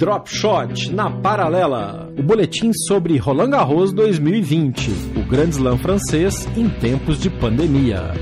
Drop 0.00 0.30
Shot 0.34 0.90
na 0.94 1.10
paralela. 1.10 2.10
O 2.18 2.22
boletim 2.22 2.72
sobre 2.72 3.18
Roland 3.18 3.50
Garros 3.50 3.92
2020, 3.92 4.90
o 5.14 5.28
Grand 5.28 5.50
Slam 5.50 5.76
francês 5.76 6.48
em 6.56 6.70
tempos 6.70 7.20
de 7.20 7.28
pandemia. 7.28 8.14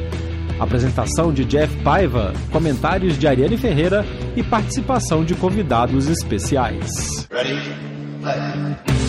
Apresentação 0.59 1.32
de 1.32 1.45
Jeff 1.45 1.73
Paiva, 1.84 2.32
comentários 2.51 3.16
de 3.16 3.28
Ariane 3.28 3.56
Ferreira 3.56 4.04
e 4.34 4.42
participação 4.42 5.24
de 5.24 5.37
convidados 5.37 6.09
especiais. 6.09 7.28
Ready? 7.30 9.08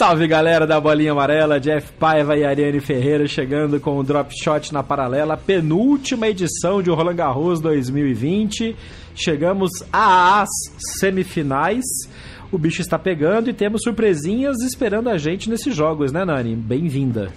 Salve 0.00 0.26
galera 0.26 0.66
da 0.66 0.80
Bolinha 0.80 1.12
Amarela, 1.12 1.60
Jeff 1.60 1.92
Paiva 1.92 2.34
e 2.34 2.42
Ariane 2.42 2.80
Ferreira 2.80 3.26
chegando 3.26 3.78
com 3.78 3.98
o 3.98 4.02
Drop 4.02 4.32
Shot 4.34 4.72
na 4.72 4.82
paralela, 4.82 5.36
penúltima 5.36 6.26
edição 6.26 6.82
de 6.82 6.88
Roland 6.88 7.16
Garros 7.16 7.60
2020. 7.60 8.74
Chegamos 9.14 9.70
às 9.92 10.48
semifinais. 10.98 11.84
O 12.50 12.56
bicho 12.56 12.80
está 12.80 12.98
pegando 12.98 13.50
e 13.50 13.52
temos 13.52 13.82
surpresinhas 13.82 14.62
esperando 14.62 15.10
a 15.10 15.18
gente 15.18 15.50
nesses 15.50 15.76
jogos, 15.76 16.10
né, 16.12 16.24
Nani? 16.24 16.56
Bem-vinda. 16.56 17.30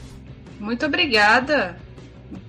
Muito 0.57 0.85
obrigada 0.85 1.75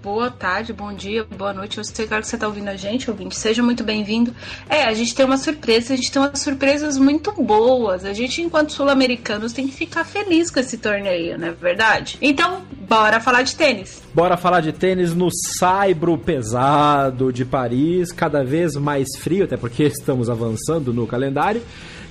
boa 0.05 0.31
tarde, 0.31 0.71
bom 0.71 0.93
dia, 0.93 1.25
boa 1.25 1.55
noite. 1.55 1.79
Eu 1.79 1.85
sei 1.85 2.07
que 2.07 2.15
você 2.23 2.37
está 2.37 2.47
ouvindo 2.47 2.69
a 2.69 2.77
gente, 2.77 3.11
ouvinte. 3.11 3.35
Seja 3.35 3.63
muito 3.63 3.83
bem-vindo. 3.83 4.35
É, 4.69 4.85
a 4.85 4.93
gente 4.93 5.15
tem 5.15 5.25
uma 5.25 5.39
surpresa, 5.39 5.95
a 5.95 5.97
gente 5.97 6.13
tem 6.13 6.21
umas 6.21 6.41
surpresas 6.41 6.99
muito 6.99 7.33
boas. 7.33 8.05
A 8.05 8.13
gente, 8.13 8.43
enquanto 8.43 8.71
sul-americanos, 8.71 9.55
tem 9.55 9.67
que 9.67 9.73
ficar 9.73 10.05
feliz 10.05 10.51
com 10.51 10.61
esse 10.61 10.77
torneio, 10.77 11.39
não 11.39 11.49
é 11.49 11.53
verdade? 11.53 12.19
Então, 12.21 12.61
bora 12.87 13.19
falar 13.19 13.41
de 13.41 13.57
tênis. 13.57 14.03
Bora 14.13 14.37
falar 14.37 14.61
de 14.61 14.73
tênis 14.73 15.15
no 15.15 15.31
saibro 15.59 16.19
pesado 16.19 17.33
de 17.33 17.47
Paris, 17.47 18.13
cada 18.13 18.45
vez 18.45 18.77
mais 18.77 19.09
frio, 19.19 19.45
até 19.45 19.57
porque 19.57 19.85
estamos 19.89 20.29
avançando 20.29 20.93
no 20.93 21.07
calendário 21.07 21.63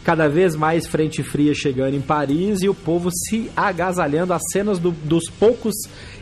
cada 0.03 0.27
vez 0.27 0.55
mais 0.55 0.85
frente 0.85 1.23
fria 1.23 1.53
chegando 1.53 1.95
em 1.95 2.01
Paris 2.01 2.61
e 2.61 2.69
o 2.69 2.73
povo 2.73 3.09
se 3.11 3.49
agasalhando. 3.55 4.33
As 4.33 4.41
cenas 4.51 4.79
do, 4.79 4.91
dos 4.91 5.29
poucos 5.29 5.73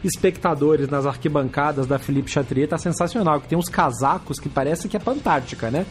espectadores 0.03 0.87
nas 0.87 1.05
arquibancadas 1.05 1.87
da 1.87 1.97
Felipe 1.97 2.29
Chatrier 2.29 2.67
tá 2.67 2.77
sensacional, 2.77 3.41
que 3.41 3.47
tem 3.47 3.57
uns 3.57 3.69
casacos 3.69 4.39
que 4.39 4.49
parece 4.49 4.87
que 4.87 4.95
é 4.95 4.99
Pantártica, 4.99 5.71
né? 5.71 5.85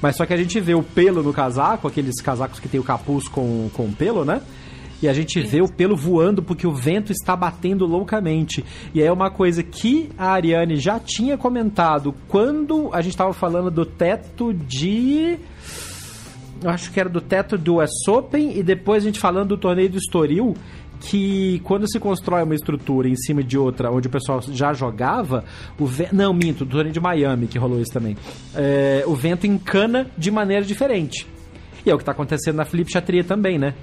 Mas 0.00 0.16
só 0.16 0.26
que 0.26 0.34
a 0.34 0.36
gente 0.36 0.60
vê 0.60 0.74
o 0.74 0.82
pelo 0.82 1.22
no 1.22 1.32
casaco, 1.32 1.88
aqueles 1.88 2.20
casacos 2.20 2.60
que 2.60 2.68
tem 2.68 2.78
o 2.78 2.84
capuz 2.84 3.26
com, 3.26 3.70
com 3.72 3.90
pelo, 3.92 4.24
né? 4.24 4.40
E 5.02 5.08
a 5.08 5.12
gente 5.12 5.40
vê 5.40 5.60
o 5.60 5.68
pelo 5.68 5.96
voando 5.96 6.42
porque 6.42 6.66
o 6.66 6.74
vento 6.74 7.12
está 7.12 7.36
batendo 7.36 7.84
loucamente. 7.84 8.64
E 8.94 9.02
é 9.02 9.12
uma 9.12 9.30
coisa 9.30 9.62
que 9.62 10.10
a 10.16 10.32
Ariane 10.32 10.76
já 10.76 10.98
tinha 10.98 11.36
comentado 11.36 12.14
quando 12.28 12.88
a 12.92 13.02
gente 13.02 13.12
estava 13.12 13.32
falando 13.32 13.70
do 13.70 13.84
teto 13.84 14.54
de 14.54 15.38
eu 16.64 16.70
acho 16.70 16.90
que 16.90 16.98
era 16.98 17.10
do 17.10 17.20
teto 17.20 17.58
do 17.58 17.76
US 17.76 18.08
Open 18.08 18.58
e 18.58 18.62
depois 18.62 19.02
a 19.02 19.06
gente 19.06 19.20
falando 19.20 19.48
do 19.48 19.58
torneio 19.58 19.90
do 19.90 19.98
Estoril, 19.98 20.54
que 20.98 21.60
quando 21.62 21.86
se 21.86 22.00
constrói 22.00 22.42
uma 22.42 22.54
estrutura 22.54 23.06
em 23.06 23.14
cima 23.14 23.44
de 23.44 23.58
outra, 23.58 23.90
onde 23.90 24.08
o 24.08 24.10
pessoal 24.10 24.40
já 24.40 24.72
jogava, 24.72 25.44
o 25.78 25.84
vento. 25.84 26.14
Não, 26.14 26.32
minto, 26.32 26.64
do 26.64 26.70
torneio 26.70 26.94
de 26.94 27.00
Miami 27.00 27.46
que 27.48 27.58
rolou 27.58 27.82
isso 27.82 27.92
também. 27.92 28.16
É, 28.54 29.04
o 29.06 29.14
vento 29.14 29.46
encana 29.46 30.10
de 30.16 30.30
maneira 30.30 30.64
diferente. 30.64 31.26
E 31.84 31.90
é 31.90 31.94
o 31.94 31.98
que 31.98 32.02
está 32.02 32.12
acontecendo 32.12 32.56
na 32.56 32.64
Felipe 32.64 32.90
Chatrier 32.90 33.26
também, 33.26 33.58
né? 33.58 33.74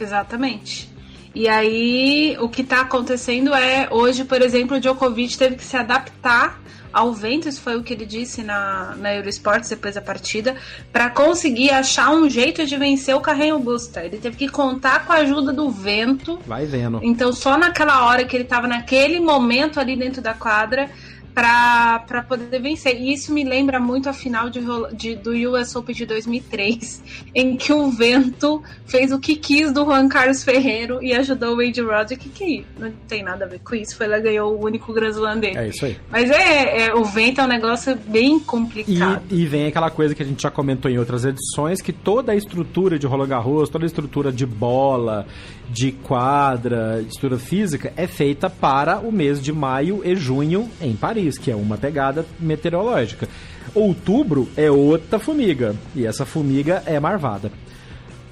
Exatamente. 0.00 0.92
E 1.34 1.48
aí, 1.48 2.36
o 2.40 2.48
que 2.48 2.62
está 2.62 2.80
acontecendo 2.82 3.52
é, 3.52 3.88
hoje, 3.90 4.24
por 4.24 4.40
exemplo, 4.40 4.76
o 4.76 4.80
Djokovic 4.80 5.36
teve 5.36 5.56
que 5.56 5.64
se 5.64 5.76
adaptar 5.76 6.60
ao 6.94 7.12
vento, 7.12 7.48
isso 7.48 7.60
foi 7.60 7.76
o 7.76 7.82
que 7.82 7.92
ele 7.92 8.06
disse 8.06 8.44
na, 8.44 8.94
na 8.96 9.12
Eurosports 9.12 9.68
depois 9.68 9.96
da 9.96 10.00
partida, 10.00 10.54
para 10.92 11.10
conseguir 11.10 11.70
achar 11.70 12.10
um 12.10 12.30
jeito 12.30 12.64
de 12.64 12.76
vencer 12.76 13.16
o 13.16 13.20
Carreño 13.20 13.58
Busta. 13.58 14.04
Ele 14.04 14.18
teve 14.18 14.36
que 14.36 14.48
contar 14.48 15.04
com 15.04 15.12
a 15.12 15.16
ajuda 15.16 15.52
do 15.52 15.68
vento. 15.68 16.38
Vai 16.46 16.64
vendo. 16.66 17.00
Então, 17.02 17.32
só 17.32 17.58
naquela 17.58 18.06
hora 18.06 18.24
que 18.24 18.36
ele 18.36 18.44
estava 18.44 18.68
naquele 18.68 19.18
momento 19.18 19.80
ali 19.80 19.96
dentro 19.96 20.22
da 20.22 20.34
quadra, 20.34 20.88
para 21.34 22.24
poder 22.28 22.60
vencer. 22.60 22.96
E 23.00 23.12
isso 23.12 23.32
me 23.32 23.42
lembra 23.42 23.80
muito 23.80 24.08
a 24.08 24.12
final 24.12 24.48
de, 24.48 24.60
de, 24.94 25.16
do 25.16 25.32
US 25.50 25.74
Open 25.74 25.94
de 25.94 26.06
2003, 26.06 27.02
em 27.34 27.56
que 27.56 27.72
o 27.72 27.90
vento 27.90 28.62
fez 28.86 29.10
o 29.10 29.18
que 29.18 29.34
quis 29.34 29.72
do 29.72 29.84
Juan 29.84 30.08
Carlos 30.08 30.44
Ferreiro 30.44 31.02
e 31.02 31.12
ajudou 31.12 31.54
o 31.54 31.56
Wade 31.56 31.80
Roddick, 31.80 32.28
que 32.28 32.64
não 32.78 32.92
tem 33.08 33.22
nada 33.22 33.44
a 33.44 33.48
ver 33.48 33.60
com 33.60 33.74
isso, 33.74 33.96
foi 33.96 34.06
lá 34.06 34.18
ganhou 34.18 34.54
o 34.54 34.64
único 34.64 34.92
Grand 34.92 35.10
Slam 35.10 35.38
dele. 35.38 35.58
É 35.58 35.68
isso 35.68 35.84
aí. 35.84 35.96
Mas 36.10 36.30
é, 36.30 36.86
é, 36.86 36.94
o 36.94 37.04
vento 37.04 37.40
é 37.40 37.44
um 37.44 37.48
negócio 37.48 37.96
bem 38.06 38.38
complicado. 38.38 39.22
E, 39.30 39.42
e, 39.42 39.46
vem 39.46 39.66
aquela 39.66 39.90
coisa 39.90 40.14
que 40.14 40.22
a 40.22 40.26
gente 40.26 40.42
já 40.42 40.50
comentou 40.50 40.90
em 40.90 40.98
outras 40.98 41.24
edições, 41.24 41.80
que 41.80 41.92
toda 41.92 42.32
a 42.32 42.36
estrutura 42.36 42.98
de 42.98 43.06
Roland 43.06 43.28
Garros, 43.28 43.68
toda 43.68 43.84
a 43.84 43.86
estrutura 43.86 44.30
de 44.30 44.46
bola, 44.46 45.26
de 45.70 45.90
quadra, 45.90 47.02
estrutura 47.08 47.38
física, 47.38 47.92
é 47.96 48.06
feita 48.06 48.50
para 48.50 48.98
o 48.98 49.10
mês 49.10 49.42
de 49.42 49.52
maio 49.52 50.02
e 50.04 50.14
junho 50.14 50.68
em 50.80 50.94
Paris. 50.94 51.14
Paris, 51.14 51.38
que 51.38 51.50
é 51.50 51.54
uma 51.54 51.76
pegada 51.76 52.26
meteorológica. 52.40 53.28
Outubro 53.72 54.48
é 54.56 54.70
outra 54.70 55.18
formiga, 55.18 55.76
e 55.94 56.04
essa 56.04 56.26
formiga 56.26 56.82
é 56.86 56.98
marvada. 56.98 57.52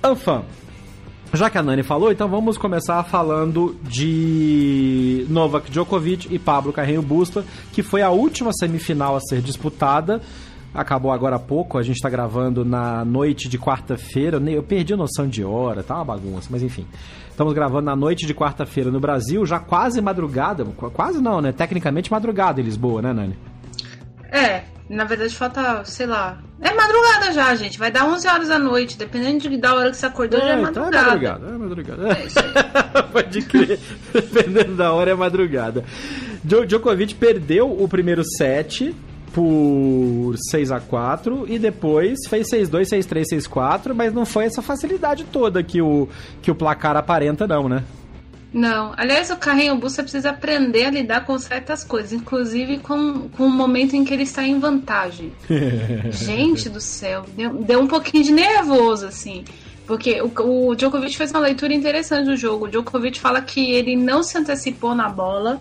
Anfã, 0.03 0.43
já 1.33 1.49
que 1.49 1.59
a 1.59 1.63
Nani 1.63 1.83
falou, 1.85 2.11
então 2.11 2.29
vamos 2.29 2.59
começar 2.59 3.03
falando 3.05 3.77
de 3.83 5.27
Novak 5.29 5.71
Djokovic 5.71 6.29
e 6.35 6.39
Pablo 6.39 6.73
Carreño 6.73 7.03
Busta, 7.03 7.45
que 7.73 7.83
foi 7.83 8.03
a 8.03 8.11
última 8.11 8.53
semifinal 8.53 9.15
a 9.15 9.21
ser 9.21 9.41
disputada. 9.41 10.21
Acabou 10.75 11.13
agora 11.13 11.37
há 11.37 11.39
pouco, 11.39 11.79
a 11.79 11.83
gente 11.83 11.97
está 11.97 12.09
gravando 12.09 12.65
na 12.65 13.05
noite 13.05 13.49
de 13.49 13.59
quarta-feira. 13.59 14.39
Eu 14.51 14.63
perdi 14.63 14.95
a 14.95 14.97
noção 14.97 15.29
de 15.29 15.45
hora, 15.45 15.83
tá 15.83 15.97
uma 15.97 16.05
bagunça, 16.05 16.49
mas 16.51 16.63
enfim. 16.63 16.87
Estamos 17.33 17.55
gravando 17.55 17.87
na 17.87 17.97
noite 17.97 18.27
de 18.27 18.35
quarta-feira 18.35 18.91
no 18.91 19.01
Brasil, 19.01 19.45
já 19.47 19.59
quase 19.59 20.03
madrugada. 20.03 20.67
Quase 20.67 21.21
não, 21.21 21.41
né? 21.41 21.51
Tecnicamente 21.51 22.13
madrugada 22.13 22.61
em 22.61 22.65
Lisboa, 22.65 23.01
né, 23.01 23.11
Nani? 23.15 23.39
É, 24.31 24.65
na 24.89 25.05
verdade 25.05 25.35
falta, 25.35 25.83
sei 25.87 26.05
lá. 26.05 26.39
É 26.61 26.75
madrugada 26.75 27.33
já, 27.33 27.55
gente. 27.55 27.79
Vai 27.79 27.91
dar 27.91 28.05
11 28.05 28.29
horas 28.29 28.49
da 28.49 28.59
noite. 28.59 28.99
Dependendo 28.99 29.49
de, 29.49 29.57
da 29.57 29.75
hora 29.75 29.91
que 29.91 29.97
você 29.97 30.05
acordou, 30.05 30.39
é, 30.41 30.43
já 30.43 30.49
é 30.51 30.57
madrugada. 30.61 30.89
Então 30.89 31.01
é 31.01 31.07
madrugada, 31.07 31.47
é 31.47 31.59
madrugada. 31.59 32.19
É 32.19 32.27
isso 32.27 32.39
aí. 32.39 33.03
Pode 33.11 33.43
crer. 33.43 33.81
Dependendo 34.13 34.75
da 34.77 34.93
hora, 34.93 35.11
é 35.11 35.15
madrugada. 35.15 35.85
Djokovic 36.45 37.15
perdeu 37.15 37.73
o 37.73 37.89
primeiro 37.89 38.23
set 38.37 38.95
por 39.33 40.35
6 40.51 40.71
a 40.71 40.81
4 40.81 41.47
e 41.49 41.59
depois 41.59 42.19
fez 42.29 42.49
6-2, 42.51 42.83
6-3, 42.91 43.25
6-4, 43.49 43.95
mas 43.95 44.13
não 44.13 44.27
foi 44.27 44.45
essa 44.45 44.63
facilidade 44.63 45.25
toda 45.25 45.63
que 45.63 45.81
o, 45.81 46.09
que 46.41 46.51
o 46.51 46.55
placar 46.55 46.97
aparenta, 46.97 47.47
não, 47.47 47.69
né? 47.69 47.83
Não. 48.53 48.93
Aliás, 48.97 49.31
o 49.31 49.37
Carrinho 49.37 49.77
Busta 49.77 50.03
precisa 50.03 50.31
aprender 50.31 50.85
a 50.85 50.91
lidar 50.91 51.25
com 51.25 51.39
certas 51.39 51.83
coisas, 51.83 52.13
inclusive 52.13 52.79
com, 52.79 53.29
com 53.31 53.45
o 53.45 53.51
momento 53.51 53.97
em 53.97 54.05
que 54.05 54.13
ele 54.13 54.25
está 54.25 54.47
em 54.47 54.59
vantagem. 54.59 55.33
Gente 56.11 56.69
do 56.69 56.81
céu, 56.81 57.25
deu, 57.35 57.55
deu 57.55 57.81
um 57.81 57.87
pouquinho 57.87 58.23
de 58.23 58.33
nervoso, 58.33 59.07
assim. 59.07 59.45
Porque 59.87 60.21
o, 60.21 60.69
o 60.69 60.75
Djokovic 60.75 61.17
fez 61.17 61.31
uma 61.31 61.41
leitura 61.41 61.73
interessante 61.73 62.27
do 62.27 62.37
jogo. 62.37 62.67
O 62.67 62.69
Djokovic 62.69 63.19
fala 63.19 63.41
que 63.41 63.73
ele 63.73 63.97
não 63.97 64.23
se 64.23 64.37
antecipou 64.37 64.95
na 64.95 65.09
bola 65.09 65.61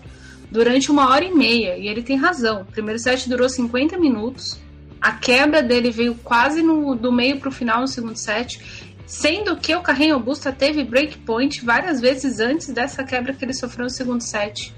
durante 0.52 0.90
uma 0.90 1.08
hora 1.08 1.24
e 1.24 1.32
meia. 1.32 1.76
E 1.78 1.88
ele 1.88 2.02
tem 2.02 2.16
razão. 2.16 2.60
O 2.60 2.64
primeiro 2.66 3.00
set 3.00 3.28
durou 3.28 3.48
50 3.48 3.98
minutos. 3.98 4.60
A 5.00 5.12
quebra 5.12 5.62
dele 5.62 5.90
veio 5.90 6.14
quase 6.22 6.62
no, 6.62 6.94
do 6.94 7.10
meio 7.10 7.40
para 7.40 7.48
o 7.48 7.52
final 7.52 7.80
no 7.80 7.88
segundo 7.88 8.16
set. 8.16 8.60
Sendo 9.06 9.56
que 9.56 9.74
o 9.74 9.82
Carreño 9.82 10.18
Busta 10.20 10.52
teve 10.52 10.84
breakpoint 10.84 11.64
várias 11.64 12.00
vezes 12.00 12.38
antes 12.38 12.68
dessa 12.68 13.02
quebra 13.02 13.32
que 13.32 13.44
ele 13.44 13.54
sofreu 13.54 13.84
no 13.84 13.90
segundo 13.90 14.20
set 14.20 14.72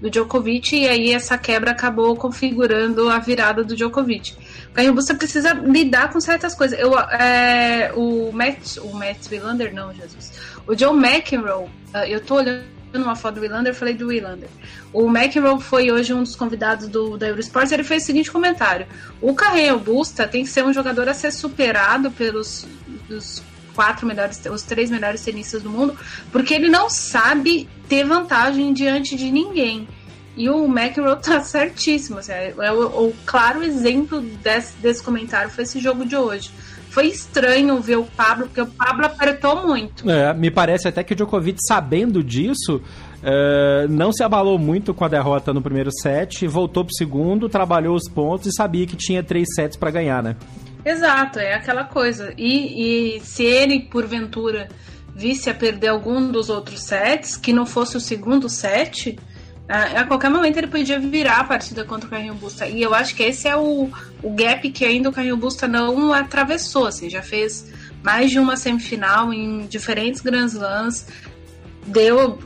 do 0.00 0.10
Djokovic, 0.10 0.74
e 0.74 0.88
aí 0.88 1.12
essa 1.12 1.36
quebra 1.36 1.72
acabou 1.72 2.16
configurando 2.16 3.10
a 3.10 3.18
virada 3.18 3.62
do 3.62 3.76
Djokovic. 3.76 4.34
O 4.70 4.74
Carreño 4.74 4.94
Busta 4.94 5.14
precisa 5.14 5.52
lidar 5.52 6.10
com 6.10 6.20
certas 6.20 6.54
coisas. 6.54 6.78
Eu, 6.78 6.98
é, 6.98 7.92
o 7.94 8.32
Matt, 8.32 8.78
o 8.78 8.94
Matt 8.94 9.30
Wilander, 9.30 9.74
não, 9.74 9.92
Jesus. 9.92 10.32
O 10.66 10.74
John 10.74 10.94
McEnroe, 10.94 11.68
eu 12.08 12.20
tô 12.20 12.36
olhando 12.36 12.79
uma 12.98 13.16
foto 13.16 13.36
do 13.36 13.40
Wilander, 13.40 13.74
falei 13.74 13.94
do 13.94 14.08
Wilander. 14.08 14.48
O 14.92 15.08
McEnroe 15.08 15.60
foi 15.60 15.90
hoje 15.90 16.12
um 16.12 16.22
dos 16.22 16.34
convidados 16.34 16.88
do, 16.88 17.16
da 17.16 17.28
Eurosports, 17.28 17.72
ele 17.72 17.84
fez 17.84 18.02
o 18.02 18.06
seguinte 18.06 18.30
comentário. 18.30 18.86
O 19.20 19.34
Carreño 19.34 19.78
Busta 19.78 20.26
tem 20.26 20.44
que 20.44 20.50
ser 20.50 20.64
um 20.64 20.72
jogador 20.72 21.08
a 21.08 21.14
ser 21.14 21.30
superado 21.30 22.10
pelos 22.10 22.66
quatro 23.74 24.06
melhores, 24.06 24.40
os 24.46 24.62
três 24.62 24.90
melhores 24.90 25.22
tenistas 25.22 25.62
do 25.62 25.70
mundo, 25.70 25.96
porque 26.30 26.54
ele 26.54 26.68
não 26.68 26.90
sabe 26.90 27.68
ter 27.88 28.04
vantagem 28.04 28.72
diante 28.72 29.16
de 29.16 29.30
ninguém. 29.30 29.88
E 30.36 30.48
o 30.48 30.66
McEnroe 30.66 31.20
tá 31.20 31.40
certíssimo. 31.44 32.18
Assim, 32.18 32.32
é, 32.32 32.54
é 32.58 32.72
o, 32.72 33.08
o, 33.08 33.14
claro 33.24 33.62
exemplo 33.62 34.20
desse, 34.20 34.76
desse 34.78 35.02
comentário 35.02 35.50
foi 35.50 35.64
esse 35.64 35.80
jogo 35.80 36.04
de 36.04 36.16
hoje. 36.16 36.50
Foi 36.90 37.06
estranho 37.06 37.80
ver 37.80 37.96
o 37.96 38.04
Pablo, 38.04 38.46
porque 38.46 38.60
o 38.60 38.66
Pablo 38.66 39.06
apertou 39.06 39.66
muito. 39.66 40.08
É, 40.10 40.34
me 40.34 40.50
parece 40.50 40.88
até 40.88 41.02
que 41.02 41.12
o 41.12 41.16
Djokovic, 41.16 41.58
sabendo 41.66 42.22
disso, 42.22 42.80
Uh, 43.20 43.86
não 43.90 44.12
se 44.12 44.22
abalou 44.22 44.58
muito 44.58 44.94
com 44.94 45.04
a 45.04 45.08
derrota 45.08 45.52
no 45.52 45.60
primeiro 45.60 45.90
set, 45.92 46.46
voltou 46.46 46.86
pro 46.86 46.94
segundo, 46.94 47.50
trabalhou 47.50 47.94
os 47.94 48.08
pontos 48.08 48.46
e 48.46 48.56
sabia 48.56 48.86
que 48.86 48.96
tinha 48.96 49.22
três 49.22 49.46
sets 49.54 49.76
para 49.76 49.90
ganhar, 49.90 50.22
né? 50.22 50.36
Exato, 50.82 51.38
é 51.38 51.52
aquela 51.52 51.84
coisa. 51.84 52.32
E, 52.38 53.16
e 53.16 53.20
se 53.20 53.44
ele, 53.44 53.80
porventura, 53.80 54.68
visse 55.14 55.50
a 55.50 55.54
perder 55.54 55.88
algum 55.88 56.30
dos 56.30 56.48
outros 56.48 56.80
sets, 56.80 57.36
que 57.36 57.52
não 57.52 57.66
fosse 57.66 57.94
o 57.96 58.00
segundo 58.00 58.48
set, 58.48 59.18
a, 59.68 60.00
a 60.00 60.04
qualquer 60.06 60.30
momento 60.30 60.56
ele 60.56 60.68
podia 60.68 60.98
virar 60.98 61.40
a 61.40 61.44
partida 61.44 61.84
contra 61.84 62.06
o 62.06 62.10
Carrinho 62.10 62.34
Busta. 62.34 62.66
E 62.66 62.80
eu 62.80 62.94
acho 62.94 63.14
que 63.14 63.22
esse 63.22 63.46
é 63.46 63.54
o, 63.54 63.90
o 64.22 64.30
gap 64.30 64.68
que 64.70 64.84
ainda 64.84 65.08
o 65.08 65.12
Carrinho 65.12 65.36
Busta 65.36 65.66
não 65.66 66.12
atravessou. 66.12 66.86
Assim, 66.86 67.08
já 67.08 67.22
fez 67.22 67.70
mais 68.02 68.30
de 68.30 68.38
uma 68.38 68.56
semifinal 68.56 69.32
em 69.32 69.66
diferentes 69.66 70.20
Grand 70.20 70.46
Slams. 70.46 71.06
Deu 71.86 72.38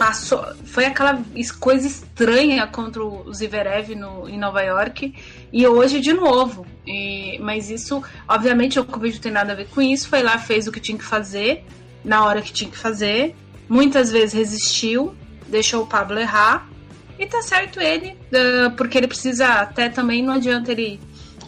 passou, 0.00 0.42
foi 0.64 0.86
aquela 0.86 1.22
coisa 1.58 1.86
estranha 1.86 2.66
contra 2.66 3.04
o 3.04 3.30
Zverev 3.34 3.94
no, 3.94 4.26
em 4.26 4.38
Nova 4.38 4.62
York 4.62 5.14
e 5.52 5.66
hoje 5.66 6.00
de 6.00 6.14
novo. 6.14 6.66
E, 6.86 7.38
mas 7.40 7.68
isso, 7.68 8.02
obviamente, 8.26 8.80
o 8.80 8.84
Covid 8.84 9.14
não 9.14 9.22
tem 9.22 9.30
nada 9.30 9.52
a 9.52 9.56
ver 9.56 9.68
com 9.68 9.82
isso. 9.82 10.08
Foi 10.08 10.22
lá, 10.22 10.38
fez 10.38 10.66
o 10.66 10.72
que 10.72 10.80
tinha 10.80 10.96
que 10.96 11.04
fazer 11.04 11.64
na 12.02 12.24
hora 12.24 12.40
que 12.40 12.50
tinha 12.50 12.70
que 12.70 12.78
fazer. 12.78 13.36
Muitas 13.68 14.10
vezes 14.10 14.32
resistiu, 14.32 15.14
deixou 15.48 15.82
o 15.82 15.86
Pablo 15.86 16.18
errar 16.18 16.66
e 17.18 17.26
tá 17.26 17.42
certo 17.42 17.78
ele, 17.78 18.16
porque 18.78 18.96
ele 18.96 19.06
precisa 19.06 19.46
até 19.46 19.90
também 19.90 20.22
não 20.22 20.32
adianta 20.32 20.72
ele 20.72 20.98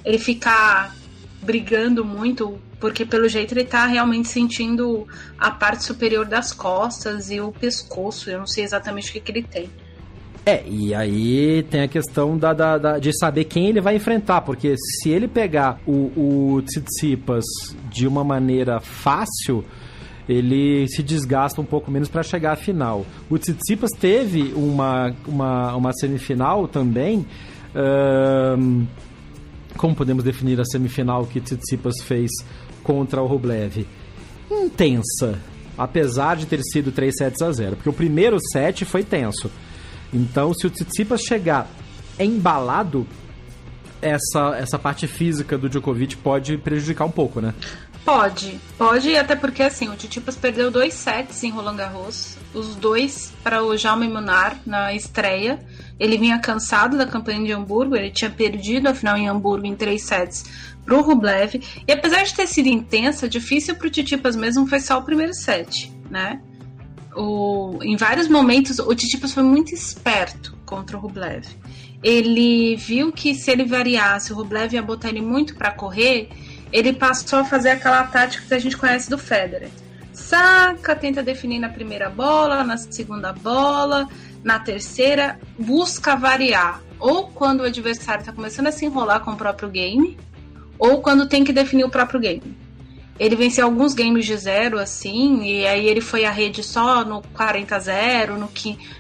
ele 0.04 0.19
ficar 0.19 0.94
brigando 1.43 2.04
muito 2.04 2.58
porque 2.82 3.06
pelo 3.06 3.28
jeito 3.28 3.52
ele 3.52 3.64
tá 3.64 3.87
realmente 3.87 4.28
sentindo 4.28 5.06
a 5.38 5.52
parte 5.52 5.84
superior 5.84 6.26
das 6.26 6.52
costas 6.52 7.31
e 7.31 7.40
o 7.40 7.52
pescoço. 7.52 8.28
Eu 8.28 8.40
não 8.40 8.46
sei 8.46 8.64
exatamente 8.64 9.10
o 9.10 9.12
que, 9.12 9.20
que 9.20 9.31
ele 9.31 9.43
tem. 9.44 9.70
É, 10.44 10.64
e 10.66 10.93
aí 10.93 11.62
tem 11.70 11.82
a 11.82 11.88
questão 11.88 12.37
da, 12.37 12.52
da, 12.52 12.76
da, 12.76 12.99
de 12.99 13.16
saber 13.16 13.44
quem 13.44 13.69
ele 13.69 13.81
vai 13.81 13.94
enfrentar, 13.94 14.40
porque 14.40 14.75
se 14.76 15.08
ele 15.08 15.28
pegar 15.28 15.78
o, 15.87 16.56
o 16.56 16.62
Tsitsipas 16.62 17.44
de 17.88 18.08
uma 18.08 18.25
maneira 18.25 18.81
fácil, 18.81 19.64
ele 20.28 20.88
se 20.88 21.04
desgasta 21.04 21.60
um 21.60 21.64
pouco 21.64 21.88
menos 21.88 22.08
para 22.08 22.25
chegar 22.25 22.54
à 22.54 22.56
final. 22.56 23.06
O 23.31 23.38
Tsitsipas 23.38 23.90
teve 23.93 24.52
uma, 24.56 25.14
uma, 25.28 25.76
uma 25.76 25.93
semifinal 25.93 26.66
também. 26.66 27.25
Como 29.77 29.95
podemos 29.95 30.25
definir 30.25 30.61
a 30.61 30.65
semifinal 30.65 31.27
que 31.27 31.41
Tsitsipas 31.41 32.03
fez 32.03 32.31
contra 32.83 33.23
o 33.23 33.27
Rublev. 33.27 33.87
Intensa, 34.51 35.39
apesar 35.77 36.37
de 36.37 36.47
ter 36.47 36.63
sido 36.63 36.93
3 36.93 37.15
sets 37.17 37.43
a 37.43 37.53
0, 37.53 37.77
porque 37.77 37.89
o 37.89 37.93
primeiro 37.93 38.39
set 38.53 38.85
foi 38.85 39.03
tenso. 39.03 39.51
Então, 40.13 40.53
se 40.53 40.67
o 40.67 40.71
Tsitsipas 40.71 41.23
chegar 41.23 41.69
embalado, 42.19 43.07
essa, 44.01 44.57
essa 44.57 44.79
parte 44.79 45.07
física 45.07 45.57
do 45.57 45.69
Djokovic 45.69 46.17
pode 46.17 46.59
prejudicar 46.59 47.05
um 47.05 47.11
pouco, 47.11 47.41
né? 47.41 47.55
Pode, 48.05 48.59
pode, 48.77 49.17
até 49.17 49.37
porque 49.37 49.63
assim, 49.63 49.89
o 49.89 49.95
Tsitsipas 49.95 50.35
perdeu 50.35 50.73
dois 50.73 50.93
sets 50.93 51.45
em 51.45 51.51
Roland 51.51 51.77
Garros, 51.77 52.37
os 52.53 52.75
dois 52.75 53.33
para 53.45 53.63
o 53.63 53.77
Jaume 53.77 54.09
Munar 54.09 54.59
na 54.67 54.93
estreia. 54.93 55.65
Ele 56.02 56.19
vinha 56.19 56.40
cansado 56.40 56.99
da 56.99 57.06
campanha 57.06 57.44
de 57.44 57.52
Hamburgo, 57.52 57.94
ele 57.94 58.10
tinha 58.10 58.28
perdido 58.28 58.88
a 58.88 58.94
final 58.94 59.16
em 59.16 59.28
Hamburgo 59.28 59.64
em 59.64 59.76
três 59.76 60.02
sets 60.02 60.44
pro 60.84 61.00
Rublev. 61.00 61.62
E 61.87 61.93
apesar 61.93 62.25
de 62.25 62.34
ter 62.34 62.49
sido 62.49 62.66
intensa, 62.66 63.28
difícil 63.28 63.76
pro 63.76 63.88
Titipas 63.88 64.34
mesmo 64.34 64.66
foi 64.66 64.81
só 64.81 64.99
o 64.99 65.04
primeiro 65.04 65.32
set, 65.32 65.93
né? 66.10 66.40
O, 67.14 67.78
em 67.82 67.96
vários 67.96 68.26
momentos, 68.26 68.81
o 68.81 68.93
Titipas 68.96 69.32
foi 69.32 69.44
muito 69.44 69.72
esperto 69.72 70.58
contra 70.66 70.96
o 70.96 71.00
Rublev. 71.00 71.46
Ele 72.02 72.75
viu 72.75 73.12
que 73.12 73.32
se 73.32 73.52
ele 73.52 73.64
variasse, 73.64 74.32
o 74.32 74.37
Rublev 74.37 74.75
ia 74.75 74.82
botar 74.82 75.08
ele 75.08 75.20
muito 75.20 75.54
para 75.54 75.70
correr, 75.70 76.31
ele 76.72 76.93
passou 76.93 77.38
a 77.38 77.44
fazer 77.44 77.70
aquela 77.70 78.02
tática 78.02 78.44
que 78.44 78.54
a 78.54 78.58
gente 78.58 78.76
conhece 78.76 79.08
do 79.08 79.16
Federer. 79.16 79.70
Saca, 80.12 80.96
tenta 80.96 81.22
definir 81.22 81.60
na 81.60 81.69
primeira 81.69 82.10
bola, 82.10 82.64
na 82.64 82.76
segunda 82.76 83.32
bola, 83.32 84.08
na 84.43 84.59
terceira, 84.59 85.39
busca 85.59 86.17
variar. 86.17 86.83
Ou 86.99 87.29
quando 87.29 87.61
o 87.61 87.65
adversário 87.65 88.21
está 88.21 88.33
começando 88.33 88.69
a 88.69 88.73
se 88.73 88.85
enrolar 88.85 89.21
com 89.21 89.33
o 89.33 89.37
próprio 89.37 89.69
game, 89.69 90.17
ou 90.79 91.00
quando 91.00 91.29
tem 91.29 91.44
que 91.44 91.53
definir 91.53 91.85
o 91.85 91.91
próprio 91.91 92.21
game. 92.21 92.56
Ele 93.19 93.37
venceu 93.37 93.65
alguns 93.65 93.94
games 93.94 94.27
de 94.27 94.37
zero, 94.37 94.79
assim, 94.79 95.44
e 95.44 95.67
aí 95.67 95.87
ele 95.87 96.00
foi 96.00 96.25
à 96.25 96.31
rede 96.31 96.62
só 96.62 97.05
no 97.05 97.23
40-0, 97.23 98.31
no, 98.31 98.50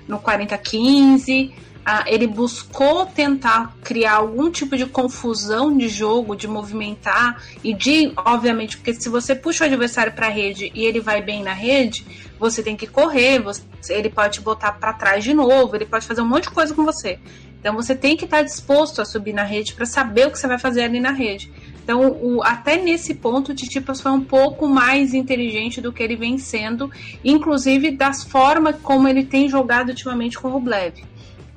no 0.06 0.20
40-15. 0.20 1.52
Ah, 1.84 2.04
ele 2.06 2.28
buscou 2.28 3.04
tentar 3.06 3.76
criar 3.82 4.14
algum 4.14 4.50
tipo 4.50 4.76
de 4.76 4.86
confusão 4.86 5.76
de 5.76 5.88
jogo, 5.88 6.36
de 6.36 6.46
movimentar 6.46 7.42
e 7.62 7.74
de, 7.74 8.12
obviamente, 8.16 8.76
porque 8.76 8.94
se 8.94 9.08
você 9.08 9.34
puxa 9.34 9.64
o 9.64 9.66
adversário 9.66 10.12
para 10.12 10.26
a 10.26 10.30
rede 10.30 10.70
e 10.74 10.84
ele 10.84 11.00
vai 11.00 11.20
bem 11.20 11.42
na 11.42 11.52
rede, 11.52 12.06
você 12.38 12.62
tem 12.62 12.76
que 12.76 12.86
correr, 12.86 13.40
você, 13.40 13.62
ele 13.88 14.08
pode 14.08 14.34
te 14.34 14.40
botar 14.40 14.72
para 14.72 14.92
trás 14.92 15.24
de 15.24 15.34
novo, 15.34 15.74
ele 15.74 15.84
pode 15.84 16.06
fazer 16.06 16.20
um 16.20 16.28
monte 16.28 16.44
de 16.44 16.50
coisa 16.50 16.72
com 16.72 16.84
você. 16.84 17.18
Então 17.58 17.74
você 17.74 17.94
tem 17.94 18.16
que 18.16 18.24
estar 18.24 18.42
disposto 18.42 19.00
a 19.00 19.04
subir 19.04 19.32
na 19.32 19.44
rede 19.44 19.74
para 19.74 19.86
saber 19.86 20.26
o 20.26 20.30
que 20.30 20.38
você 20.38 20.48
vai 20.48 20.58
fazer 20.58 20.82
ali 20.82 21.00
na 21.00 21.12
rede. 21.12 21.50
Então, 21.82 22.10
o, 22.10 22.42
até 22.42 22.76
nesse 22.76 23.14
ponto, 23.14 23.50
o 23.50 23.54
Titipas 23.54 24.00
foi 24.00 24.12
um 24.12 24.22
pouco 24.22 24.68
mais 24.68 25.14
inteligente 25.14 25.80
do 25.80 25.92
que 25.92 26.02
ele 26.02 26.14
vem 26.14 26.38
sendo, 26.38 26.90
inclusive 27.24 27.90
das 27.90 28.22
formas 28.22 28.76
como 28.82 29.08
ele 29.08 29.24
tem 29.24 29.48
jogado 29.48 29.88
ultimamente 29.88 30.38
com 30.38 30.48
o 30.48 30.52
Rublev. 30.52 30.94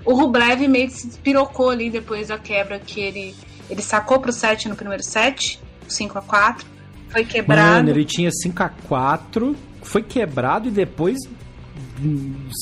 O 0.06 0.14
Rublev 0.14 0.68
meio 0.68 0.88
que 0.88 0.94
se 0.94 1.08
despirocou 1.08 1.70
ali 1.70 1.90
depois 1.90 2.28
da 2.28 2.38
quebra 2.38 2.80
que 2.80 3.02
ele, 3.02 3.36
ele 3.70 3.82
sacou 3.82 4.20
pro 4.20 4.32
set 4.32 4.70
no 4.70 4.76
primeiro 4.76 5.04
set, 5.04 5.60
5 5.88 6.18
a 6.18 6.22
4 6.22 6.66
foi 7.10 7.26
quebrado. 7.26 7.76
Mano, 7.78 7.90
ele 7.90 8.06
tinha 8.06 8.30
5 8.32 8.64
a 8.64 8.70
4 8.70 9.56
foi 9.82 10.04
quebrado 10.04 10.68
e 10.68 10.72
depois 10.72 11.18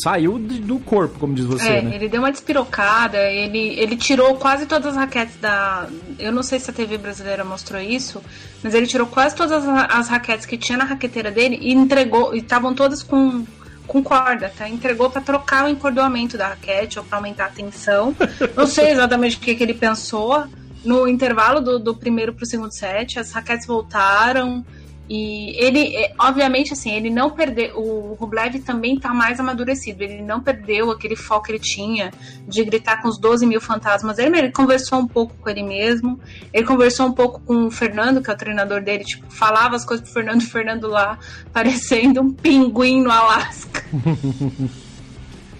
saiu 0.03 0.37
do 0.37 0.79
corpo, 0.79 1.19
como 1.19 1.33
diz 1.33 1.45
você, 1.45 1.67
é, 1.67 1.81
né? 1.81 1.95
ele 1.95 2.07
deu 2.07 2.21
uma 2.21 2.31
despirocada, 2.31 3.17
ele, 3.17 3.79
ele 3.79 3.95
tirou 3.97 4.35
quase 4.35 4.65
todas 4.65 4.89
as 4.89 4.95
raquetes 4.95 5.35
da... 5.37 5.87
Eu 6.19 6.31
não 6.31 6.43
sei 6.43 6.59
se 6.59 6.69
a 6.69 6.73
TV 6.73 6.97
brasileira 6.97 7.43
mostrou 7.43 7.81
isso, 7.81 8.21
mas 8.63 8.75
ele 8.75 8.85
tirou 8.85 9.07
quase 9.07 9.35
todas 9.35 9.67
as 9.67 10.07
raquetes 10.07 10.45
que 10.45 10.57
tinha 10.57 10.77
na 10.77 10.83
raqueteira 10.83 11.31
dele 11.31 11.57
e 11.59 11.73
entregou, 11.73 12.35
e 12.35 12.39
estavam 12.39 12.75
todas 12.75 13.01
com, 13.01 13.43
com 13.87 14.03
corda, 14.03 14.51
tá? 14.55 14.67
Entregou 14.67 15.09
para 15.09 15.21
trocar 15.21 15.65
o 15.65 15.69
encordoamento 15.69 16.37
da 16.37 16.49
raquete 16.49 16.99
ou 16.99 17.05
para 17.05 17.17
aumentar 17.17 17.45
a 17.45 17.49
tensão. 17.49 18.15
Não 18.55 18.65
sei 18.67 18.91
exatamente 18.91 19.37
o 19.37 19.39
que, 19.39 19.55
que 19.55 19.63
ele 19.63 19.73
pensou. 19.73 20.45
No 20.83 21.07
intervalo 21.07 21.61
do, 21.61 21.79
do 21.79 21.95
primeiro 21.95 22.33
pro 22.33 22.45
segundo 22.45 22.71
set, 22.71 23.19
as 23.19 23.31
raquetes 23.31 23.65
voltaram 23.65 24.65
e 25.09 25.55
ele, 25.57 25.95
é, 25.95 26.13
obviamente, 26.17 26.73
assim, 26.73 26.91
ele 26.91 27.09
não 27.09 27.29
perdeu. 27.29 27.77
O 27.77 28.13
Rublev 28.13 28.59
também 28.59 28.97
tá 28.97 29.13
mais 29.13 29.39
amadurecido. 29.39 30.03
Ele 30.03 30.21
não 30.21 30.41
perdeu 30.41 30.91
aquele 30.91 31.15
foco 31.15 31.45
que 31.45 31.51
ele 31.51 31.59
tinha 31.59 32.11
de 32.47 32.63
gritar 32.63 33.01
com 33.01 33.09
os 33.09 33.17
12 33.17 33.45
mil 33.45 33.59
fantasmas. 33.59 34.17
Ele, 34.17 34.37
ele 34.37 34.51
conversou 34.51 34.99
um 34.99 35.07
pouco 35.07 35.35
com 35.35 35.49
ele 35.49 35.63
mesmo. 35.63 36.19
Ele 36.53 36.65
conversou 36.65 37.07
um 37.07 37.11
pouco 37.11 37.41
com 37.41 37.67
o 37.67 37.71
Fernando, 37.71 38.21
que 38.21 38.29
é 38.29 38.33
o 38.33 38.37
treinador 38.37 38.81
dele. 38.81 39.03
Tipo, 39.03 39.29
falava 39.29 39.75
as 39.75 39.83
coisas 39.83 40.05
pro 40.05 40.13
Fernando, 40.13 40.41
o 40.41 40.47
Fernando 40.47 40.87
lá, 40.87 41.19
parecendo 41.51 42.21
um 42.21 42.31
pinguim 42.31 43.01
no 43.01 43.11
Alasca. 43.11 43.83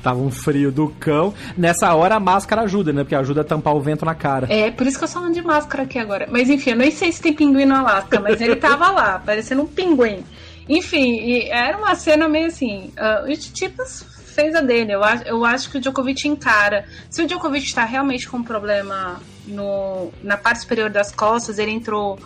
Tava 0.04 0.20
um 0.20 0.30
frio 0.30 0.70
do 0.70 0.90
cão. 1.00 1.34
Nessa 1.58 1.96
hora 1.96 2.16
a 2.16 2.20
máscara 2.20 2.64
ajuda, 2.64 2.92
né? 2.92 3.04
Porque 3.04 3.16
ajuda 3.16 3.40
a 3.40 3.44
tampar 3.46 3.74
o 3.74 3.82
vento 3.82 4.04
na 4.04 4.14
cara. 4.14 4.54
É, 4.54 4.70
por 4.70 4.86
isso 4.86 4.98
que 4.98 5.06
eu 5.06 5.08
sou 5.08 5.32
de 5.32 5.42
máscara 5.42 5.84
aqui 5.84 5.98
agora. 5.98 6.28
Mas 6.30 6.50
enfim, 6.50 6.72
eu 6.72 6.76
nem 6.76 6.92
sei 6.92 7.10
se 7.14 7.22
tem 7.22 7.34
pinguim 7.34 7.64
no 7.64 7.74
Alasca, 7.74 8.20
mas 8.20 8.42
ele 8.42 8.58
tava 8.58 8.92
lá, 8.92 9.18
parecendo 9.26 9.62
um 9.62 9.66
pinguim. 9.66 10.22
Enfim, 10.68 11.48
era 11.50 11.78
uma 11.78 11.96
cena 11.96 12.28
meio 12.28 12.48
assim. 12.48 12.92
Uh, 12.98 13.32
o 13.32 13.34
Tsitsipas 13.34 14.06
fez 14.34 14.54
a 14.56 14.62
dele. 14.62 14.94
Eu 14.94 15.04
acho, 15.04 15.24
eu 15.24 15.46
acho 15.46 15.72
que 15.72 15.78
o 15.78 15.82
Djokovic 15.82 16.28
encara. 16.28 16.86
Se 17.10 17.22
o 17.22 17.28
Djokovic 17.28 17.66
está 17.66 17.86
realmente 17.86 18.28
com 18.28 18.38
um 18.38 18.44
problema 18.44 19.22
no, 19.48 20.12
na 20.22 20.36
parte 20.36 20.62
superior 20.62 20.90
das 20.90 21.14
costas, 21.14 21.60
ele 21.60 21.72
entrou. 21.72 22.20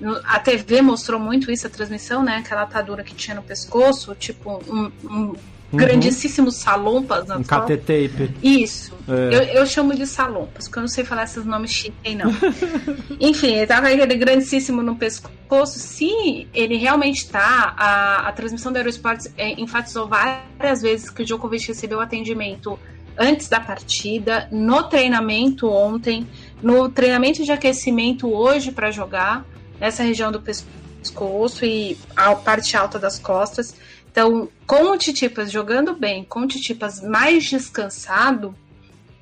No, 0.00 0.20
a 0.24 0.40
TV 0.40 0.82
mostrou 0.82 1.20
muito 1.20 1.52
isso, 1.52 1.68
a 1.68 1.70
transmissão, 1.70 2.24
né? 2.24 2.38
Aquela 2.38 2.62
atadura 2.62 3.04
que 3.04 3.14
tinha 3.14 3.36
no 3.36 3.42
pescoço, 3.42 4.12
tipo 4.16 4.60
um, 4.68 4.90
um 5.04 5.34
uhum. 5.72 5.78
grandíssimos 5.78 6.56
salompas 6.56 7.26
na 7.26 7.38
Um 7.38 7.42
tape 7.42 8.30
Isso. 8.42 8.92
É. 9.08 9.34
Eu, 9.34 9.42
eu, 9.60 9.66
chamo 9.66 9.94
de 9.94 10.06
salompas, 10.06 10.66
porque 10.66 10.78
eu 10.78 10.82
não 10.82 10.88
sei 10.88 11.04
falar 11.04 11.24
esses 11.24 11.44
nomes 11.44 11.70
chiques, 11.72 12.16
não. 12.16 12.30
Enfim, 13.18 13.54
ele 13.54 13.66
tava 13.66 13.88
grandíssimo 13.94 14.82
no 14.82 14.96
pescoço. 14.96 15.78
Se 15.78 16.48
ele 16.54 16.76
realmente 16.76 17.28
tá, 17.28 17.74
a, 17.76 18.28
a 18.28 18.32
transmissão 18.32 18.72
da 18.72 18.80
Eurosports 18.80 19.32
é, 19.36 19.60
enfatizou 19.60 20.06
várias 20.06 20.82
vezes 20.82 21.10
que 21.10 21.22
o 21.22 21.24
Djokovic 21.24 21.66
recebeu 21.68 22.00
atendimento 22.00 22.78
antes 23.18 23.48
da 23.48 23.60
partida, 23.60 24.48
no 24.50 24.84
treinamento 24.84 25.68
ontem, 25.68 26.26
no 26.62 26.88
treinamento 26.88 27.44
de 27.44 27.52
aquecimento 27.52 28.32
hoje 28.32 28.72
para 28.72 28.90
jogar, 28.90 29.44
nessa 29.78 30.02
região 30.02 30.30
do 30.30 30.40
pescoço 30.40 31.64
e 31.64 31.98
a 32.16 32.34
parte 32.34 32.76
alta 32.76 32.98
das 32.98 33.18
costas. 33.18 33.74
Então, 34.12 34.46
com 34.66 34.92
o 34.92 34.98
Titipas 34.98 35.50
jogando 35.50 35.96
bem, 35.96 36.22
com 36.22 36.40
o 36.40 36.46
Titipas 36.46 37.00
mais 37.02 37.44
descansado, 37.44 38.54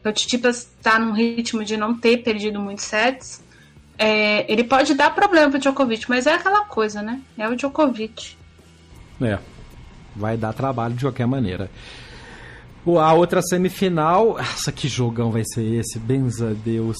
o 0.04 0.12
Titipas 0.12 0.68
está 0.76 0.98
num 0.98 1.12
ritmo 1.12 1.64
de 1.64 1.76
não 1.76 1.96
ter 1.96 2.18
perdido 2.18 2.58
muitos 2.60 2.84
sets, 2.86 3.40
é, 3.96 4.50
ele 4.52 4.64
pode 4.64 4.94
dar 4.94 5.14
problema 5.14 5.48
pro 5.48 5.60
Djokovic, 5.60 6.06
mas 6.08 6.26
é 6.26 6.34
aquela 6.34 6.64
coisa, 6.64 7.02
né? 7.02 7.20
É 7.38 7.48
o 7.48 7.54
Djokovic. 7.54 8.36
É, 9.22 9.38
vai 10.16 10.36
dar 10.36 10.52
trabalho 10.52 10.94
de 10.94 11.04
qualquer 11.04 11.26
maneira. 11.26 11.70
A 12.86 13.12
outra 13.12 13.42
semifinal, 13.42 14.36
nossa, 14.38 14.72
que 14.72 14.88
jogão 14.88 15.30
vai 15.30 15.42
ser 15.44 15.62
esse, 15.62 15.98
benza 15.98 16.54
Deus. 16.64 16.96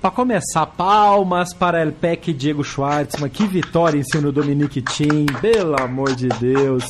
Para 0.00 0.10
começar, 0.10 0.64
palmas 0.66 1.52
para 1.52 1.82
El 1.82 1.92
Peck 1.92 2.30
e 2.30 2.34
Diego 2.34 2.64
Schwartzman, 2.64 3.28
que 3.28 3.46
vitória 3.46 3.98
em 3.98 4.02
cima 4.02 4.22
do 4.22 4.32
Dominic 4.32 4.80
Thiem, 4.82 5.26
pelo 5.40 5.80
amor 5.80 6.14
de 6.14 6.28
Deus. 6.28 6.84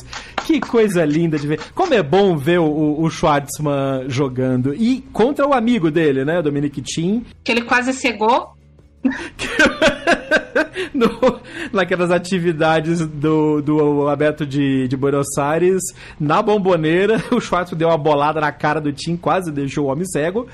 Que 0.46 0.60
coisa 0.60 1.04
linda 1.04 1.38
de 1.38 1.46
ver. 1.46 1.60
Como 1.74 1.92
é 1.92 2.02
bom 2.02 2.36
ver 2.36 2.58
o, 2.58 3.00
o 3.00 3.10
Schwartzman 3.10 4.08
jogando. 4.08 4.74
E 4.74 5.00
contra 5.12 5.46
o 5.46 5.52
amigo 5.52 5.90
dele, 5.90 6.24
né, 6.24 6.40
Dominic 6.40 6.80
Thiem. 6.80 7.24
Que 7.42 7.52
ele 7.52 7.62
quase 7.62 7.92
cegou. 7.92 8.57
no, 10.92 11.40
naquelas 11.72 12.10
atividades 12.10 13.06
do, 13.06 13.62
do 13.62 14.08
aberto 14.08 14.44
de, 14.44 14.88
de 14.88 14.96
Buenos 14.96 15.38
Aires, 15.38 15.82
na 16.18 16.42
bomboneira, 16.42 17.22
o 17.30 17.40
Schwartz 17.40 17.72
deu 17.72 17.88
uma 17.88 17.98
bolada 17.98 18.40
na 18.40 18.52
cara 18.52 18.80
do 18.80 18.92
Tim, 18.92 19.16
quase 19.16 19.52
deixou 19.52 19.86
o 19.86 19.88
homem 19.88 20.04
cego. 20.06 20.46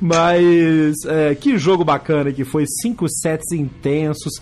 Mas 0.00 0.96
é, 1.06 1.34
que 1.34 1.56
jogo 1.58 1.84
bacana 1.84 2.32
que 2.32 2.44
foi, 2.44 2.64
cinco 2.82 3.06
sets 3.08 3.52
intensos. 3.52 4.32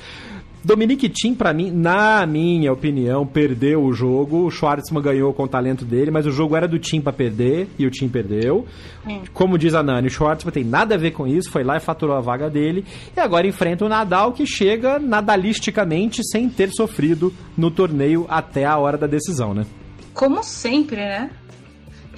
Dominique 0.62 1.08
Thiem, 1.08 1.34
para 1.34 1.54
mim, 1.54 1.70
na 1.70 2.26
minha 2.26 2.70
opinião, 2.70 3.26
perdeu 3.26 3.82
o 3.82 3.92
jogo. 3.94 4.44
O 4.44 4.50
Schwartzman 4.50 5.02
ganhou 5.02 5.32
com 5.32 5.44
o 5.44 5.48
talento 5.48 5.86
dele, 5.86 6.10
mas 6.10 6.26
o 6.26 6.30
jogo 6.30 6.54
era 6.54 6.68
do 6.68 6.78
Thiem 6.78 7.00
para 7.00 7.14
perder 7.14 7.66
e 7.78 7.86
o 7.86 7.90
Thiem 7.90 8.10
perdeu. 8.10 8.66
Hum. 9.08 9.22
Como 9.32 9.56
diz 9.56 9.74
a 9.74 9.82
Nani, 9.82 10.08
o 10.08 10.10
Schwartzman 10.10 10.52
tem 10.52 10.64
nada 10.64 10.94
a 10.94 10.98
ver 10.98 11.12
com 11.12 11.26
isso, 11.26 11.50
foi 11.50 11.64
lá 11.64 11.78
e 11.78 11.80
faturou 11.80 12.14
a 12.14 12.20
vaga 12.20 12.50
dele. 12.50 12.84
E 13.16 13.20
agora 13.20 13.46
enfrenta 13.46 13.86
o 13.86 13.88
Nadal, 13.88 14.32
que 14.32 14.46
chega 14.46 14.98
nadalisticamente 14.98 16.20
sem 16.30 16.48
ter 16.48 16.70
sofrido 16.70 17.32
no 17.56 17.70
torneio 17.70 18.26
até 18.28 18.66
a 18.66 18.76
hora 18.76 18.98
da 18.98 19.06
decisão, 19.06 19.54
né? 19.54 19.64
Como 20.12 20.42
sempre, 20.42 20.96
né? 20.96 21.30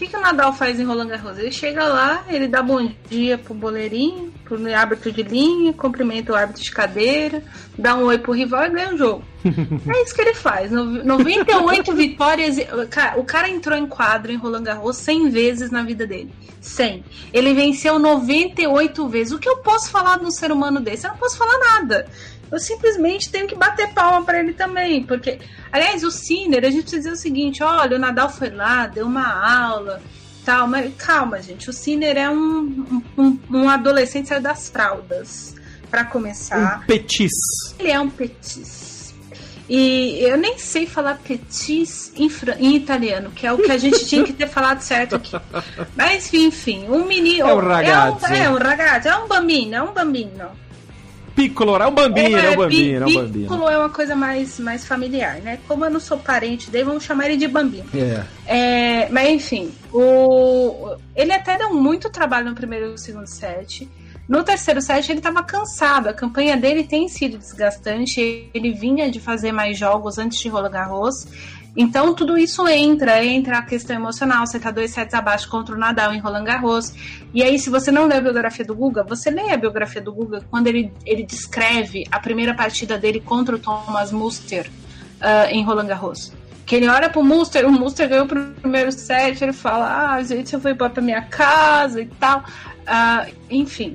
O 0.02 0.04
que, 0.04 0.10
que 0.10 0.16
o 0.16 0.20
Nadal 0.20 0.52
faz 0.52 0.80
em 0.80 0.84
Roland 0.84 1.06
Garros? 1.06 1.38
Ele 1.38 1.52
chega 1.52 1.84
lá, 1.84 2.24
ele 2.28 2.48
dá 2.48 2.60
bom 2.60 2.90
dia 3.08 3.38
pro 3.38 3.54
boleirinho, 3.54 4.32
pro 4.44 4.58
árbitro 4.74 5.12
de 5.12 5.22
linha, 5.22 5.72
cumprimenta 5.72 6.32
o 6.32 6.34
árbitro 6.34 6.60
de 6.60 6.72
cadeira, 6.72 7.40
dá 7.78 7.94
um 7.94 8.06
oi 8.06 8.18
pro 8.18 8.32
rival 8.32 8.64
e 8.64 8.70
ganha 8.70 8.92
o 8.92 8.98
jogo. 8.98 9.22
é 9.46 10.02
isso 10.02 10.12
que 10.12 10.20
ele 10.20 10.34
faz. 10.34 10.72
98 10.72 11.94
vitórias. 11.94 12.56
O 13.16 13.22
cara 13.22 13.48
entrou 13.48 13.78
em 13.78 13.86
quadro 13.86 14.32
em 14.32 14.36
Roland 14.36 14.64
Garros 14.64 14.96
100 14.96 15.30
vezes 15.30 15.70
na 15.70 15.84
vida 15.84 16.04
dele. 16.04 16.32
100. 16.60 17.04
Ele 17.32 17.54
venceu 17.54 17.96
98 18.00 19.08
vezes. 19.08 19.32
O 19.32 19.38
que 19.38 19.48
eu 19.48 19.58
posso 19.58 19.88
falar 19.88 20.18
de 20.18 20.24
um 20.24 20.32
ser 20.32 20.50
humano 20.50 20.80
desse? 20.80 21.06
Eu 21.06 21.12
não 21.12 21.18
posso 21.18 21.38
falar 21.38 21.58
nada 21.58 22.08
eu 22.52 22.58
simplesmente 22.58 23.30
tenho 23.30 23.46
que 23.46 23.54
bater 23.56 23.94
palma 23.94 24.22
para 24.22 24.38
ele 24.38 24.52
também. 24.52 25.02
Porque, 25.02 25.38
aliás, 25.72 26.04
o 26.04 26.10
Sinner, 26.10 26.66
a 26.66 26.70
gente 26.70 26.82
precisa 26.82 26.98
dizer 26.98 27.12
o 27.12 27.16
seguinte: 27.16 27.62
olha, 27.62 27.96
o 27.96 27.98
Nadal 27.98 28.28
foi 28.28 28.50
lá, 28.50 28.86
deu 28.86 29.06
uma 29.06 29.66
aula, 29.66 30.02
tal, 30.44 30.68
mas 30.68 30.92
calma, 30.96 31.40
gente. 31.40 31.70
O 31.70 31.72
Sinner 31.72 32.18
é 32.18 32.28
um, 32.28 33.02
um, 33.16 33.38
um 33.50 33.68
adolescente 33.70 34.28
saiu 34.28 34.42
das 34.42 34.68
fraldas, 34.68 35.54
para 35.90 36.04
começar. 36.04 36.80
Um 36.82 36.86
petis. 36.86 37.32
Ele 37.78 37.90
é 37.90 37.98
um 37.98 38.10
petis. 38.10 39.14
E 39.66 40.18
eu 40.20 40.36
nem 40.36 40.58
sei 40.58 40.84
falar 40.86 41.18
petis 41.24 42.12
em, 42.14 42.28
em, 42.58 42.76
italiano, 42.76 43.30
que 43.30 43.46
é 43.46 43.52
o 43.52 43.56
que 43.56 43.70
a 43.70 43.78
gente 43.78 44.04
tinha 44.04 44.22
que 44.22 44.32
ter 44.34 44.48
falado 44.50 44.82
certo 44.82 45.16
aqui. 45.16 45.34
Mas 45.96 46.34
enfim, 46.34 46.86
um 46.90 47.06
menino. 47.06 47.48
É 47.48 47.54
um 47.54 47.60
ragazzo. 47.60 48.26
É 48.26 48.30
um, 48.30 48.34
é 48.34 48.50
um 48.50 48.58
ragazzo, 48.58 49.08
é 49.08 49.16
um 49.16 49.26
bambino, 49.26 49.74
é 49.74 49.82
um 49.82 49.94
bambino. 49.94 50.50
Piccolo, 51.34 51.76
é 51.76 51.86
um 51.86 51.94
bambino, 51.94 52.36
é, 52.36 52.46
é 52.46 52.50
um 52.50 52.56
bambino, 52.56 53.04
é 53.04 53.06
um 53.06 53.14
bambino. 53.14 53.48
Piccolo 53.48 53.68
é 53.68 53.78
uma 53.78 53.90
coisa 53.90 54.14
mais, 54.14 54.58
mais 54.58 54.86
familiar, 54.86 55.36
né? 55.40 55.58
Como 55.66 55.84
eu 55.84 55.90
não 55.90 56.00
sou 56.00 56.18
parente 56.18 56.70
dele, 56.70 56.84
vamos 56.84 57.04
chamar 57.04 57.26
ele 57.26 57.36
de 57.36 57.48
bambino. 57.48 57.86
É. 57.94 58.24
é 58.46 59.08
mas 59.10 59.28
enfim, 59.28 59.72
o... 59.92 60.94
ele 61.14 61.32
até 61.32 61.56
deu 61.56 61.74
muito 61.74 62.10
trabalho 62.10 62.50
no 62.50 62.54
primeiro 62.54 62.94
e 62.94 62.98
segundo 62.98 63.26
set. 63.26 63.88
No 64.32 64.42
terceiro 64.42 64.80
set 64.80 65.10
ele 65.10 65.18
estava 65.18 65.42
cansado, 65.42 66.08
a 66.08 66.14
campanha 66.14 66.56
dele 66.56 66.84
tem 66.84 67.06
sido 67.06 67.36
desgastante, 67.36 68.48
ele 68.54 68.72
vinha 68.72 69.10
de 69.10 69.20
fazer 69.20 69.52
mais 69.52 69.76
jogos 69.76 70.16
antes 70.16 70.40
de 70.40 70.48
Roland 70.48 70.70
Garros. 70.70 71.26
Então 71.76 72.14
tudo 72.14 72.38
isso 72.38 72.66
entra, 72.66 73.22
entra 73.22 73.58
a 73.58 73.62
questão 73.62 73.94
emocional. 73.94 74.46
Você 74.46 74.58
tá 74.58 74.70
dois 74.70 74.90
sets 74.90 75.12
abaixo 75.12 75.50
contra 75.50 75.74
o 75.74 75.78
Nadal 75.78 76.14
em 76.14 76.18
Roland 76.18 76.44
Garros. 76.44 76.94
E 77.34 77.42
aí, 77.42 77.58
se 77.58 77.68
você 77.68 77.92
não 77.92 78.06
lê 78.06 78.16
a 78.16 78.20
biografia 78.22 78.64
do 78.64 78.74
Guga, 78.74 79.02
você 79.02 79.30
lê 79.30 79.50
a 79.50 79.56
biografia 79.58 80.00
do 80.00 80.10
Guga 80.10 80.42
quando 80.50 80.66
ele, 80.66 80.90
ele 81.04 81.24
descreve 81.24 82.06
a 82.10 82.18
primeira 82.18 82.54
partida 82.54 82.96
dele 82.96 83.20
contra 83.20 83.56
o 83.56 83.58
Thomas 83.58 84.12
Muster 84.12 84.66
uh, 85.20 85.50
em 85.50 85.62
Roland 85.62 85.88
Garros. 85.88 86.32
Que 86.64 86.76
ele 86.76 86.88
olha 86.88 87.10
pro 87.10 87.22
Muster, 87.22 87.66
o 87.66 87.70
Muster 87.70 88.08
ganhou 88.08 88.24
o 88.24 88.54
primeiro 88.54 88.92
set, 88.92 89.44
ele 89.44 89.52
fala, 89.52 90.14
ah, 90.14 90.22
gente, 90.22 90.54
eu 90.54 90.58
vou 90.58 90.70
embora 90.72 90.88
pra 90.88 91.02
minha 91.02 91.20
casa 91.20 92.00
e 92.00 92.06
tal. 92.06 92.38
Uh, 92.38 93.30
enfim. 93.50 93.94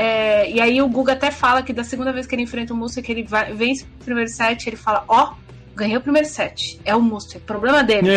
É, 0.00 0.48
e 0.48 0.60
aí 0.60 0.80
o 0.80 0.86
Guga 0.86 1.14
até 1.14 1.28
fala 1.28 1.60
que 1.60 1.72
da 1.72 1.82
segunda 1.82 2.12
vez 2.12 2.24
que 2.24 2.32
ele 2.32 2.42
enfrenta 2.42 2.72
o 2.72 2.76
Muster, 2.76 3.02
que 3.02 3.10
ele 3.10 3.24
vai, 3.24 3.52
vence 3.52 3.82
o 3.82 4.04
primeiro 4.04 4.30
set, 4.30 4.68
ele 4.68 4.76
fala, 4.76 5.02
ó, 5.08 5.32
oh, 5.32 5.48
ganhei 5.74 5.96
o 5.96 6.00
primeiro 6.00 6.28
set. 6.28 6.78
É 6.84 6.94
o 6.94 7.02
Muster, 7.02 7.40
problema 7.40 7.82
dele. 7.82 8.10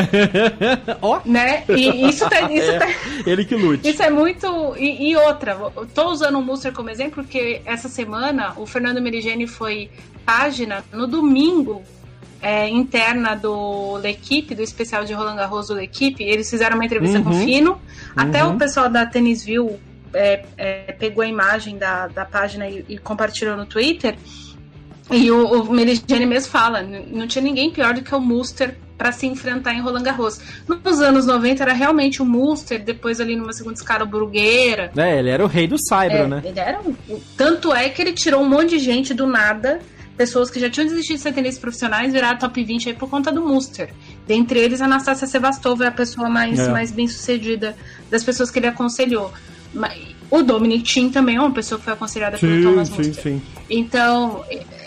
Ó. 1.02 1.18
oh. 1.18 1.22
Né? 1.28 1.64
E 1.70 2.08
isso 2.08 2.30
tá, 2.30 2.42
isso 2.54 2.70
é, 2.70 2.78
tá, 2.78 2.88
ele 3.26 3.44
que 3.46 3.56
lute. 3.56 3.90
Isso 3.90 4.04
é 4.04 4.12
muito. 4.12 4.76
E, 4.78 5.10
e, 5.10 5.16
outra, 5.16 5.56
tô 5.96 6.12
usando 6.12 6.38
o 6.38 6.42
Muster 6.44 6.72
como 6.72 6.92
exemplo, 6.92 7.24
porque 7.24 7.64
essa 7.66 7.90
semana 7.90 8.54
o 8.58 8.68
Fernando 8.68 9.02
Merigeni 9.02 9.48
foi 9.48 9.90
página 10.24 10.84
no 10.94 11.08
domingo. 11.08 11.82
É, 12.44 12.68
interna 12.68 13.36
do 13.36 13.98
L'Equipe, 13.98 14.56
do 14.56 14.64
especial 14.64 15.06
de 15.06 15.14
Roland 15.14 15.36
Garros 15.36 15.68
do 15.68 15.76
L'Equipe, 15.76 16.24
eles 16.24 16.50
fizeram 16.50 16.76
uma 16.76 16.84
entrevista 16.84 17.20
uhum. 17.20 17.24
com 17.24 17.30
o 17.30 17.34
uhum. 17.34 17.46
Fino. 17.46 17.72
Uhum. 17.74 17.80
Até 18.16 18.44
o 18.44 18.58
pessoal 18.58 18.90
da 18.90 19.06
Tennis 19.06 19.44
View 19.46 19.80
é, 20.14 20.44
é, 20.58 20.92
pegou 20.94 21.24
a 21.24 21.28
imagem 21.28 21.78
da, 21.78 22.08
da 22.08 22.26
página 22.26 22.68
e, 22.68 22.86
e 22.88 22.98
compartilhou 22.98 23.56
no 23.58 23.66
Twitter. 23.66 24.16
E 25.10 25.30
o, 25.30 25.64
o 25.64 25.74
mesmo 25.74 26.50
fala, 26.50 26.82
não 26.82 27.28
tinha 27.28 27.44
ninguém 27.44 27.70
pior 27.70 27.94
do 27.94 28.02
que 28.02 28.16
o 28.16 28.20
Muster 28.20 28.78
para 28.98 29.12
se 29.12 29.26
enfrentar 29.26 29.74
em 29.74 29.82
Roland 29.82 30.04
Garros. 30.04 30.40
Nos 30.68 31.02
anos 31.02 31.26
90 31.26 31.64
era 31.64 31.74
realmente 31.74 32.22
o 32.22 32.26
Muster, 32.26 32.84
depois 32.84 33.20
ali 33.20 33.36
numa 33.36 33.52
segunda 33.52 33.76
escala 33.76 34.04
o 34.04 34.08
Brugueira. 34.08 34.92
É, 34.96 35.18
ele 35.18 35.30
era 35.30 35.44
o 35.44 35.48
rei 35.48 35.68
do 35.68 35.76
Saibro, 35.78 36.18
é, 36.18 36.28
né? 36.28 36.42
Ele 36.46 36.60
era 36.60 36.80
um, 36.80 36.96
tanto 37.36 37.74
é 37.74 37.90
que 37.90 38.00
ele 38.00 38.14
tirou 38.14 38.42
um 38.42 38.48
monte 38.48 38.70
de 38.70 38.80
gente 38.80 39.12
do 39.14 39.26
nada, 39.26 39.80
pessoas 40.16 40.52
que 40.52 40.60
já 40.60 40.70
tinham 40.70 40.88
desistido 40.88 41.18
de 41.18 41.24
ser 41.24 41.34
tenistas 41.34 41.60
profissionais, 41.60 42.14
viraram 42.14 42.38
top 42.38 42.64
20 42.64 42.90
aí 42.90 42.96
por 42.96 43.10
conta 43.10 43.32
do 43.32 43.42
Muster. 43.42 43.90
Dentre 44.28 44.60
eles, 44.60 44.82
a 44.82 44.86
Anastasia 44.86 45.28
Sevastova 45.28 45.86
é 45.86 45.88
a 45.88 45.92
pessoa 45.92 46.30
mais, 46.30 46.60
é. 46.60 46.70
mais 46.70 46.92
bem 46.92 47.08
sucedida 47.08 47.76
das 48.10 48.24
pessoas 48.24 48.52
que 48.52 48.60
ele 48.60 48.68
aconselhou. 48.68 49.34
O 50.30 50.42
Dominic 50.42 50.84
Thiem 50.84 51.10
também 51.10 51.36
é 51.36 51.40
uma 51.42 51.52
pessoa 51.52 51.78
que 51.78 51.86
foi 51.86 51.94
aconselhada 51.94 52.38
sim, 52.38 52.48
pelo 52.48 52.64
Thomas 52.64 52.90
Muster. 52.90 53.14
Sim, 53.14 53.22
sim. 53.22 53.42
Então, 53.70 54.44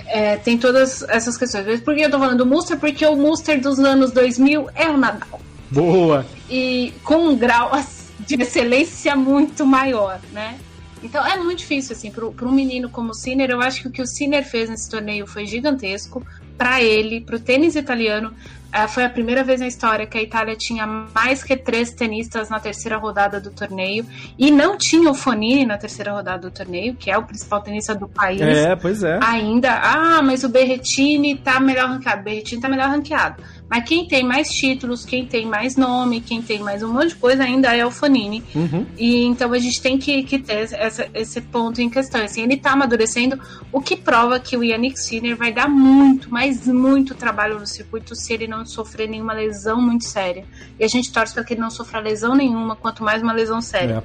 é, 0.07 0.37
tem 0.37 0.57
todas 0.57 1.03
essas 1.03 1.37
questões. 1.37 1.81
Por 1.81 1.95
que 1.95 2.03
eu 2.03 2.11
tô 2.11 2.19
falando 2.19 2.39
do 2.39 2.47
Muster? 2.47 2.79
Porque 2.79 3.05
o 3.05 3.15
Muster 3.17 3.61
dos 3.61 3.79
anos 3.79 4.11
2000 4.13 4.71
é 4.75 4.89
o 4.89 4.97
Nadal. 4.97 5.41
Boa! 5.71 6.25
E 6.49 6.93
com 7.03 7.29
um 7.29 7.37
grau 7.37 7.73
de 8.21 8.41
excelência 8.41 9.15
muito 9.17 9.67
maior, 9.67 10.21
né? 10.33 10.59
Então 11.03 11.25
é 11.27 11.37
muito 11.37 11.59
difícil, 11.59 11.95
assim, 11.95 12.11
para 12.11 12.47
um 12.47 12.53
menino 12.53 12.89
como 12.89 13.11
o 13.11 13.15
Sinner. 13.15 13.51
Eu 13.51 13.61
acho 13.61 13.83
que 13.83 13.89
o 13.89 13.91
que 13.91 14.01
o 14.01 14.07
Sinner 14.07 14.43
fez 14.45 14.71
nesse 14.71 14.89
torneio 14.89 15.27
foi 15.27 15.45
gigantesco 15.47 16.25
para 16.57 16.83
ele, 16.83 17.21
para 17.21 17.37
o 17.37 17.41
tênis 17.41 17.77
italiano. 17.77 18.33
É, 18.75 18.89
foi 18.89 19.05
a 19.05 19.09
primeira 19.09 19.45
vez 19.45 19.61
na 19.61 19.69
história 19.69 20.05
que 20.05 20.19
a 20.19 20.23
Itália 20.23 20.57
tinha 20.57 20.85
mais 20.85 21.45
que 21.45 21.57
três 21.57 21.93
tenistas 21.93 22.49
na 22.51 22.59
terceira 22.59 22.97
rodada 22.97 23.41
do 23.41 23.53
torneio 23.53 24.05
e 24.37 24.51
não 24.51 24.77
tinha 24.77 25.09
o 25.09 25.15
Fonini 25.15 25.65
na 25.65 25.79
terceira 25.79 26.11
rodada 26.11 26.51
do 26.51 26.51
torneio, 26.51 26.97
que 26.97 27.09
é 27.09 27.17
o 27.17 27.23
principal 27.23 27.61
tenista 27.61 27.95
do 27.95 28.09
país. 28.09 28.41
É, 28.41 28.75
pois 28.75 29.05
é. 29.05 29.21
Ainda, 29.23 29.73
ah, 29.81 30.21
mas 30.23 30.43
o 30.43 30.49
Berretini 30.49 31.37
tá 31.37 31.61
melhor 31.61 31.89
ranqueado. 31.89 32.21
O 32.23 32.25
Berretini 32.25 32.61
tá 32.61 32.69
melhor 32.69 32.89
ranqueado. 32.89 33.41
Mas 33.69 33.85
quem 33.89 34.07
tem 34.07 34.23
mais 34.23 34.49
títulos, 34.49 35.05
quem 35.05 35.27
tem 35.27 35.47
mais 35.47 35.77
nome, 35.77 36.21
quem 36.21 36.43
tem 36.43 36.61
mais 36.61 36.83
um 36.83 36.93
monte 36.93 37.09
de 37.09 37.15
coisa 37.17 37.45
ainda 37.45 37.75
é 37.75 37.85
o 37.85 37.91
Fonini. 37.91 38.45
Uhum. 38.55 38.87
E 38.97 39.25
então 39.25 39.53
a 39.53 39.59
gente 39.59 39.81
tem 39.81 39.99
que, 39.99 40.23
que 40.23 40.39
ter 40.39 40.71
essa, 40.73 41.09
esse 41.15 41.41
ponto 41.41 41.81
em 41.81 41.89
questão. 41.89 42.23
Assim, 42.23 42.43
ele 42.43 42.57
tá 42.57 42.73
amadurecendo, 42.73 43.41
o 43.73 43.81
que 43.81 43.97
prova 43.97 44.39
que 44.39 44.57
o 44.57 44.63
Yannick 44.63 45.01
Sinner 45.01 45.37
vai 45.37 45.53
dar 45.53 45.69
muito, 45.69 46.31
mas 46.31 46.67
muito 46.67 47.15
trabalho 47.15 47.59
no 47.59 47.67
circuito 47.67 48.15
se 48.15 48.33
ele 48.33 48.47
não 48.47 48.65
sofrer 48.67 49.09
nenhuma 49.09 49.33
lesão 49.33 49.81
muito 49.81 50.05
séria. 50.05 50.45
E 50.79 50.85
a 50.85 50.89
gente 50.89 51.11
torce 51.13 51.33
para 51.33 51.43
que 51.43 51.55
ele 51.55 51.61
não 51.61 51.71
sofra 51.71 52.01
lesão 52.01 52.35
nenhuma, 52.35 52.77
quanto 52.77 53.03
mais 53.03 53.23
uma 53.23 53.33
lesão 53.33 53.61
séria. 53.61 54.05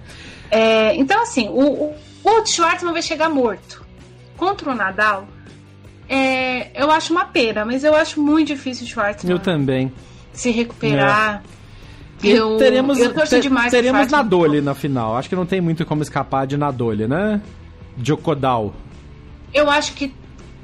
É. 0.49 0.89
É, 0.89 0.95
então, 0.95 1.21
assim, 1.21 1.47
o, 1.49 1.61
o, 1.61 1.95
o 2.23 2.45
Schwartzman 2.45 2.93
vai 2.93 3.01
chegar 3.01 3.29
morto. 3.29 3.85
Contra 4.35 4.71
o 4.71 4.75
Nadal, 4.75 5.27
é, 6.09 6.71
eu 6.73 6.89
acho 6.89 7.13
uma 7.13 7.25
pena, 7.25 7.63
mas 7.63 7.83
eu 7.83 7.95
acho 7.95 8.19
muito 8.19 8.47
difícil 8.47 8.85
o 8.85 8.89
Schwartzman. 8.89 9.31
Eu 9.31 9.37
também. 9.37 9.91
Se 10.33 10.49
recuperar. 10.49 11.43
É. 11.55 11.59
Eu, 12.21 12.57
teremos, 12.57 12.99
eu 12.99 13.13
torço 13.13 13.39
demais 13.39 13.71
teremos 13.71 14.07
Nadoli 14.11 14.59
na 14.59 14.73
final. 14.73 15.15
Acho 15.15 15.29
que 15.29 15.35
não 15.35 15.45
tem 15.45 15.61
muito 15.61 15.85
como 15.85 16.01
escapar 16.01 16.45
de 16.45 16.57
Nadoli, 16.57 17.07
né? 17.07 17.41
Djokodal. 17.95 18.73
Eu 19.53 19.69
acho 19.69 19.93
que 19.93 20.13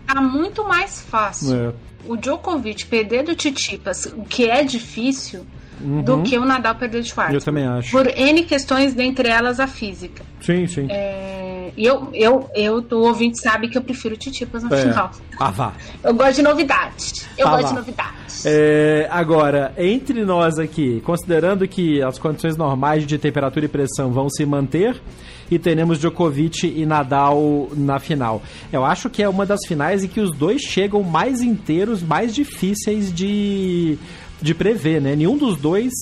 tá 0.06 0.20
muito 0.20 0.66
mais 0.66 1.02
fácil 1.02 1.56
é. 1.56 1.74
o 2.08 2.18
Djokovic 2.18 2.86
perder 2.88 3.24
do 3.24 3.36
Titipas, 3.36 4.06
o 4.06 4.24
que 4.24 4.50
é 4.50 4.64
difícil, 4.64 5.46
uhum. 5.80 6.02
do 6.02 6.24
que 6.24 6.38
o 6.38 6.44
Nadal 6.44 6.76
perder 6.76 7.02
do 7.02 7.08
Schwartzman. 7.08 7.38
Eu 7.38 7.42
também 7.42 7.66
acho. 7.66 7.92
Por 7.92 8.08
N 8.08 8.44
questões, 8.44 8.94
dentre 8.94 9.30
elas 9.30 9.60
a 9.60 9.68
física. 9.68 10.24
Sim, 10.42 10.68
sim. 10.68 10.88
É, 10.90 11.55
eu, 11.78 12.10
eu, 12.14 12.50
eu, 12.56 12.86
o 12.92 13.08
ouvinte 13.08 13.40
sabe 13.42 13.70
que 13.70 13.78
eu 13.78 13.82
prefiro 13.82 14.16
Titipas 14.18 14.64
no 14.64 14.74
é. 14.74 14.82
final. 14.82 15.12
Ah, 15.40 15.52
vá. 15.52 15.74
Eu 16.04 16.14
gosto 16.14 16.36
de 16.36 16.42
novidade. 16.42 17.28
Eu 17.38 17.48
ah, 17.48 17.52
gosto 17.52 17.64
vá. 17.64 17.70
de 17.70 17.76
novidades. 17.76 18.46
É, 18.46 19.08
agora, 19.12 19.74
entre 19.78 20.24
nós 20.26 20.60
aqui, 20.60 21.02
considerando 21.02 21.68
que 21.68 22.02
as 22.02 22.20
condições 22.20 22.56
normais 22.56 23.06
de 23.06 23.18
temperatura 23.18 23.66
e 23.66 23.68
pressão 23.68 24.12
vão 24.12 24.30
se 24.30 24.46
manter, 24.46 25.02
e 25.50 25.60
teremos 25.60 26.00
Djokovic 26.00 26.66
e 26.66 26.86
Nadal 26.86 27.70
na 27.76 28.00
final. 28.00 28.42
Eu 28.72 28.84
acho 28.84 29.10
que 29.10 29.22
é 29.22 29.30
uma 29.30 29.46
das 29.46 29.60
finais 29.68 30.04
em 30.04 30.08
que 30.08 30.20
os 30.20 30.36
dois 30.36 30.62
chegam 30.62 31.04
mais 31.04 31.42
inteiros, 31.42 32.02
mais 32.02 32.34
difíceis 32.34 33.14
de, 33.14 33.98
de 34.42 34.54
prever, 34.56 35.02
né? 35.02 35.16
Nenhum 35.16 35.38
dos 35.38 35.58
dois 35.58 35.94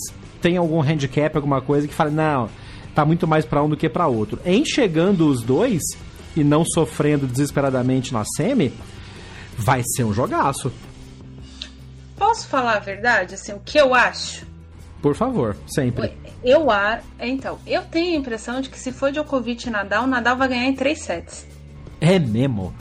tem 0.41 0.57
algum 0.57 0.81
handicap, 0.81 1.35
alguma 1.35 1.61
coisa 1.61 1.87
que 1.87 1.93
fala, 1.93 2.09
não, 2.09 2.49
tá 2.93 3.05
muito 3.05 3.27
mais 3.27 3.45
para 3.45 3.63
um 3.63 3.69
do 3.69 3.77
que 3.77 3.89
para 3.89 4.07
outro. 4.07 4.39
Em 4.45 4.65
chegando 4.65 5.27
os 5.27 5.41
dois 5.41 5.81
e 6.35 6.43
não 6.43 6.63
sofrendo 6.65 7.27
desesperadamente 7.27 8.13
na 8.13 8.23
semi, 8.25 8.73
vai 9.57 9.81
ser 9.83 10.03
um 10.03 10.13
jogaço. 10.13 10.71
Posso 12.17 12.47
falar 12.47 12.77
a 12.77 12.79
verdade, 12.79 13.35
assim, 13.35 13.53
o 13.53 13.59
que 13.59 13.77
eu 13.77 13.93
acho? 13.93 14.45
Por 15.01 15.15
favor, 15.15 15.55
sempre. 15.67 16.13
Eu 16.43 16.71
ar, 16.71 17.03
então, 17.19 17.59
eu 17.67 17.83
tenho 17.83 18.15
a 18.15 18.19
impressão 18.19 18.61
de 18.61 18.69
que 18.69 18.79
se 18.79 18.91
for 18.91 19.11
Djokovic 19.11 19.67
e 19.67 19.69
Nadal, 19.69 20.07
Nadal 20.07 20.37
vai 20.37 20.47
ganhar 20.47 20.65
em 20.65 20.73
três 20.73 21.01
sets. 21.01 21.45
É 21.99 22.17
mesmo? 22.19 22.73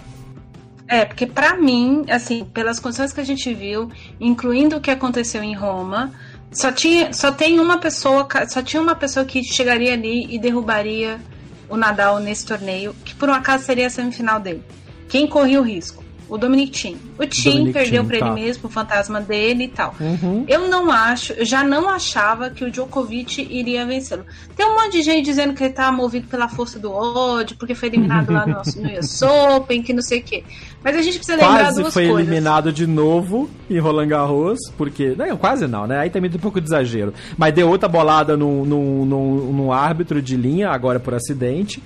É, 0.88 1.04
porque 1.04 1.26
para 1.26 1.56
mim, 1.56 2.04
assim, 2.10 2.44
pelas 2.44 2.78
condições 2.78 3.12
que 3.12 3.20
a 3.20 3.24
gente 3.24 3.52
viu, 3.54 3.90
incluindo 4.20 4.76
o 4.76 4.80
que 4.80 4.90
aconteceu 4.90 5.42
em 5.42 5.54
Roma, 5.54 6.12
só 6.52 6.70
tinha, 6.70 7.12
só 7.12 7.32
tem 7.32 7.58
uma 7.58 7.78
pessoa, 7.78 8.28
só 8.48 8.62
tinha 8.62 8.80
uma 8.80 8.94
pessoa 8.94 9.24
que 9.24 9.42
chegaria 9.42 9.94
ali 9.94 10.26
e 10.32 10.38
derrubaria 10.38 11.20
o 11.68 11.76
Nadal 11.76 12.20
nesse 12.20 12.44
torneio, 12.44 12.94
que 13.04 13.14
por 13.14 13.28
um 13.28 13.32
acaso 13.32 13.64
seria 13.64 13.86
a 13.86 13.90
semifinal 13.90 14.38
dele. 14.38 14.62
Quem 15.08 15.26
corria 15.26 15.60
o 15.60 15.64
risco? 15.64 16.01
O 16.32 16.38
Dominic 16.38 16.72
Thiem. 16.72 16.96
O 17.18 17.26
Thiem 17.26 17.70
perdeu 17.70 18.02
para 18.06 18.18
tá. 18.18 18.26
ele 18.26 18.34
mesmo, 18.34 18.66
o 18.66 18.70
fantasma 18.70 19.20
dele 19.20 19.64
e 19.64 19.68
tal. 19.68 19.94
Uhum. 20.00 20.46
Eu 20.48 20.66
não 20.66 20.90
acho, 20.90 21.34
eu 21.34 21.44
já 21.44 21.62
não 21.62 21.90
achava 21.90 22.48
que 22.48 22.64
o 22.64 22.70
Djokovic 22.70 23.46
iria 23.50 23.84
vencê-lo. 23.84 24.24
Tem 24.56 24.64
um 24.64 24.74
monte 24.74 24.92
de 24.92 25.02
gente 25.02 25.26
dizendo 25.26 25.52
que 25.52 25.62
ele 25.62 25.74
tá 25.74 25.92
movido 25.92 26.26
pela 26.28 26.48
força 26.48 26.78
do 26.78 26.90
ódio, 26.90 27.54
porque 27.58 27.74
foi 27.74 27.90
eliminado 27.90 28.32
lá 28.32 28.46
no, 28.46 28.54
no 28.54 28.96
US 28.98 29.20
Open, 29.20 29.82
que 29.82 29.92
não 29.92 30.00
sei 30.00 30.20
o 30.20 30.22
quê. 30.22 30.42
Mas 30.82 30.96
a 30.96 31.02
gente 31.02 31.18
precisa 31.18 31.36
quase 31.36 31.52
lembrar 31.52 31.72
duas 31.74 31.92
foi 31.92 32.06
coisas. 32.06 32.22
eliminado 32.22 32.72
de 32.72 32.86
novo 32.86 33.50
em 33.68 33.78
Roland 33.78 34.08
Garros, 34.08 34.58
porque... 34.78 35.14
Não, 35.14 35.36
quase 35.36 35.66
não, 35.66 35.86
né? 35.86 35.98
Aí 35.98 36.08
também 36.08 36.30
tem 36.30 36.38
um 36.38 36.42
pouco 36.42 36.62
de 36.62 36.66
exagero. 36.66 37.12
Mas 37.36 37.52
deu 37.52 37.68
outra 37.68 37.90
bolada 37.90 38.38
no, 38.38 38.64
no, 38.64 39.04
no, 39.04 39.52
no 39.52 39.72
árbitro 39.72 40.22
de 40.22 40.34
linha, 40.34 40.70
agora 40.70 40.98
por 40.98 41.12
acidente. 41.12 41.82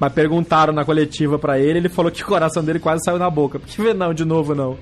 Mas 0.00 0.12
perguntaram 0.14 0.72
na 0.72 0.82
coletiva 0.82 1.38
para 1.38 1.58
ele, 1.58 1.78
ele 1.78 1.88
falou 1.90 2.10
que 2.10 2.22
o 2.22 2.26
coração 2.26 2.64
dele 2.64 2.80
quase 2.80 3.04
saiu 3.04 3.18
na 3.18 3.28
boca. 3.28 3.60
Porque 3.60 3.92
não, 3.92 4.14
de 4.14 4.24
novo 4.24 4.54
não. 4.54 4.78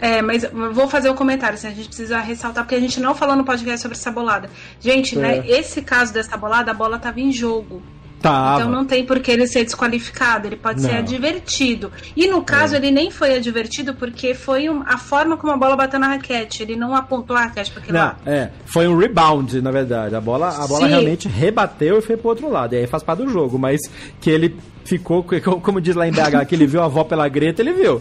É, 0.00 0.20
mas 0.20 0.44
vou 0.72 0.88
fazer 0.88 1.10
o 1.10 1.12
um 1.12 1.14
comentário, 1.14 1.54
assim, 1.54 1.68
a 1.68 1.70
gente 1.70 1.86
precisa 1.86 2.18
ressaltar, 2.18 2.64
porque 2.64 2.74
a 2.74 2.80
gente 2.80 2.98
não 2.98 3.14
falou 3.14 3.36
no 3.36 3.44
podcast 3.44 3.82
sobre 3.82 3.96
essa 3.96 4.10
bolada. 4.10 4.50
Gente, 4.80 5.16
né, 5.16 5.36
é. 5.36 5.40
né, 5.40 5.44
esse 5.46 5.80
caso 5.82 6.12
dessa 6.12 6.36
bolada, 6.36 6.72
a 6.72 6.74
bola 6.74 6.98
tava 6.98 7.20
em 7.20 7.30
jogo. 7.30 7.80
Tava. 8.22 8.60
Então 8.60 8.72
não 8.72 8.84
tem 8.86 9.04
por 9.04 9.18
que 9.18 9.32
ele 9.32 9.48
ser 9.48 9.64
desqualificado, 9.64 10.46
ele 10.46 10.56
pode 10.56 10.80
não. 10.80 10.88
ser 10.88 10.96
advertido. 10.96 11.90
E 12.16 12.28
no 12.28 12.42
caso, 12.42 12.74
é. 12.74 12.78
ele 12.78 12.92
nem 12.92 13.10
foi 13.10 13.34
advertido 13.34 13.94
porque 13.94 14.32
foi 14.32 14.70
um, 14.70 14.84
a 14.86 14.96
forma 14.96 15.36
como 15.36 15.52
a 15.52 15.56
bola 15.56 15.74
bateu 15.74 15.98
na 15.98 16.06
raquete. 16.06 16.62
Ele 16.62 16.76
não 16.76 16.94
apontou 16.94 17.36
a 17.36 17.42
raquete 17.42 17.72
para 17.72 17.82
aquele 17.82 17.98
não, 17.98 18.04
lado. 18.04 18.18
É, 18.24 18.50
foi 18.64 18.86
um 18.86 18.96
rebound, 18.96 19.60
na 19.60 19.72
verdade. 19.72 20.14
A 20.14 20.20
bola, 20.20 20.50
a 20.50 20.66
bola 20.68 20.86
realmente 20.86 21.26
rebateu 21.26 21.98
e 21.98 22.02
foi 22.02 22.16
pro 22.16 22.28
outro 22.28 22.48
lado. 22.48 22.74
E 22.74 22.78
aí 22.78 22.86
faz 22.86 23.02
parte 23.02 23.24
do 23.24 23.28
jogo. 23.28 23.58
Mas 23.58 23.80
que 24.20 24.30
ele 24.30 24.56
ficou, 24.84 25.26
como 25.60 25.80
diz 25.80 25.96
lá 25.96 26.06
em 26.06 26.12
BH, 26.12 26.46
que 26.46 26.54
ele 26.54 26.66
viu 26.66 26.80
a 26.80 26.84
avó 26.84 27.02
pela 27.02 27.28
greta, 27.28 27.60
ele 27.60 27.72
viu. 27.72 28.00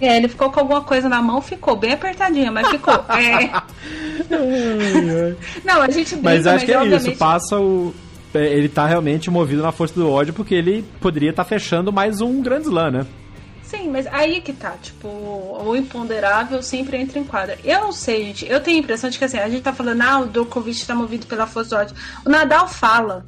É, 0.00 0.16
ele 0.16 0.28
ficou 0.28 0.50
com 0.50 0.60
alguma 0.60 0.80
coisa 0.80 1.08
na 1.08 1.20
mão, 1.20 1.40
ficou 1.42 1.76
bem 1.76 1.92
apertadinha, 1.92 2.50
mas 2.50 2.68
ficou. 2.68 2.94
É... 4.30 5.34
não, 5.64 5.82
a 5.82 5.90
gente 5.90 6.14
brinca, 6.16 6.30
mas 6.30 6.46
acho 6.46 6.54
mas 6.54 6.64
que 6.64 6.72
é 6.72 6.96
isso, 6.96 7.18
passa 7.18 7.58
o, 7.58 7.94
ele 8.34 8.68
tá 8.68 8.86
realmente 8.86 9.30
movido 9.30 9.62
na 9.62 9.72
força 9.72 9.94
do 9.94 10.10
ódio 10.10 10.32
porque 10.32 10.54
ele 10.54 10.84
poderia 11.00 11.30
estar 11.30 11.44
tá 11.44 11.48
fechando 11.48 11.92
mais 11.92 12.20
um 12.20 12.40
Grand 12.40 12.60
Slam, 12.60 12.90
né? 12.90 13.06
Sim, 13.62 13.88
mas 13.88 14.06
aí 14.08 14.42
que 14.42 14.52
tá, 14.52 14.72
tipo, 14.82 15.08
o 15.08 15.74
imponderável 15.74 16.62
sempre 16.62 16.98
entra 16.98 17.18
em 17.18 17.24
quadra. 17.24 17.58
Eu 17.64 17.80
não 17.80 17.92
sei, 17.92 18.26
gente, 18.26 18.46
eu 18.46 18.60
tenho 18.60 18.76
a 18.76 18.80
impressão 18.80 19.08
de 19.08 19.18
que 19.18 19.24
assim, 19.24 19.38
a 19.38 19.48
gente 19.48 19.62
tá 19.62 19.72
falando, 19.72 20.02
ah, 20.02 20.20
o 20.20 20.26
Djokovic 20.26 20.86
tá 20.86 20.94
movido 20.94 21.26
pela 21.26 21.46
força 21.46 21.70
do 21.70 21.80
ódio. 21.80 21.96
O 22.26 22.28
Nadal 22.28 22.68
fala 22.68 23.24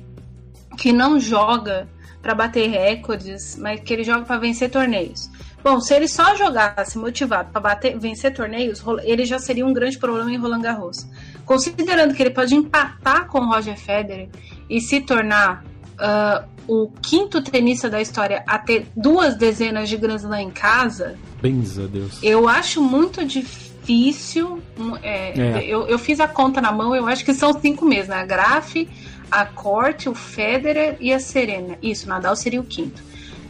que 0.76 0.92
não 0.92 1.18
joga 1.18 1.88
para 2.20 2.34
bater 2.34 2.68
recordes, 2.68 3.56
mas 3.56 3.80
que 3.80 3.92
ele 3.92 4.04
joga 4.04 4.26
para 4.26 4.38
vencer 4.38 4.70
torneios. 4.70 5.30
Bom, 5.62 5.80
se 5.80 5.94
ele 5.94 6.06
só 6.06 6.36
jogasse 6.36 6.98
motivado 6.98 7.50
para 7.50 7.80
vencer 7.96 8.34
torneios, 8.34 8.84
ele 9.02 9.24
já 9.24 9.38
seria 9.38 9.64
um 9.64 9.72
grande 9.72 9.98
problema 9.98 10.30
em 10.30 10.36
Roland 10.36 10.60
Garros. 10.60 11.06
Considerando 11.46 12.12
que 12.12 12.22
ele 12.22 12.30
pode 12.30 12.54
empatar 12.54 13.28
com 13.28 13.38
o 13.38 13.48
Roger 13.50 13.78
Federer 13.78 14.28
e 14.68 14.80
se 14.80 15.00
tornar 15.00 15.64
uh, 15.94 16.48
o 16.66 16.90
quinto 17.02 17.42
tenista 17.42 17.88
da 17.90 18.00
história 18.00 18.42
a 18.46 18.58
ter 18.58 18.86
duas 18.96 19.36
dezenas 19.36 19.88
de 19.88 19.96
Grand 19.96 20.16
Slam 20.16 20.40
em 20.40 20.50
casa. 20.50 21.16
Benza 21.40 21.86
Deus. 21.86 22.18
Eu 22.22 22.48
acho 22.48 22.82
muito 22.82 23.24
difícil. 23.24 24.62
É, 25.02 25.38
é. 25.38 25.64
Eu, 25.66 25.86
eu 25.86 25.98
fiz 25.98 26.20
a 26.20 26.28
conta 26.28 26.60
na 26.60 26.72
mão, 26.72 26.94
eu 26.94 27.06
acho 27.06 27.24
que 27.24 27.34
são 27.34 27.58
cinco 27.60 27.84
meses, 27.84 28.08
né? 28.08 28.16
A 28.16 28.26
Graf, 28.26 28.76
a 29.30 29.44
Corte, 29.44 30.08
o 30.08 30.14
Federer 30.14 30.96
e 31.00 31.12
a 31.12 31.18
Serena. 31.18 31.76
Isso, 31.82 32.08
Nadal 32.08 32.34
seria 32.34 32.60
o 32.60 32.64
quinto. 32.64 33.02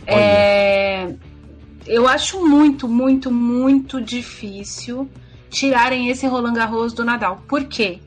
É, 0.06 1.14
eu 1.86 2.08
acho 2.08 2.44
muito, 2.46 2.88
muito, 2.88 3.30
muito 3.30 4.00
difícil 4.00 5.08
tirarem 5.50 6.08
esse 6.08 6.26
Roland 6.26 6.54
Garros 6.54 6.92
do 6.92 7.04
Nadal. 7.04 7.42
Por 7.48 7.64
quê? 7.64 8.00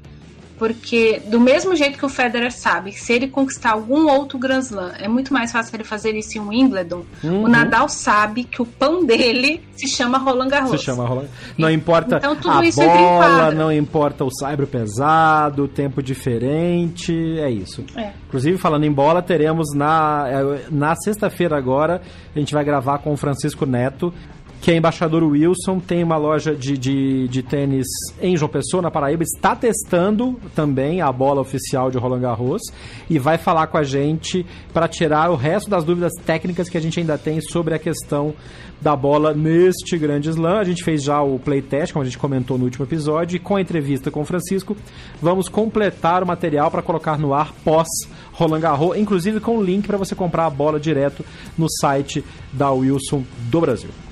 Porque, 0.57 1.21
do 1.27 1.39
mesmo 1.39 1.75
jeito 1.75 1.97
que 1.97 2.05
o 2.05 2.09
Federer 2.09 2.51
sabe, 2.51 2.91
se 2.91 3.13
ele 3.13 3.27
conquistar 3.27 3.71
algum 3.71 4.09
outro 4.09 4.39
Grand 4.39 4.59
Slam, 4.59 4.91
é 4.99 5.07
muito 5.07 5.31
mais 5.31 5.51
fácil 5.51 5.75
ele 5.75 5.83
fazer 5.83 6.15
isso 6.15 6.37
em 6.37 6.41
Wimbledon. 6.41 7.03
Uhum. 7.23 7.43
O 7.43 7.47
Nadal 7.47 7.87
sabe 7.87 8.43
que 8.43 8.61
o 8.61 8.65
pão 8.65 9.05
dele 9.05 9.61
se 9.75 9.87
chama 9.87 10.17
Roland 10.17 10.47
Garros. 10.47 10.71
Se 10.71 10.85
chama 10.85 11.05
Roland 11.05 11.27
Não 11.57 11.69
importa 11.69 12.17
então, 12.17 12.35
tudo 12.35 12.57
a 12.57 12.65
isso 12.65 12.81
bola, 12.81 13.51
não 13.51 13.71
importa 13.71 14.25
o 14.25 14.31
saibro 14.31 14.65
pesado, 14.65 15.67
tempo 15.67 16.01
diferente, 16.01 17.13
é 17.39 17.49
isso. 17.49 17.83
É. 17.95 18.11
Inclusive, 18.27 18.57
falando 18.57 18.83
em 18.85 18.91
bola, 18.91 19.21
teremos 19.21 19.73
na, 19.75 20.25
na 20.71 20.95
sexta-feira 20.95 21.55
agora, 21.55 22.01
a 22.35 22.39
gente 22.39 22.53
vai 22.53 22.63
gravar 22.63 22.97
com 22.99 23.13
o 23.13 23.17
Francisco 23.17 23.65
Neto 23.65 24.11
que 24.61 24.71
é 24.71 24.75
embaixador 24.75 25.23
Wilson, 25.23 25.79
tem 25.79 26.03
uma 26.03 26.17
loja 26.17 26.55
de, 26.55 26.77
de, 26.77 27.27
de 27.27 27.43
tênis 27.43 27.87
em 28.21 28.35
João 28.35 28.49
Pessoa, 28.49 28.81
na 28.81 28.91
Paraíba, 28.91 29.23
está 29.23 29.55
testando 29.55 30.39
também 30.55 31.01
a 31.01 31.11
bola 31.11 31.41
oficial 31.41 31.91
de 31.91 31.97
Roland 31.97 32.21
Garros 32.21 32.61
e 33.09 33.19
vai 33.19 33.37
falar 33.37 33.67
com 33.67 33.77
a 33.77 33.83
gente 33.83 34.45
para 34.73 34.87
tirar 34.87 35.29
o 35.29 35.35
resto 35.35 35.69
das 35.69 35.83
dúvidas 35.83 36.11
técnicas 36.25 36.69
que 36.69 36.77
a 36.77 36.81
gente 36.81 36.99
ainda 36.99 37.17
tem 37.17 37.39
sobre 37.39 37.75
a 37.75 37.79
questão 37.79 38.33
da 38.81 38.95
bola 38.95 39.33
neste 39.33 39.97
grande 39.97 40.29
slam. 40.29 40.59
A 40.59 40.63
gente 40.63 40.83
fez 40.83 41.03
já 41.03 41.21
o 41.21 41.39
playtest, 41.39 41.93
como 41.93 42.03
a 42.03 42.05
gente 42.05 42.17
comentou 42.17 42.57
no 42.57 42.65
último 42.65 42.85
episódio, 42.85 43.35
e 43.35 43.39
com 43.39 43.55
a 43.55 43.61
entrevista 43.61 44.11
com 44.11 44.21
o 44.21 44.25
Francisco, 44.25 44.75
vamos 45.21 45.49
completar 45.49 46.23
o 46.23 46.27
material 46.27 46.69
para 46.69 46.81
colocar 46.81 47.17
no 47.17 47.33
ar 47.33 47.53
pós 47.63 47.87
Roland 48.33 48.59
Garros, 48.59 48.97
inclusive 48.97 49.39
com 49.39 49.57
o 49.57 49.63
link 49.63 49.87
para 49.87 49.97
você 49.97 50.13
comprar 50.13 50.45
a 50.45 50.49
bola 50.49 50.79
direto 50.79 51.25
no 51.57 51.67
site 51.69 52.23
da 52.53 52.71
Wilson 52.71 53.23
do 53.49 53.61
Brasil. 53.61 54.06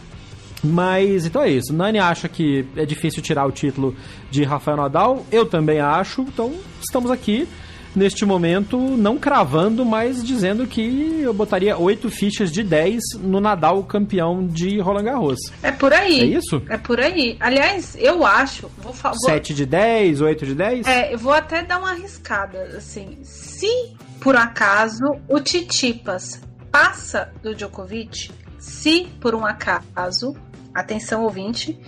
Mas 0.66 1.26
então 1.26 1.42
é 1.42 1.50
isso. 1.50 1.74
Nani 1.74 2.00
acha 2.00 2.28
que 2.28 2.66
é 2.76 2.86
difícil 2.86 3.22
tirar 3.22 3.46
o 3.46 3.52
título 3.52 3.96
de 4.32 4.44
Rafael 4.44 4.78
Nadal. 4.78 5.26
Eu 5.32 5.46
também 5.46 5.80
acho. 5.80 6.22
Então 6.22 6.54
estamos 6.82 7.12
aqui 7.12 7.48
neste 7.96 8.26
momento, 8.26 8.78
não 8.78 9.18
cravando, 9.18 9.86
mas 9.86 10.24
dizendo 10.24 10.68
que 10.68 11.22
eu 11.22 11.34
botaria 11.34 11.78
oito 11.78 12.10
fichas 12.12 12.52
de 12.52 12.62
10 12.62 13.02
no 13.22 13.40
Nadal 13.40 13.82
campeão 13.84 14.46
de 14.46 14.80
Roland 14.80 15.04
Garros. 15.04 15.40
É 15.64 15.72
por 15.72 15.94
aí. 15.94 16.20
É 16.20 16.26
isso? 16.38 16.62
É 16.70 16.78
por 16.78 17.00
aí. 17.00 17.38
Aliás, 17.40 17.96
eu 17.98 18.26
acho. 18.26 18.70
Vou 18.78 18.94
falar. 18.94 19.16
7 19.16 19.54
de 19.54 19.66
10, 19.66 20.22
8 20.22 20.46
de 20.46 20.56
10? 20.56 20.88
É, 20.88 21.14
eu 21.14 21.18
vou 21.18 21.34
até 21.34 21.64
dar 21.64 21.80
uma 21.80 21.92
arriscada. 21.92 22.76
Assim, 22.78 23.18
se 23.24 23.96
por 24.20 24.36
acaso 24.36 25.06
o 25.30 25.40
Titipas 25.40 26.42
passa 26.72 27.32
do 27.42 27.56
Djokovic, 27.56 28.32
se 28.60 29.08
por 29.22 29.34
um 29.34 29.46
acaso 29.46 30.36
atenção 30.76 31.24
ouvinte, 31.24 31.80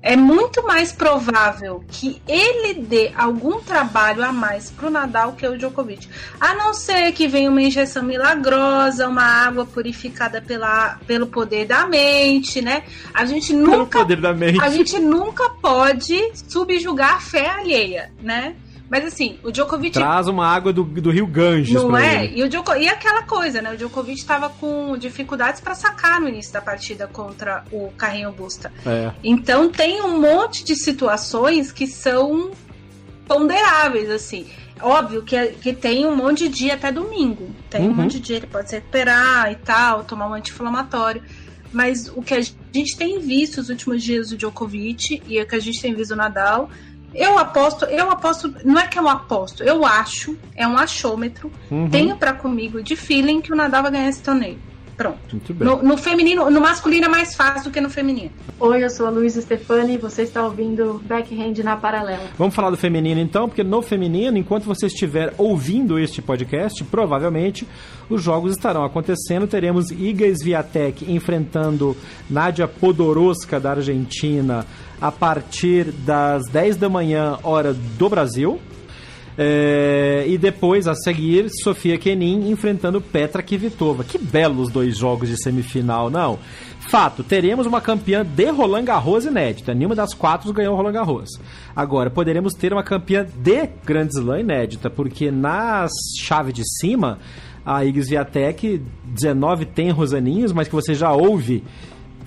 é 0.00 0.14
muito 0.14 0.64
mais 0.64 0.92
provável 0.92 1.84
que 1.88 2.22
ele 2.26 2.74
dê 2.74 3.10
algum 3.16 3.60
trabalho 3.60 4.24
a 4.24 4.32
mais 4.32 4.70
pro 4.70 4.90
Nadal 4.90 5.32
que 5.32 5.46
o 5.46 5.58
Djokovic. 5.58 6.08
A 6.40 6.54
não 6.54 6.72
ser 6.72 7.12
que 7.12 7.26
venha 7.26 7.50
uma 7.50 7.60
injeção 7.60 8.04
milagrosa, 8.04 9.08
uma 9.08 9.24
água 9.24 9.66
purificada 9.66 10.40
pela, 10.40 10.98
pelo 11.06 11.26
poder 11.26 11.66
da 11.66 11.86
mente, 11.86 12.62
né? 12.62 12.84
A 13.12 13.24
gente 13.24 13.52
nunca. 13.52 13.70
Pelo 13.72 13.86
poder 13.86 14.20
da 14.20 14.32
mente. 14.32 14.62
A 14.62 14.68
gente 14.68 14.98
nunca 15.00 15.50
pode 15.50 16.16
subjugar 16.48 17.16
a 17.16 17.20
fé 17.20 17.48
alheia, 17.50 18.12
né? 18.22 18.54
Mas 18.90 19.04
assim, 19.04 19.38
o 19.42 19.50
Djokovic. 19.50 19.92
Traz 19.92 20.28
uma 20.28 20.46
água 20.46 20.72
do, 20.72 20.82
do 20.82 21.10
rio 21.10 21.26
Ganges. 21.26 21.74
Não 21.74 21.96
é? 21.96 22.26
E, 22.26 22.42
o 22.42 22.48
Djoko... 22.48 22.74
e 22.74 22.88
aquela 22.88 23.22
coisa, 23.22 23.60
né? 23.60 23.72
O 23.72 23.76
Djokovic 23.76 24.18
estava 24.18 24.48
com 24.48 24.96
dificuldades 24.96 25.60
para 25.60 25.74
sacar 25.74 26.20
no 26.20 26.28
início 26.28 26.52
da 26.52 26.60
partida 26.60 27.06
contra 27.06 27.64
o 27.70 27.90
Carrinho 27.96 28.32
Busta. 28.32 28.72
É. 28.86 29.12
Então 29.22 29.70
tem 29.70 30.00
um 30.00 30.20
monte 30.20 30.64
de 30.64 30.74
situações 30.74 31.70
que 31.70 31.86
são 31.86 32.50
ponderáveis, 33.26 34.10
assim. 34.10 34.46
Óbvio 34.80 35.22
que, 35.22 35.48
que 35.60 35.72
tem 35.72 36.06
um 36.06 36.16
monte 36.16 36.48
de 36.48 36.56
dia 36.56 36.74
até 36.74 36.90
domingo. 36.90 37.50
Tem 37.68 37.82
uhum. 37.82 37.90
um 37.90 37.94
monte 37.94 38.12
de 38.12 38.20
dia, 38.20 38.36
ele 38.36 38.46
pode 38.46 38.70
se 38.70 38.76
recuperar 38.76 39.52
e 39.52 39.56
tal, 39.56 40.04
tomar 40.04 40.28
um 40.28 40.34
anti-inflamatório. 40.34 41.22
Mas 41.70 42.08
o 42.08 42.22
que 42.22 42.32
a 42.32 42.40
gente 42.40 42.96
tem 42.96 43.18
visto 43.18 43.58
nos 43.58 43.68
últimos 43.68 44.02
dias 44.02 44.30
do 44.30 44.36
Djokovic 44.38 45.22
e 45.26 45.40
o 45.40 45.46
que 45.46 45.54
a 45.54 45.60
gente 45.60 45.82
tem 45.82 45.94
visto 45.94 46.10
do 46.10 46.16
Nadal 46.16 46.70
eu 47.14 47.38
aposto, 47.38 47.84
eu 47.86 48.10
aposto, 48.10 48.54
não 48.64 48.78
é 48.78 48.86
que 48.86 48.98
eu 48.98 49.08
aposto, 49.08 49.62
eu 49.62 49.84
acho, 49.84 50.36
é 50.54 50.66
um 50.66 50.76
achômetro, 50.76 51.50
uhum. 51.70 51.88
tenho 51.88 52.16
para 52.16 52.32
comigo 52.32 52.82
de 52.82 52.96
feeling 52.96 53.40
que 53.40 53.52
o 53.52 53.56
Nadal 53.56 53.82
vai 53.82 53.92
ganhar 53.92 54.08
esse 54.08 54.22
torneio. 54.22 54.58
Pronto. 54.98 55.18
Muito 55.30 55.54
bem. 55.54 55.68
No, 55.68 55.80
no, 55.80 55.96
feminino, 55.96 56.50
no 56.50 56.60
masculino 56.60 57.06
é 57.06 57.08
mais 57.08 57.32
fácil 57.32 57.70
do 57.70 57.72
que 57.72 57.80
no 57.80 57.88
feminino. 57.88 58.32
Oi, 58.58 58.82
eu 58.82 58.90
sou 58.90 59.06
a 59.06 59.10
Luísa 59.10 59.40
Stefani 59.40 59.94
e 59.94 59.96
você 59.96 60.22
está 60.22 60.42
ouvindo 60.42 61.00
Backhand 61.06 61.54
na 61.62 61.76
Paralela. 61.76 62.24
Vamos 62.36 62.52
falar 62.52 62.70
do 62.70 62.76
feminino 62.76 63.20
então, 63.20 63.48
porque 63.48 63.62
no 63.62 63.80
feminino, 63.80 64.36
enquanto 64.36 64.64
você 64.64 64.86
estiver 64.86 65.32
ouvindo 65.38 66.00
este 66.00 66.20
podcast, 66.20 66.82
provavelmente 66.82 67.64
os 68.10 68.20
jogos 68.20 68.56
estarão 68.56 68.84
acontecendo. 68.84 69.46
Teremos 69.46 69.92
Iga 69.92 70.26
Swiatek 70.34 71.12
enfrentando 71.12 71.96
Nadia 72.28 72.66
Podoroska 72.66 73.60
da 73.60 73.70
Argentina 73.70 74.66
a 75.00 75.12
partir 75.12 75.92
das 75.92 76.44
10 76.50 76.76
da 76.76 76.88
manhã, 76.88 77.38
hora 77.42 77.72
do 77.72 78.08
Brasil. 78.08 78.60
É, 79.40 80.24
e 80.26 80.36
depois, 80.36 80.88
a 80.88 80.96
seguir, 80.96 81.48
Sofia 81.62 81.96
Kenin 81.96 82.50
enfrentando 82.50 83.00
Petra 83.00 83.40
Kvitova. 83.40 84.02
Que 84.02 84.18
belos 84.18 84.68
dois 84.68 84.98
jogos 84.98 85.28
de 85.28 85.40
semifinal, 85.40 86.10
não? 86.10 86.40
Fato, 86.80 87.22
teremos 87.22 87.64
uma 87.66 87.80
campeã 87.80 88.24
de 88.24 88.50
Roland 88.50 88.84
Garros 88.84 89.26
inédita. 89.26 89.72
Nenhuma 89.72 89.94
das 89.94 90.12
quatro 90.12 90.52
ganhou 90.52 90.74
Roland 90.74 90.92
Garros. 90.92 91.30
Agora, 91.76 92.10
poderemos 92.10 92.54
ter 92.54 92.72
uma 92.72 92.82
campeã 92.82 93.24
de 93.24 93.68
Grand 93.84 94.08
Slam 94.08 94.40
inédita, 94.40 94.90
porque 94.90 95.30
na 95.30 95.86
chave 96.18 96.52
de 96.52 96.62
cima, 96.80 97.18
a 97.64 97.84
Iggs 97.84 98.08
Viatek 98.10 98.82
19 99.04 99.66
tem 99.66 99.90
Rosaninhos, 99.90 100.52
mas 100.52 100.66
que 100.66 100.74
você 100.74 100.94
já 100.94 101.12
ouve 101.12 101.62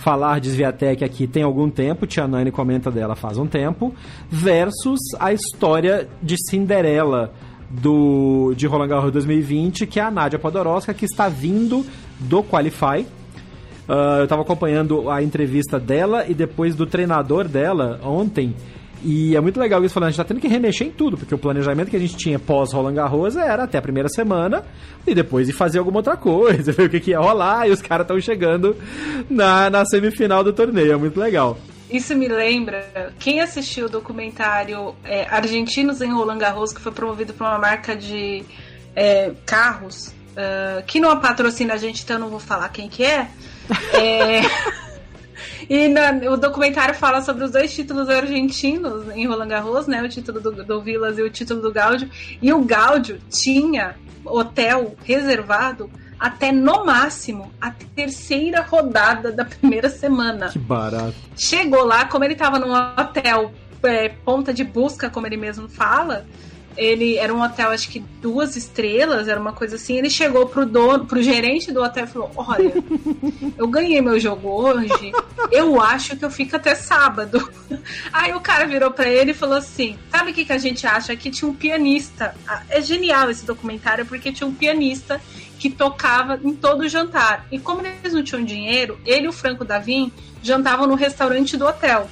falar 0.02 0.40
de 0.40 0.50
Sviatek 0.50 1.04
aqui 1.04 1.28
tem 1.28 1.44
algum 1.44 1.70
tempo, 1.70 2.08
Tia 2.08 2.28
Nani 2.28 2.52
comenta 2.52 2.90
dela 2.90 3.16
faz 3.16 3.38
um 3.38 3.46
tempo, 3.46 3.94
versus 4.30 5.00
a 5.20 5.32
história 5.32 6.10
de 6.22 6.36
Cinderela 6.50 7.32
do 7.70 8.54
de 8.58 8.66
Roland 8.66 8.88
Garros 8.88 9.12
2020, 9.12 9.86
que 9.86 10.00
é 10.00 10.04
a 10.04 10.12
Nadia 10.12 10.40
Podoroska, 10.40 10.94
que 10.94 11.06
está 11.06 11.30
vindo 11.30 11.86
do 12.20 12.44
Qualify. 12.44 13.06
Uh, 13.88 14.20
eu 14.20 14.24
estava 14.24 14.42
acompanhando 14.42 15.10
a 15.10 15.22
entrevista 15.22 15.80
dela 15.80 16.26
e 16.28 16.34
depois 16.34 16.76
do 16.76 16.86
treinador 16.86 17.48
dela 17.48 18.00
ontem, 18.04 18.56
e 19.04 19.36
é 19.36 19.42
muito 19.42 19.60
legal 19.60 19.84
isso 19.84 19.94
falando, 19.94 20.10
a 20.10 20.12
gente 20.12 20.18
tá 20.18 20.24
tendo 20.24 20.40
que 20.40 20.48
remexer 20.48 20.88
em 20.88 20.92
tudo, 20.92 21.18
porque 21.18 21.34
o 21.34 21.38
planejamento 21.38 21.90
que 21.90 21.96
a 21.96 22.00
gente 22.00 22.16
tinha 22.16 22.38
pós 22.38 22.72
Roland 22.74 22.94
Garros 22.94 23.36
era 23.36 23.64
até 23.64 23.78
a 23.78 23.82
primeira 23.82 24.10
semana 24.10 24.64
e 25.06 25.16
depois 25.16 25.50
ir 25.50 25.54
fazer 25.54 25.80
alguma 25.80 25.98
outra 25.98 26.16
coisa, 26.16 26.72
ver 26.74 26.86
o 26.86 26.90
que, 26.90 27.00
que 27.00 27.12
ia 27.12 27.20
rolar, 27.20 27.68
e 27.68 27.72
os 27.72 27.82
caras 27.82 28.06
estão 28.06 28.20
chegando 28.20 28.76
na, 29.30 29.70
na 29.70 29.86
semifinal 29.86 30.44
do 30.44 30.54
torneio, 30.54 30.94
é 30.94 30.98
muito 30.98 31.20
legal. 31.20 31.58
Isso 31.90 32.16
me 32.16 32.28
lembra, 32.28 33.14
quem 33.20 33.42
assistiu 33.42 33.88
o 33.88 33.90
documentário 33.90 34.96
é, 35.04 35.26
Argentinos 35.26 36.02
em 36.02 36.12
Roland 36.12 36.38
Garros, 36.38 36.72
que 36.72 36.80
foi 36.80 36.92
promovido 36.92 37.34
por 37.34 37.46
uma 37.46 37.60
marca 37.60 37.96
de 37.96 38.44
é, 38.96 39.32
carros, 39.46 40.08
uh, 40.08 40.84
que 40.86 41.00
não 41.00 41.20
patrocina 41.20 41.74
a 41.74 41.78
gente, 41.78 42.04
então 42.04 42.16
eu 42.16 42.20
não 42.22 42.30
vou 42.30 42.40
falar 42.40 42.70
quem 42.70 42.88
que 42.88 43.04
é. 43.04 43.28
é... 43.94 44.42
E 45.72 45.88
na, 45.88 46.12
o 46.30 46.36
documentário 46.36 46.94
fala 46.94 47.22
sobre 47.22 47.46
os 47.46 47.52
dois 47.52 47.74
títulos 47.74 48.10
argentinos 48.10 49.08
em 49.16 49.26
Roland 49.26 49.48
Garros, 49.48 49.88
né? 49.88 50.04
O 50.04 50.10
título 50.10 50.42
do, 50.42 50.52
do 50.66 50.82
Vilas 50.82 51.18
e 51.18 51.22
o 51.22 51.30
título 51.30 51.62
do 51.62 51.72
Gáudio. 51.72 52.10
E 52.42 52.52
o 52.52 52.62
Gáudio 52.66 53.22
tinha 53.30 53.96
hotel 54.26 54.98
reservado 55.06 55.90
até 56.20 56.52
no 56.52 56.84
máximo 56.86 57.54
a 57.62 57.72
terceira 57.72 58.62
rodada 58.62 59.32
da 59.32 59.46
primeira 59.46 59.90
semana. 59.90 60.50
Que 60.50 60.60
barato. 60.60 61.16
Chegou 61.38 61.86
lá, 61.86 62.04
como 62.04 62.26
ele 62.26 62.34
estava 62.34 62.60
num 62.60 62.74
hotel 62.74 63.54
é, 63.84 64.10
ponta 64.10 64.54
de 64.54 64.66
busca, 64.66 65.10
como 65.10 65.26
ele 65.26 65.38
mesmo 65.38 65.70
fala, 65.70 66.26
ele 66.78 67.18
era 67.18 67.34
um 67.34 67.42
hotel, 67.42 67.70
acho 67.70 67.90
que 67.90 68.00
duas 68.22 68.56
estrelas, 68.56 69.28
era 69.28 69.40
uma 69.40 69.54
coisa 69.54 69.76
assim. 69.76 69.98
Ele 69.98 70.10
chegou 70.10 70.48
pro 70.48 70.66
dono, 70.66 71.06
pro 71.06 71.22
gerente 71.22 71.72
do 71.72 71.82
hotel 71.82 72.06
e 72.06 72.08
falou: 72.08 72.32
Olha, 72.36 72.74
eu 73.58 73.68
ganhei 73.68 74.02
meu 74.02 74.20
jogo 74.20 74.50
hoje, 74.50 75.12
eu 75.52 75.82
acho 75.82 76.16
que 76.16 76.24
eu 76.24 76.32
fico 76.32 76.56
até 76.56 76.76
sábado. 76.76 77.50
Aí 78.12 78.34
o 78.34 78.40
cara 78.40 78.66
virou 78.66 78.92
para 78.92 79.10
ele 79.10 79.32
e 79.32 79.36
falou 79.36 79.58
assim: 79.58 79.98
Sabe 80.10 80.32
o 80.32 80.34
que, 80.34 80.46
que 80.46 80.54
a 80.54 80.58
gente 80.58 80.86
acha? 80.88 81.16
Que 81.16 81.30
tinha 81.30 81.50
um 81.50 81.54
pianista. 81.54 82.36
Ah, 82.48 82.64
é 82.70 82.82
genial 82.82 83.30
esse 83.30 83.46
documentário 83.46 84.06
porque 84.06 84.32
tinha 84.32 84.48
um 84.48 84.54
pianista 84.54 85.22
que 85.60 85.70
tocava 85.70 86.40
em 86.44 86.56
todo 86.56 86.82
o 86.82 86.90
jantar. 86.90 87.46
E 87.52 87.60
como 87.60 87.86
eles 87.86 88.14
não 88.14 88.24
tinham 88.24 88.44
dinheiro, 88.44 89.00
ele 89.06 89.26
e 89.26 89.30
o 89.30 89.34
Franco 89.34 89.64
Davim 89.64 90.12
jantavam 90.42 90.88
no 90.88 90.96
restaurante 90.96 91.56
do 91.56 91.68
hotel. 91.68 92.10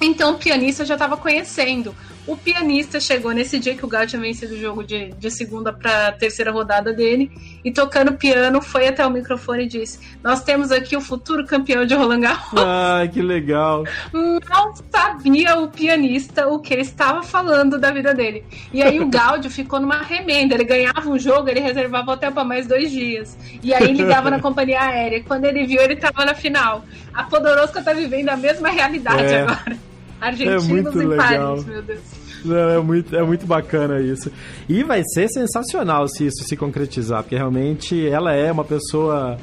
Então 0.00 0.32
o 0.32 0.38
pianista 0.38 0.84
já 0.84 0.94
estava 0.94 1.16
conhecendo 1.16 1.94
o 2.30 2.36
pianista 2.36 3.00
chegou 3.00 3.32
nesse 3.32 3.58
dia 3.58 3.74
que 3.74 3.84
o 3.84 3.88
Gal 3.88 4.06
tinha 4.06 4.22
vencido 4.22 4.54
o 4.54 4.56
jogo 4.56 4.84
de, 4.84 5.10
de 5.14 5.30
segunda 5.32 5.72
para 5.72 6.12
terceira 6.12 6.52
rodada 6.52 6.92
dele 6.92 7.28
e 7.64 7.72
tocando 7.72 8.12
piano 8.12 8.62
foi 8.62 8.86
até 8.86 9.04
o 9.04 9.10
microfone 9.10 9.64
e 9.64 9.66
disse: 9.66 9.98
Nós 10.22 10.44
temos 10.44 10.70
aqui 10.70 10.96
o 10.96 11.00
futuro 11.00 11.44
campeão 11.44 11.84
de 11.84 11.92
Roland 11.92 12.20
Garros. 12.20 12.62
Ah, 12.62 13.02
que 13.12 13.20
legal! 13.20 13.84
Não 14.12 14.72
sabia 14.92 15.58
o 15.58 15.68
pianista 15.68 16.46
o 16.46 16.60
que 16.60 16.72
ele 16.72 16.82
estava 16.82 17.24
falando 17.24 17.80
da 17.80 17.90
vida 17.90 18.14
dele. 18.14 18.44
E 18.72 18.80
aí 18.80 19.00
o 19.00 19.08
Gaudio 19.08 19.50
ficou 19.50 19.80
numa 19.80 19.98
remenda. 19.98 20.54
Ele 20.54 20.64
ganhava 20.64 21.10
um 21.10 21.18
jogo, 21.18 21.48
ele 21.48 21.60
reservava 21.60 22.12
hotel 22.12 22.30
para 22.30 22.44
mais 22.44 22.64
dois 22.64 22.92
dias. 22.92 23.36
E 23.60 23.74
aí 23.74 23.92
ligava 23.92 24.30
na 24.30 24.38
companhia 24.38 24.80
aérea. 24.80 25.24
Quando 25.24 25.46
ele 25.46 25.66
viu, 25.66 25.82
ele 25.82 25.94
estava 25.94 26.24
na 26.24 26.34
final. 26.34 26.84
A 27.12 27.24
Podoroska 27.24 27.82
tá 27.82 27.92
vivendo 27.92 28.28
a 28.28 28.36
mesma 28.36 28.68
realidade 28.68 29.24
é. 29.24 29.42
agora. 29.42 29.76
Argentinos 30.20 30.64
é 30.64 30.68
muito 30.68 30.98
legal. 30.98 31.16
Paris, 31.16 31.64
meu 31.66 31.82
Deus. 31.82 32.19
Não, 32.44 32.70
é, 32.70 32.78
muito, 32.78 33.16
é 33.16 33.22
muito 33.22 33.46
bacana 33.46 34.00
isso. 34.00 34.30
E 34.68 34.82
vai 34.82 35.02
ser 35.04 35.28
sensacional 35.28 36.08
se 36.08 36.26
isso 36.26 36.44
se 36.44 36.56
concretizar, 36.56 37.22
porque 37.22 37.36
realmente 37.36 38.08
ela 38.08 38.32
é 38.32 38.50
uma 38.50 38.64
pessoa 38.64 39.38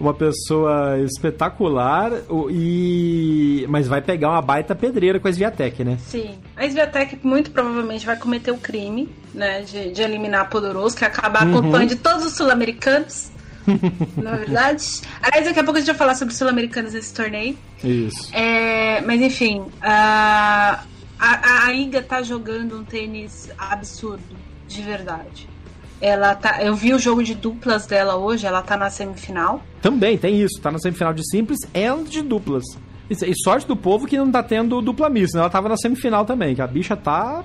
uma 0.00 0.14
pessoa 0.14 0.96
espetacular 1.00 2.12
e 2.50 3.66
mas 3.68 3.88
vai 3.88 4.00
pegar 4.00 4.30
uma 4.30 4.42
baita 4.42 4.74
pedreira 4.74 5.18
com 5.18 5.26
a 5.26 5.30
Sviatek, 5.30 5.82
né? 5.82 5.98
Sim. 6.00 6.38
A 6.56 6.64
Sviatek 6.66 7.18
muito 7.24 7.50
provavelmente 7.50 8.06
vai 8.06 8.16
cometer 8.16 8.52
o 8.52 8.58
crime, 8.58 9.08
né, 9.34 9.62
de, 9.62 9.90
de 9.90 10.02
eliminar 10.02 10.42
a 10.42 10.44
Podoroska, 10.44 11.06
acabar 11.06 11.46
uhum. 11.46 11.72
com 11.72 11.76
o 11.76 11.86
de 11.86 11.96
todos 11.96 12.24
os 12.24 12.34
sul-americanos. 12.34 13.30
na 14.16 14.30
é 14.30 14.36
verdade. 14.36 15.02
Aliás, 15.20 15.46
daqui 15.46 15.60
a 15.60 15.64
pouco 15.64 15.76
a 15.76 15.80
gente 15.80 15.88
vai 15.88 15.96
falar 15.96 16.14
sobre 16.14 16.34
sul-americanos 16.34 16.94
nesse 16.94 17.12
torneio. 17.12 17.56
Isso. 17.82 18.34
É, 18.34 19.00
mas 19.02 19.20
enfim, 19.20 19.64
a, 19.82 20.82
a, 21.18 21.66
a 21.66 21.72
Iga 21.72 22.02
tá 22.02 22.22
jogando 22.22 22.78
um 22.78 22.84
tênis 22.84 23.50
absurdo, 23.58 24.36
de 24.66 24.82
verdade. 24.82 25.48
Ela 26.00 26.34
tá, 26.34 26.62
eu 26.62 26.76
vi 26.76 26.94
o 26.94 26.98
jogo 26.98 27.22
de 27.22 27.34
duplas 27.34 27.86
dela 27.86 28.16
hoje, 28.16 28.46
ela 28.46 28.62
tá 28.62 28.76
na 28.76 28.88
semifinal. 28.88 29.62
Também 29.82 30.16
tem 30.16 30.40
isso, 30.40 30.60
tá 30.60 30.70
na 30.70 30.78
semifinal 30.78 31.12
de 31.12 31.28
simples 31.28 31.58
e 31.74 32.04
de 32.04 32.22
duplas. 32.22 32.64
E 33.10 33.34
sorte 33.42 33.66
do 33.66 33.74
povo 33.74 34.06
que 34.06 34.18
não 34.18 34.30
tá 34.30 34.42
tendo 34.42 34.80
dupla 34.82 35.08
mista, 35.08 35.38
né? 35.38 35.42
Ela 35.42 35.50
tava 35.50 35.68
na 35.68 35.76
semifinal 35.76 36.24
também, 36.24 36.54
que 36.54 36.60
a 36.60 36.66
bicha 36.66 36.94
tá 36.94 37.42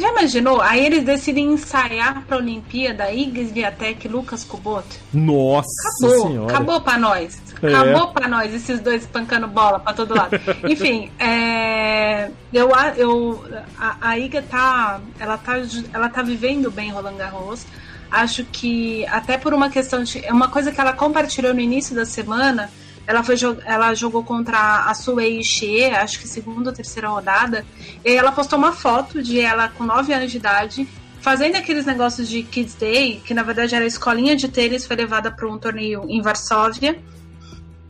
já 0.00 0.08
imaginou? 0.08 0.60
Aí 0.60 0.84
eles 0.84 1.04
decidem 1.04 1.52
ensaiar 1.52 2.22
pra 2.26 2.38
Olimpíada 2.38 3.12
Iggs 3.12 3.52
Viatek 3.52 4.06
e 4.06 4.10
Lucas 4.10 4.42
Kubota. 4.42 4.96
Nossa 5.12 5.68
acabou, 5.88 6.26
senhora. 6.26 6.52
Acabou 6.52 6.80
pra 6.80 6.98
nós. 6.98 7.42
É. 7.62 7.68
Acabou 7.68 8.08
pra 8.08 8.26
nós, 8.26 8.54
esses 8.54 8.80
dois 8.80 9.02
espancando 9.02 9.46
bola 9.46 9.78
pra 9.78 9.92
todo 9.92 10.14
lado. 10.14 10.40
Enfim, 10.68 11.10
é, 11.18 12.30
eu, 12.52 12.70
eu, 12.96 13.44
a, 13.78 13.96
a 14.00 14.18
Iga 14.18 14.42
tá 14.42 15.00
ela, 15.20 15.36
tá. 15.36 15.54
ela 15.92 16.08
tá 16.08 16.22
vivendo 16.22 16.70
bem 16.70 16.90
Roland 16.90 17.16
Garros. 17.16 17.66
Acho 18.10 18.44
que 18.44 19.06
até 19.06 19.38
por 19.38 19.54
uma 19.54 19.70
questão 19.70 20.02
de. 20.02 20.24
É 20.24 20.32
uma 20.32 20.48
coisa 20.48 20.72
que 20.72 20.80
ela 20.80 20.92
compartilhou 20.92 21.54
no 21.54 21.60
início 21.60 21.94
da 21.94 22.04
semana 22.04 22.70
ela, 23.12 23.22
foi, 23.22 23.36
ela 23.66 23.94
jogou 23.94 24.24
contra 24.24 24.86
a 24.86 24.94
Suei 24.94 25.42
Xie, 25.42 25.84
acho 25.84 26.18
que 26.18 26.26
segunda 26.26 26.70
ou 26.70 26.74
terceira 26.74 27.08
rodada. 27.08 27.64
E 28.02 28.10
ela 28.10 28.32
postou 28.32 28.58
uma 28.58 28.72
foto 28.72 29.22
de 29.22 29.38
ela 29.38 29.68
com 29.68 29.84
9 29.84 30.14
anos 30.14 30.30
de 30.30 30.38
idade, 30.38 30.88
fazendo 31.20 31.56
aqueles 31.56 31.84
negócios 31.84 32.26
de 32.26 32.42
Kids 32.42 32.74
Day, 32.74 33.20
que 33.24 33.34
na 33.34 33.42
verdade 33.42 33.74
era 33.74 33.84
a 33.84 33.88
escolinha 33.88 34.34
de 34.34 34.48
tênis, 34.48 34.86
foi 34.86 34.96
levada 34.96 35.30
para 35.30 35.46
um 35.46 35.58
torneio 35.58 36.06
em 36.08 36.22
Varsóvia. 36.22 36.98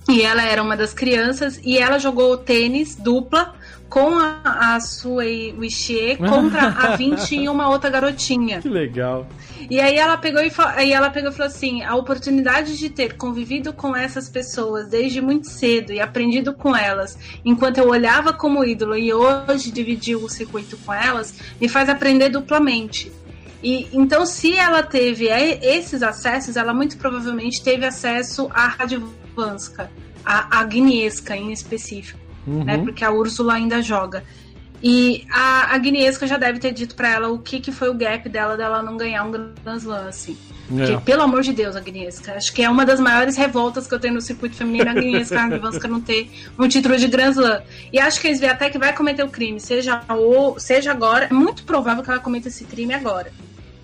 E 0.09 0.23
ela 0.23 0.43
era 0.43 0.61
uma 0.61 0.77
das 0.77 0.93
crianças, 0.93 1.61
e 1.63 1.79
ela 1.79 1.99
jogou 2.01 2.37
tênis 2.37 2.97
dupla 2.97 3.55
com 3.93 4.19
a, 4.19 4.75
a 4.75 4.81
Sui 4.81 5.55
Wixie 5.59 6.17
contra 6.17 6.69
a 6.69 6.97
20 6.97 7.37
e 7.37 7.47
uma 7.47 7.69
outra 7.69 7.91
garotinha. 7.91 8.63
Que 8.63 8.69
legal. 8.71 9.27
E 9.69 9.79
aí 9.79 9.99
ela 9.99 10.17
pegou 10.17 10.43
e, 10.43 10.51
aí 10.75 10.93
ela 10.95 11.11
pegou 11.11 11.31
e 11.31 11.35
falou 11.35 11.53
assim: 11.53 11.83
a 11.83 11.95
oportunidade 11.95 12.79
de 12.79 12.89
ter 12.89 13.19
convivido 13.19 13.71
com 13.71 13.95
essas 13.95 14.31
pessoas 14.31 14.89
desde 14.89 15.21
muito 15.21 15.47
cedo 15.47 15.93
e 15.93 16.01
aprendido 16.01 16.55
com 16.55 16.75
elas, 16.75 17.19
enquanto 17.45 17.77
eu 17.77 17.89
olhava 17.91 18.33
como 18.33 18.65
ídolo 18.65 18.97
e 18.97 19.13
hoje 19.13 19.71
dividi 19.71 20.17
o 20.17 20.27
circuito 20.27 20.79
com 20.79 20.95
elas, 20.95 21.35
me 21.61 21.69
faz 21.69 21.91
aprender 21.91 22.31
duplamente. 22.31 23.13
E 23.63 23.89
então, 23.93 24.25
se 24.25 24.57
ela 24.57 24.83
teve 24.83 25.27
esses 25.27 26.03
acessos, 26.03 26.57
ela 26.57 26.73
muito 26.73 26.97
provavelmente 26.97 27.63
teve 27.63 27.85
acesso 27.85 28.49
à 28.55 28.69
Radvanska, 28.69 29.91
a, 30.25 30.61
a 30.61 30.65
Guinesca 30.65 31.37
em 31.37 31.53
específico, 31.53 32.19
uhum. 32.47 32.65
né? 32.65 32.79
Porque 32.79 33.05
a 33.05 33.11
Úrsula 33.11 33.55
ainda 33.55 33.83
joga. 33.83 34.25
E 34.83 35.25
a, 35.31 35.75
a 35.75 35.79
Guinesca 35.79 36.27
já 36.27 36.37
deve 36.37 36.59
ter 36.59 36.73
dito 36.73 36.97
para 36.97 37.09
ela 37.09 37.29
o 37.29 37.39
que, 37.39 37.61
que 37.61 37.71
foi 37.71 37.89
o 37.89 37.95
gap 37.95 38.29
dela 38.29 38.57
dela 38.57 38.83
não 38.83 38.97
ganhar 38.97 39.23
um 39.23 39.31
Grand 39.31 39.77
Slam, 39.77 40.09
assim. 40.09 40.37
É. 40.71 40.87
Porque, 40.87 41.05
pelo 41.05 41.23
amor 41.23 41.43
de 41.43 41.53
Deus, 41.53 41.77
a 41.77 41.81
Guinesca. 41.81 42.35
Acho 42.35 42.53
que 42.53 42.63
é 42.63 42.69
uma 42.69 42.85
das 42.85 42.99
maiores 42.99 43.37
revoltas 43.37 43.87
que 43.87 43.95
eu 43.95 44.01
tenho 44.01 44.15
no 44.15 44.21
circuito 44.21 44.57
feminino, 44.57 44.91
a 44.91 44.95
Guinesca 44.95 45.39
a 45.39 45.43
Radvanska 45.43 45.87
não 45.87 46.01
ter 46.01 46.31
um 46.59 46.67
título 46.67 46.97
de 46.97 47.07
Grand 47.07 47.31
Slam. 47.31 47.63
E 47.93 48.01
acho 48.01 48.21
que 48.21 48.27
a 48.27 48.31
Sviatek 48.33 48.77
vai 48.77 48.93
cometer 48.93 49.23
o 49.23 49.29
crime, 49.29 49.61
seja, 49.61 50.03
ou, 50.09 50.59
seja 50.59 50.91
agora. 50.91 51.27
É 51.27 51.33
muito 51.33 51.63
provável 51.63 52.03
que 52.03 52.11
ela 52.11 52.21
cometa 52.21 52.49
esse 52.49 52.65
crime 52.65 52.93
agora. 52.93 53.33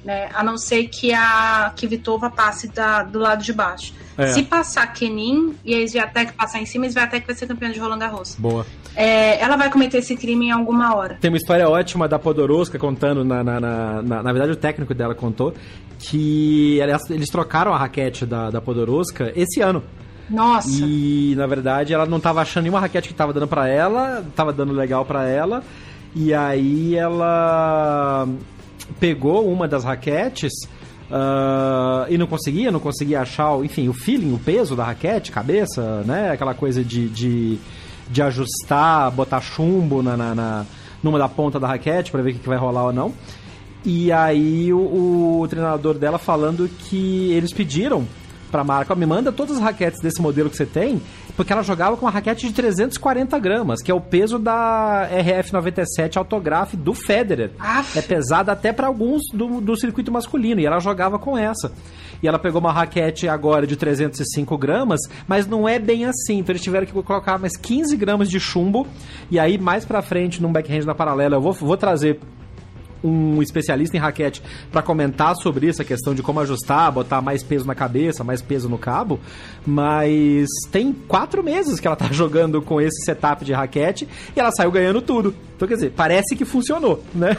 Né? 0.05 0.29
A 0.35 0.43
não 0.43 0.59
ser 0.59 0.89
que 0.89 1.13
a 1.13 1.73
que 1.77 1.87
Vitova 1.87 2.31
passe 2.31 2.69
da, 2.69 3.05
do 3.05 3.19
lado 3.19 3.45
de 3.45 3.53
baixo. 3.53 3.95
É. 4.19 4.27
Se 4.33 4.43
passar 4.43 4.93
Kenin 4.93 5.55
e 5.65 5.77
a 5.77 5.79
Sviatek 5.87 6.33
passar 6.33 6.61
em 6.61 6.67
cima, 6.67 6.87
a 6.87 6.89
Sviatek 6.89 7.25
vai 7.25 7.37
ser 7.37 7.47
campeã 7.47 7.71
de 7.71 7.79
Roland 7.79 8.01
Garros. 8.01 8.35
Boa. 8.37 8.67
É, 8.97 9.41
ela 9.41 9.57
vai 9.57 9.71
cometer 9.71 9.99
esse 9.99 10.17
crime 10.17 10.47
em 10.47 10.51
alguma 10.51 10.97
hora. 10.97 11.17
Tem 11.21 11.31
uma 11.31 11.37
história 11.37 11.69
ótima 11.69 12.09
da 12.09 12.19
Podoroska 12.19 12.81
contando, 12.81 13.25
na, 13.25 13.45
na, 13.45 13.61
na, 13.61 14.03
na, 14.03 14.23
na 14.25 14.33
verdade 14.33 14.51
o 14.51 14.57
técnico 14.57 14.93
dela 14.93 15.15
contou, 15.15 15.55
que 16.01 16.81
eles, 16.81 17.11
eles 17.11 17.29
trocaram 17.29 17.73
a 17.73 17.79
raquete 17.79 18.27
da, 18.27 18.51
da 18.51 18.61
Podoroska 18.61 19.33
esse 19.37 19.61
ano. 19.61 19.85
Nossa. 20.29 20.85
E 20.85 21.35
na 21.37 21.47
verdade 21.47 21.95
ela 21.95 22.05
não 22.05 22.17
estava 22.19 22.41
achando 22.41 22.65
nenhuma 22.65 22.81
raquete 22.81 23.07
que 23.07 23.15
estava 23.15 23.33
dando 23.33 23.47
para 23.47 23.69
ela, 23.69 24.25
estava 24.29 24.53
dando 24.53 24.73
legal 24.73 25.05
para 25.05 25.29
ela. 25.29 25.63
E 26.13 26.35
aí 26.35 26.97
ela 26.97 28.27
pegou 28.99 29.49
uma 29.49 29.69
das 29.69 29.85
raquetes 29.85 30.53
Uh, 31.11 32.05
e 32.11 32.19
não 32.19 32.27
conseguia, 32.27 32.71
não 32.71 32.81
conseguia 32.81 33.23
achar, 33.23 33.59
enfim, 33.65 33.89
o 33.89 33.95
feeling, 33.95 34.35
o 34.35 34.39
peso 34.39 34.77
da 34.77 34.85
raquete, 34.85 35.33
cabeça, 35.33 36.03
né? 36.05 36.33
Aquela 36.33 36.55
coisa 36.55 36.85
de, 36.85 37.09
de, 37.09 37.59
de 38.11 38.23
ajustar, 38.23 39.11
botar 39.11 39.41
chumbo 39.41 40.03
na, 40.03 40.17
na, 40.17 40.35
na, 40.35 40.67
numa 41.03 41.19
da 41.19 41.29
ponta 41.29 41.59
da 41.59 41.67
raquete 41.67 42.11
para 42.11 42.23
ver 42.23 42.31
o 42.31 42.33
que, 42.35 42.41
que, 42.41 42.49
vai 42.49 42.59
rolar 42.59 42.85
ou 42.85 42.93
não. 42.93 43.15
E 43.85 44.13
aí 44.13 44.71
o, 44.73 45.41
o 45.41 45.49
treinador 45.49 45.95
dela 45.95 46.19
falando 46.19 46.69
que 46.69 47.33
eles 47.33 47.53
pediram 47.55 48.07
pra 48.51 48.63
marca, 48.63 48.95
me 48.95 49.07
manda 49.07 49.33
todas 49.33 49.57
as 49.57 49.63
raquetes 49.63 50.01
desse 50.01 50.21
modelo 50.21 50.51
que 50.51 50.57
você 50.57 50.67
tem, 50.67 51.01
porque 51.39 51.53
ela 51.53 51.63
jogava 51.63 51.97
com 51.97 52.05
uma 52.05 52.11
raquete 52.11 52.49
de 52.49 52.53
340 52.53 53.39
gramas, 53.39 53.81
que 53.81 53.93
é 53.93 53.95
o 53.95 54.01
peso 54.01 54.41
da 54.41 55.09
RF97 55.09 56.17
Autograph 56.17 56.75
do 56.75 56.93
Federer. 56.93 57.53
Aff. 57.61 57.97
É 57.97 58.03
pesada 58.03 58.51
até 58.51 58.73
para 58.73 58.89
alguns 58.89 59.23
do, 59.33 59.61
do 59.61 59.79
circuito 59.79 60.11
masculino, 60.11 60.61
e 60.61 60.67
ela 60.67 60.81
jogava 60.81 61.17
com 61.17 61.39
essa. 61.39 61.71
E 62.21 62.27
ela 62.27 62.41
pegou 62.41 62.61
uma 62.61 62.73
raquete 62.73 63.29
agora 63.29 63.69
de 63.69 63.77
305 63.77 64.59
gramas, 64.59 64.99
mas 65.29 65.47
não 65.47 65.69
é 65.69 65.79
bem 65.79 66.07
assim. 66.07 66.39
Então 66.39 66.53
eles 66.53 66.63
tiveram 66.63 66.85
que 66.85 66.93
colocar 66.93 67.39
mais 67.39 67.57
15 67.57 67.97
gramas 67.97 68.29
de 68.29 68.41
chumbo. 68.41 68.85
E 69.31 69.39
aí, 69.39 69.57
mais 69.59 69.85
pra 69.85 70.03
frente, 70.03 70.43
num 70.43 70.51
backhand 70.51 70.87
na 70.87 70.95
paralela, 70.95 71.37
eu 71.37 71.41
vou, 71.41 71.53
vou 71.53 71.77
trazer 71.77 72.19
um 73.03 73.43
especialista 73.43 73.97
em 73.97 74.01
raquete 74.01 74.43
para 74.71 74.83
comentar 74.83 75.35
sobre 75.37 75.67
isso, 75.69 75.83
a 75.83 75.85
questão 75.85 76.15
de 76.15 76.23
como 76.23 76.41
ajustar, 76.41 76.91
botar 76.93 77.21
mais 77.21 77.43
peso 77.43 77.67
na 77.67 77.75
cabeça, 77.75 78.25
mais 78.25 78.43
peso 78.43 78.69
no 78.69 78.79
cabo, 78.79 79.21
mas 79.67 80.49
tem 80.71 80.93
quatro 80.93 81.43
meses 81.43 81.81
que 81.81 81.87
ela 81.87 81.97
tá 81.97 82.07
jogando 82.13 82.61
com 82.63 82.81
esse 82.81 83.05
setup 83.05 83.45
de 83.45 83.53
raquete 83.53 84.09
e 84.37 84.41
ela 84.41 84.51
saiu 84.51 84.71
ganhando 84.71 85.01
tudo. 85.01 85.35
Então, 85.57 85.67
quer 85.67 85.75
dizer, 85.75 85.93
parece 85.97 86.37
que 86.37 86.45
funcionou, 86.45 87.03
né? 87.15 87.37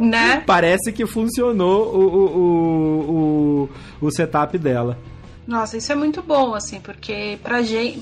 Né? 0.00 0.42
parece 0.46 0.92
que 0.92 1.06
funcionou 1.06 1.94
o, 1.94 2.00
o, 2.16 3.68
o, 4.00 4.06
o 4.06 4.10
setup 4.10 4.58
dela. 4.58 4.98
Nossa, 5.46 5.76
isso 5.76 5.90
é 5.90 5.94
muito 5.94 6.22
bom, 6.22 6.54
assim, 6.54 6.80
porque 6.80 7.38
pra 7.42 7.62
gente 7.62 8.00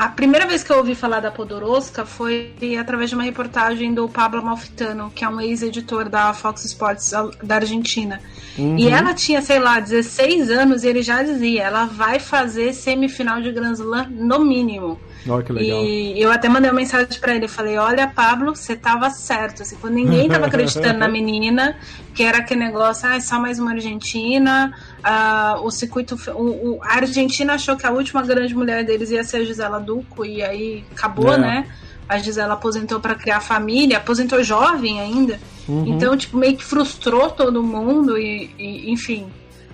a 0.00 0.08
primeira 0.08 0.46
vez 0.46 0.62
que 0.62 0.72
eu 0.72 0.78
ouvi 0.78 0.94
falar 0.94 1.20
da 1.20 1.30
Podoroska 1.30 2.06
foi 2.06 2.54
através 2.80 3.10
de 3.10 3.14
uma 3.14 3.22
reportagem 3.22 3.92
do 3.92 4.08
Pablo 4.08 4.42
Malfitano, 4.42 5.12
que 5.14 5.22
é 5.22 5.28
um 5.28 5.38
ex-editor 5.38 6.08
da 6.08 6.32
Fox 6.32 6.64
Sports 6.64 7.12
da 7.42 7.56
Argentina. 7.56 8.18
Uhum. 8.58 8.78
E 8.78 8.88
ela 8.88 9.12
tinha, 9.12 9.42
sei 9.42 9.58
lá, 9.58 9.78
16 9.78 10.50
anos 10.50 10.84
e 10.84 10.88
ele 10.88 11.02
já 11.02 11.22
dizia: 11.22 11.64
ela 11.64 11.84
vai 11.84 12.18
fazer 12.18 12.72
semifinal 12.72 13.42
de 13.42 13.52
Grand 13.52 13.74
Slam 13.74 14.08
no 14.08 14.42
mínimo. 14.42 14.98
Olha 15.28 15.42
que 15.42 15.52
legal. 15.52 15.84
E 15.84 16.20
eu 16.20 16.30
até 16.30 16.48
mandei 16.48 16.70
uma 16.70 16.76
mensagem 16.76 17.20
para 17.20 17.34
ele, 17.34 17.46
falei, 17.46 17.76
olha, 17.76 18.06
Pablo, 18.08 18.54
você 18.56 18.74
tava 18.74 19.10
certo, 19.10 19.62
assim, 19.62 19.76
quando 19.76 19.94
ninguém 19.94 20.28
tava 20.28 20.46
acreditando 20.46 20.98
na 20.98 21.08
menina, 21.08 21.76
que 22.14 22.22
era 22.22 22.38
aquele 22.38 22.60
negócio, 22.60 23.08
ah, 23.08 23.16
é 23.16 23.20
só 23.20 23.38
mais 23.38 23.58
uma 23.58 23.72
Argentina, 23.72 24.74
uh, 24.98 25.64
o 25.64 25.70
circuito, 25.70 26.16
o, 26.34 26.76
o, 26.76 26.80
a 26.82 26.96
Argentina 26.96 27.54
achou 27.54 27.76
que 27.76 27.86
a 27.86 27.90
última 27.90 28.22
grande 28.22 28.54
mulher 28.54 28.84
deles 28.84 29.10
ia 29.10 29.22
ser 29.22 29.38
a 29.38 29.44
Gisela 29.44 29.78
Duco, 29.78 30.24
e 30.24 30.42
aí 30.42 30.84
acabou, 30.92 31.34
é. 31.34 31.38
né? 31.38 31.66
A 32.08 32.18
Gisela 32.18 32.54
aposentou 32.54 32.98
para 32.98 33.14
criar 33.14 33.40
família, 33.40 33.98
aposentou 33.98 34.42
jovem 34.42 35.00
ainda, 35.00 35.38
uhum. 35.68 35.86
então, 35.86 36.16
tipo, 36.16 36.36
meio 36.36 36.56
que 36.56 36.64
frustrou 36.64 37.30
todo 37.30 37.62
mundo, 37.62 38.18
e, 38.18 38.50
e 38.58 38.90
enfim, 38.90 39.30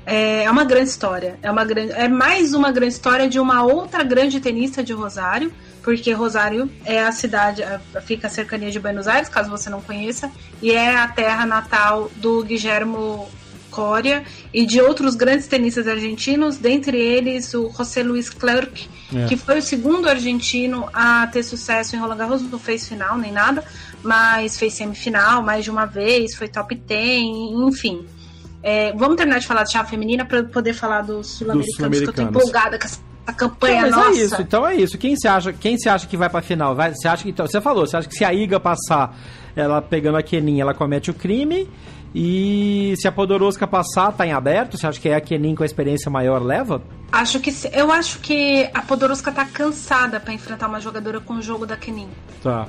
é, 0.06 0.44
é 0.44 0.50
uma 0.50 0.64
grande 0.64 0.88
história. 0.88 1.36
É, 1.42 1.50
uma 1.50 1.64
grande, 1.64 1.92
é 1.92 2.06
mais 2.06 2.54
uma 2.54 2.70
grande 2.70 2.94
história 2.94 3.28
de 3.28 3.40
uma 3.40 3.64
outra 3.64 4.04
grande 4.04 4.40
tenista 4.40 4.82
de 4.82 4.92
Rosário, 4.92 5.52
porque 5.82 6.12
Rosário 6.12 6.70
é 6.84 7.02
a 7.02 7.10
cidade, 7.10 7.62
fica 8.04 8.28
a 8.28 8.30
cercania 8.30 8.70
de 8.70 8.78
Buenos 8.78 9.08
Aires, 9.08 9.28
caso 9.28 9.50
você 9.50 9.68
não 9.68 9.80
conheça, 9.80 10.30
e 10.62 10.70
é 10.70 10.96
a 10.96 11.08
terra 11.08 11.44
natal 11.44 12.10
do 12.16 12.44
Guillermo 12.44 13.28
Coria 13.70 14.24
e 14.54 14.64
de 14.64 14.80
outros 14.80 15.14
grandes 15.14 15.46
tenistas 15.46 15.86
argentinos, 15.86 16.56
dentre 16.56 16.98
eles 16.98 17.52
o 17.52 17.70
José 17.70 18.02
Luiz 18.02 18.30
Clerc, 18.30 18.88
é. 19.14 19.26
que 19.26 19.36
foi 19.36 19.58
o 19.58 19.62
segundo 19.62 20.08
argentino 20.08 20.88
a 20.92 21.26
ter 21.26 21.42
sucesso 21.42 21.94
em 21.94 21.98
Roland 21.98 22.16
Garros, 22.16 22.42
não 22.42 22.58
fez 22.58 22.88
final 22.88 23.18
nem 23.18 23.32
nada, 23.32 23.62
mas 24.02 24.56
fez 24.56 24.72
semifinal 24.74 25.42
mais 25.42 25.64
de 25.64 25.70
uma 25.70 25.84
vez, 25.84 26.34
foi 26.34 26.48
top 26.48 26.74
10, 26.74 27.22
enfim. 27.68 28.06
É, 28.68 28.92
vamos 28.94 29.14
terminar 29.16 29.38
de 29.38 29.46
falar 29.46 29.62
de 29.62 29.70
chave 29.70 29.88
feminina 29.88 30.24
para 30.24 30.42
poder 30.42 30.72
falar 30.74 31.02
dos 31.02 31.38
sul-americanos, 31.38 31.98
sul 31.98 32.06
que 32.06 32.10
eu 32.10 32.12
tô 32.12 32.22
empolgada 32.22 32.76
com 32.76 32.84
essa 32.84 33.00
campanha 33.36 33.82
não, 33.82 33.90
mas 33.90 33.96
nossa. 33.96 34.18
é 34.18 34.22
isso, 34.24 34.42
então 34.42 34.66
é 34.66 34.74
isso. 34.74 34.98
Quem 34.98 35.14
se 35.14 35.28
acha, 35.28 35.52
quem 35.52 35.78
se 35.78 35.88
acha 35.88 36.04
que 36.08 36.16
vai 36.16 36.28
pra 36.28 36.42
final? 36.42 36.74
Vai, 36.74 36.92
você 36.92 37.06
acha 37.06 37.22
que 37.22 37.30
então, 37.30 37.46
você 37.46 37.60
falou, 37.60 37.86
você 37.86 37.96
acha 37.96 38.08
que 38.08 38.16
se 38.16 38.24
a 38.24 38.34
Iga 38.34 38.58
passar, 38.58 39.16
ela 39.54 39.80
pegando 39.80 40.18
a 40.18 40.22
Kenin, 40.22 40.60
ela 40.60 40.74
comete 40.74 41.12
o 41.12 41.14
crime? 41.14 41.70
E 42.12 42.94
se 42.96 43.06
a 43.06 43.12
Podoroska 43.12 43.68
passar, 43.68 44.10
tá 44.10 44.26
em 44.26 44.32
aberto? 44.32 44.76
Você 44.76 44.84
acha 44.84 45.00
que 45.00 45.08
é 45.08 45.14
a 45.14 45.20
Kenin 45.20 45.54
com 45.54 45.62
a 45.62 45.66
experiência 45.66 46.10
maior 46.10 46.42
leva? 46.42 46.82
Acho 47.12 47.38
que 47.38 47.52
eu 47.72 47.92
acho 47.92 48.18
que 48.18 48.68
a 48.74 48.82
Podoroska 48.82 49.30
tá 49.30 49.44
cansada 49.44 50.18
para 50.18 50.32
enfrentar 50.34 50.66
uma 50.66 50.80
jogadora 50.80 51.20
com 51.20 51.34
o 51.34 51.42
jogo 51.42 51.66
da 51.66 51.76
Kenin. 51.76 52.08
Tá. 52.42 52.66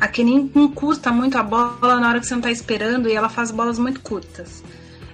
A 0.00 0.08
Kenin 0.08 0.50
encurta 0.52 1.12
muito 1.12 1.38
a 1.38 1.44
bola 1.44 2.00
na 2.00 2.08
hora 2.08 2.18
que 2.18 2.26
você 2.26 2.34
não 2.34 2.42
tá 2.42 2.50
esperando 2.50 3.08
e 3.08 3.14
ela 3.14 3.28
faz 3.28 3.52
bolas 3.52 3.78
muito 3.78 4.00
curtas. 4.00 4.64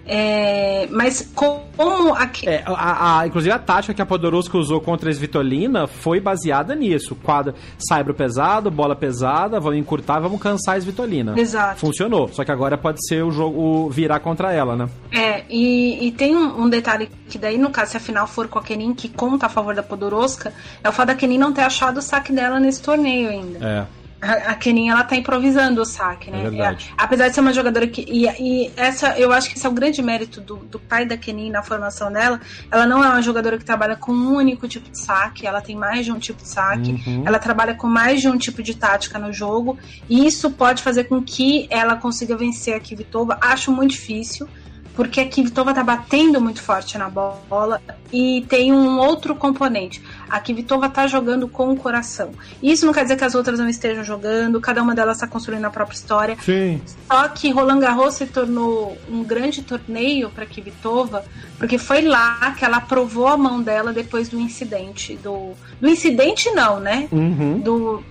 É, 0.07 0.89
mas 0.91 1.31
como 1.35 2.15
aqui. 2.15 2.49
É, 2.49 2.63
a, 2.67 3.21
a, 3.21 3.27
inclusive 3.27 3.53
a 3.53 3.59
tática 3.59 3.95
que 3.95 4.03
a 4.03 4.07
Podoroska 4.07 4.59
usou 4.59 4.81
contra 4.81 5.09
a 5.09 5.13
Svitolina 5.13 5.87
foi 5.87 6.21
baseada 6.21 6.75
nisso. 6.75 7.15
Quadro, 7.15 7.55
saibro 7.79 8.13
pesado, 8.13 8.71
bola 8.71 8.97
pesada, 8.97 9.61
vamos 9.61 9.79
encurtar, 9.79 10.19
vamos 10.19 10.41
cansar 10.41 10.77
a 10.77 10.81
Svitolina. 10.81 11.39
Exato. 11.39 11.81
Funcionou. 11.81 12.29
Só 12.29 12.45
que 12.45 12.51
agora 12.51 12.77
pode 12.77 13.07
ser 13.07 13.23
o 13.23 13.31
jogo 13.31 13.89
virar 13.91 14.21
contra 14.21 14.53
ela, 14.53 14.77
né? 14.77 14.89
É, 15.13 15.45
e, 15.49 16.09
e 16.09 16.13
tem 16.13 16.37
um, 16.37 16.63
um, 16.63 16.69
detalhe 16.69 17.09
que 17.29 17.39
daí, 17.39 17.57
no 17.57 17.71
caso, 17.71 17.93
se 17.93 17.97
a 17.97 18.01
final 18.01 18.27
for 18.27 18.49
com 18.49 18.59
a 18.59 18.63
Kenin, 18.63 18.95
que 18.95 19.09
conta 19.09 19.47
a 19.47 19.49
favor 19.49 19.75
da 19.75 19.83
Podoroska, 19.83 20.53
é 20.83 20.89
o 20.89 20.93
fato 20.93 21.09
da 21.09 21.15
Kenin 21.15 21.39
não 21.39 21.53
ter 21.53 21.63
achado 21.63 21.99
o 21.99 22.03
saque 22.03 22.33
dela 22.33 22.59
nesse 22.59 22.83
torneio 22.83 23.29
ainda. 23.29 23.59
É 23.67 24.02
a, 24.23 24.55
Kenin 24.55 24.89
ela 24.89 25.03
tá 25.03 25.17
improvisando 25.17 25.83
o 25.83 25.85
saque, 25.85 26.31
né? 26.31 26.45
É. 26.45 26.73
É, 26.73 26.77
apesar 26.97 27.29
de 27.29 27.35
ser 27.35 27.41
uma 27.41 27.53
jogadora 27.53 27.89
que. 27.89 28.03
E, 28.03 28.27
e, 28.27 28.73
essa, 28.77 29.19
eu 29.19 29.33
acho 29.33 29.51
que 29.51 29.57
esse 29.57 29.67
é 29.67 29.69
o 29.69 29.73
grande 29.73 30.01
mérito 30.01 30.41
do, 30.41 30.57
do 30.57 30.79
pai 30.79 31.05
da 31.05 31.17
Kenin 31.17 31.51
na 31.51 31.63
formação 31.63 32.11
dela. 32.13 32.41
Ela 32.71 32.87
não 32.87 33.03
é 33.03 33.09
uma 33.09 33.21
jogadora 33.21 33.59
que 33.59 33.65
trabalha 33.65 33.97
com 33.97 34.13
um 34.13 34.37
único 34.37 34.69
tipo 34.69 34.89
de 34.89 34.99
saque, 34.99 35.47
ela 35.47 35.61
tem 35.61 35.75
mais 35.75 36.05
de 36.05 36.13
um 36.13 36.19
tipo 36.21 36.41
de 36.41 36.49
saque, 36.49 37.03
uhum. 37.07 37.25
ela 37.27 37.39
trabalha 37.41 37.75
com 37.75 37.89
mais 37.89 38.21
de 38.21 38.29
um 38.29 38.39
tipo 38.39 38.63
de 38.63 38.77
tática 38.77 39.19
no 39.19 39.33
jogo. 39.33 39.77
E 40.09 40.25
isso 40.25 40.51
pode 40.53 40.83
fazer 40.83 41.05
com 41.05 41.21
que 41.21 41.67
ela 41.69 41.97
consiga 41.97 42.37
vencer 42.37 42.75
a 42.75 42.81
Kvitova. 42.81 43.39
Acho 43.41 43.73
muito 43.73 43.91
difícil 43.91 44.49
porque 44.95 45.21
a 45.21 45.29
Kvitova 45.29 45.73
tá 45.73 45.83
batendo 45.83 46.41
muito 46.41 46.61
forte 46.61 46.99
na 46.99 47.09
bola 47.09 47.81
e 48.13 48.45
tem 48.49 48.73
um 48.73 48.99
outro 48.99 49.35
componente. 49.35 50.03
A 50.29 50.39
Kvitova 50.39 50.89
tá 50.89 51.07
jogando 51.07 51.49
com 51.49 51.73
o 51.73 51.77
coração. 51.77 52.33
Isso 52.63 52.85
não 52.85 52.93
quer 52.93 53.03
dizer 53.03 53.17
que 53.17 53.25
as 53.25 53.35
outras 53.35 53.59
não 53.59 53.69
estejam 53.69 54.05
jogando, 54.05 54.61
cada 54.61 54.83
uma 54.83 54.95
delas 54.95 55.17
está 55.17 55.27
construindo 55.27 55.65
a 55.65 55.71
própria 55.71 55.97
história. 55.97 56.37
Sim. 56.43 56.81
Só 57.11 57.29
que 57.29 57.51
Roland 57.51 57.81
Garros 57.81 58.15
se 58.15 58.27
tornou 58.27 58.97
um 59.11 59.25
grande 59.25 59.63
torneio 59.63 60.31
para 60.31 60.45
Kvitova, 60.47 61.25
porque 61.59 61.79
foi 61.79 62.03
lá 62.03 62.55
que 62.59 62.65
ela 62.65 62.81
provou 62.81 63.29
a 63.29 63.37
mão 63.37 63.63
dela 63.63 63.93
depois 63.93 64.29
do 64.29 64.39
incidente. 64.39 65.17
Do, 65.17 65.53
do 65.81 65.89
incidente, 65.89 66.51
não, 66.51 66.81
né? 66.81 67.09
Uhum. 67.11 67.61
Do, 67.61 68.05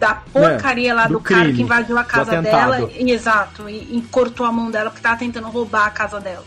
da 0.00 0.14
porcaria 0.14 0.92
é, 0.92 0.94
lá 0.94 1.06
do, 1.06 1.12
do 1.14 1.20
cara 1.20 1.52
que 1.52 1.60
invadiu 1.60 1.98
a 1.98 2.04
casa 2.04 2.40
dela. 2.40 2.90
E, 2.90 3.12
exato, 3.12 3.68
e, 3.68 3.98
e, 3.98 4.02
cortou 4.10 4.46
a 4.46 4.50
mão 4.50 4.70
dela 4.70 4.88
porque 4.88 5.02
tava 5.02 5.18
tentando 5.18 5.46
roubar 5.48 5.86
a 5.86 5.90
casa 5.90 6.18
dela. 6.18 6.44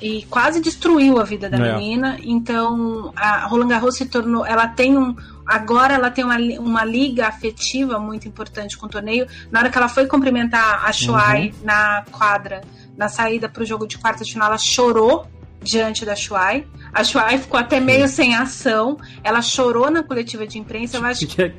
E 0.00 0.24
quase 0.30 0.60
destruiu 0.60 1.18
a 1.18 1.24
vida 1.24 1.48
da 1.48 1.58
é. 1.58 1.72
menina. 1.74 2.16
Então, 2.22 3.12
a 3.14 3.46
Roland 3.46 3.68
Garros 3.68 3.96
se 3.96 4.06
tornou. 4.06 4.46
Ela 4.46 4.66
tem 4.66 4.96
um. 4.96 5.14
Agora 5.46 5.94
ela 5.94 6.10
tem 6.10 6.24
uma, 6.24 6.36
uma 6.58 6.84
liga 6.84 7.28
afetiva 7.28 7.98
muito 7.98 8.26
importante 8.26 8.76
com 8.76 8.86
o 8.86 8.88
torneio. 8.88 9.26
Na 9.50 9.60
hora 9.60 9.70
que 9.70 9.76
ela 9.76 9.88
foi 9.88 10.06
cumprimentar 10.06 10.84
a 10.84 10.92
Shuai 10.92 11.48
uhum. 11.48 11.64
na 11.64 12.04
quadra, 12.10 12.62
na 12.96 13.08
saída 13.08 13.48
para 13.48 13.62
o 13.62 13.66
jogo 13.66 13.86
de 13.86 13.98
quarta 13.98 14.24
de 14.24 14.32
final, 14.32 14.48
ela 14.48 14.58
chorou 14.58 15.26
diante 15.62 16.04
da 16.04 16.14
Shuai. 16.14 16.66
A 16.92 17.02
Shuai 17.04 17.38
ficou 17.38 17.58
até 17.58 17.80
meio 17.80 18.08
sem 18.08 18.34
ação. 18.34 18.98
Ela 19.22 19.42
chorou 19.42 19.90
na 19.90 20.02
coletiva 20.02 20.46
de 20.46 20.58
imprensa. 20.58 20.96
Eu 20.96 21.04
acho 21.04 21.26
que. 21.28 21.42
O 21.42 21.52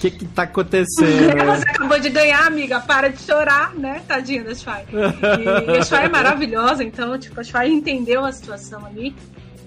que, 0.00 0.10
que 0.10 0.24
tá 0.26 0.42
acontecendo? 0.42 1.36
Você 1.44 1.68
acabou 1.68 1.98
de 1.98 2.10
ganhar, 2.10 2.46
amiga. 2.46 2.80
Para 2.80 3.08
de 3.08 3.20
chorar, 3.20 3.74
né? 3.74 4.02
Tadinha 4.06 4.44
da 4.44 4.54
Shuai. 4.54 4.84
E, 4.92 5.78
a 5.78 5.82
Shuai 5.82 6.06
é 6.06 6.08
maravilhosa, 6.08 6.82
então, 6.84 7.18
tipo, 7.18 7.40
a 7.40 7.44
Shuai 7.44 7.70
entendeu 7.70 8.24
a 8.24 8.32
situação 8.32 8.84
ali. 8.86 9.14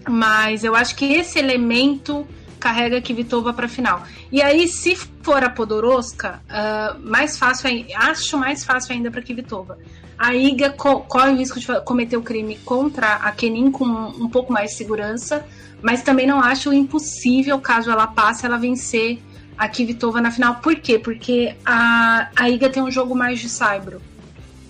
Mas 0.10 0.64
eu 0.64 0.76
acho 0.76 0.96
que 0.96 1.14
esse 1.14 1.38
elemento 1.38 2.28
carrega 2.60 2.98
a 2.98 3.02
Kvitova 3.02 3.54
para 3.54 3.68
final. 3.68 4.04
E 4.32 4.42
aí, 4.42 4.68
se 4.68 4.96
for 4.96 5.44
a 5.44 5.50
Podoroska, 5.50 6.42
uh, 6.48 7.00
mais 7.08 7.38
fácil, 7.38 7.70
acho 7.96 8.38
mais 8.38 8.64
fácil 8.64 8.94
ainda 8.94 9.12
para 9.12 9.22
Kvitova 9.22 9.78
a 10.18 10.36
Iga 10.36 10.70
corre 10.70 11.32
o 11.32 11.36
risco 11.36 11.60
de 11.60 11.68
cometer 11.82 12.18
o 12.18 12.22
crime 12.22 12.58
contra 12.66 13.16
a 13.16 13.32
Kenin 13.32 13.72
com 13.72 13.86
um 13.86 14.30
pouco 14.30 14.54
mais 14.54 14.72
de 14.72 14.78
segurança, 14.78 15.46
mas 15.82 16.04
também 16.04 16.28
não 16.28 16.40
acho 16.40 16.72
impossível, 16.72 17.60
caso 17.60 17.90
ela 17.90 18.08
passe, 18.08 18.46
ela 18.46 18.58
vencer 18.58 19.20
a 19.58 19.68
Kvitova 19.68 20.22
na 20.22 20.32
final. 20.32 20.56
Por 20.56 20.76
quê? 20.76 21.00
Porque 21.00 21.56
a, 21.66 22.30
a 22.36 22.50
Iga 22.50 22.70
tem 22.70 22.84
um 22.84 22.92
jogo 22.92 23.16
mais 23.16 23.40
de 23.40 23.50
saibro 23.50 24.02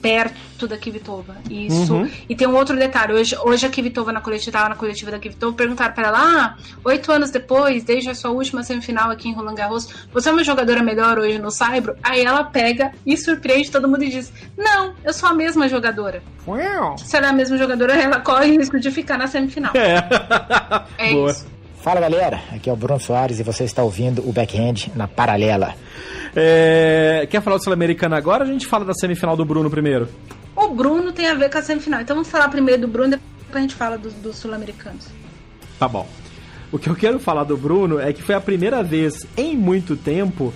perto 0.02 0.68
da 0.68 0.78
Kvitova. 0.78 1.38
Isso. 1.50 1.94
Uhum. 1.94 2.10
E 2.28 2.36
tem 2.36 2.48
um 2.48 2.56
outro 2.56 2.76
detalhe. 2.76 3.14
Hoje, 3.14 3.36
hoje 3.44 3.66
a 3.66 3.70
Kvitova 3.70 4.12
na 4.12 4.22
coletiva, 4.22 4.68
na 4.68 4.76
coletiva 4.76 5.12
da 5.12 5.20
Kvitova, 5.20 5.56
perguntaram 5.56 5.94
para 5.94 6.08
ela: 6.08 6.20
ah, 6.20 6.56
oito 6.84 7.12
anos 7.12 7.30
depois, 7.30 7.84
desde 7.84 8.10
a 8.10 8.16
sua 8.16 8.32
última 8.32 8.64
semifinal 8.64 9.12
aqui 9.12 9.30
em 9.30 9.34
Roland 9.34 9.56
Garros, 9.56 9.88
você 10.12 10.30
é 10.30 10.32
uma 10.32 10.44
jogadora 10.44 10.82
melhor 10.82 11.20
hoje 11.20 11.38
no 11.40 11.52
Saibro? 11.52 11.96
Aí 12.02 12.22
ela 12.22 12.44
pega 12.44 12.92
e 13.06 13.16
surpreende 13.16 13.72
todo 13.72 13.88
mundo 13.88 14.04
e 14.04 14.10
diz: 14.10 14.34
Não, 14.58 14.94
eu 15.04 15.14
sou 15.14 15.30
a 15.30 15.34
mesma 15.34 15.68
jogadora. 15.68 16.24
Uau. 16.48 16.98
Se 16.98 17.16
ela 17.16 17.28
é 17.28 17.30
a 17.30 17.34
mesma 17.34 17.58
jogadora, 17.58 17.94
ela 18.02 18.20
corre 18.20 18.52
o 18.52 18.60
risco 18.60 18.80
de 18.80 18.90
ficar 18.92 19.18
na 19.18 19.28
semifinal. 19.28 19.74
É, 19.76 21.10
é 21.10 21.14
Boa. 21.14 21.32
isso. 21.32 21.61
Fala 21.82 22.00
galera, 22.00 22.44
aqui 22.52 22.70
é 22.70 22.74
o 22.74 22.76
Bruno 22.76 23.00
Soares 23.00 23.40
e 23.40 23.44
você 23.44 23.64
está 23.64 23.82
ouvindo 23.82 24.22
o 24.30 24.32
Backhand 24.32 24.92
na 24.96 25.08
Paralela. 25.08 25.74
É... 26.36 27.28
Quer 27.28 27.42
falar 27.42 27.58
do 27.58 27.64
Sul-Americano 27.64 28.14
agora 28.14 28.44
ou 28.44 28.50
a 28.50 28.54
gente 28.54 28.68
fala 28.68 28.86
da 28.86 28.94
semifinal 28.94 29.36
do 29.36 29.44
Bruno 29.44 29.68
primeiro? 29.68 30.08
O 30.56 30.68
Bruno 30.68 31.12
tem 31.12 31.28
a 31.28 31.34
ver 31.34 31.50
com 31.50 31.58
a 31.58 31.62
semifinal. 31.64 32.02
Então 32.02 32.16
vamos 32.16 32.30
falar 32.30 32.50
primeiro 32.50 32.82
do 32.84 32.88
Bruno, 32.88 33.10
depois 33.10 33.56
a 33.56 33.62
gente 33.62 33.74
fala 33.74 33.98
dos 33.98 34.14
do 34.14 34.32
sul-americanos. 34.32 35.08
Tá 35.80 35.88
bom. 35.88 36.08
O 36.72 36.78
que 36.78 36.88
eu 36.88 36.96
quero 36.96 37.20
falar 37.20 37.46
do 37.46 37.58
Bruno 37.58 38.00
é 38.00 38.14
que 38.14 38.22
foi 38.22 38.36
a 38.36 38.42
primeira 38.42 38.84
vez 38.84 39.26
em 39.36 39.58
muito 39.58 39.96
tempo 39.96 40.54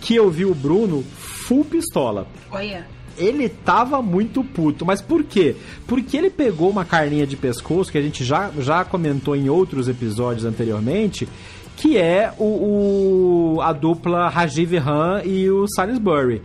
que 0.00 0.14
eu 0.16 0.30
vi 0.30 0.46
o 0.46 0.54
Bruno 0.54 1.02
full 1.02 1.66
pistola. 1.66 2.26
Olha. 2.50 2.86
Ele 3.16 3.48
tava 3.48 4.00
muito 4.02 4.42
puto. 4.42 4.84
Mas 4.84 5.00
por 5.00 5.22
quê? 5.24 5.56
Porque 5.86 6.16
ele 6.16 6.30
pegou 6.30 6.70
uma 6.70 6.84
carninha 6.84 7.26
de 7.26 7.36
pescoço 7.36 7.90
que 7.90 7.98
a 7.98 8.02
gente 8.02 8.24
já, 8.24 8.50
já 8.58 8.84
comentou 8.84 9.36
em 9.36 9.48
outros 9.48 9.88
episódios 9.88 10.44
anteriormente, 10.44 11.28
que 11.76 11.96
é 11.96 12.32
o, 12.38 13.56
o 13.56 13.60
a 13.60 13.72
dupla 13.72 14.28
Rajiv 14.28 14.76
Ram 14.78 15.22
e 15.24 15.50
o 15.50 15.66
Salisbury. 15.68 16.42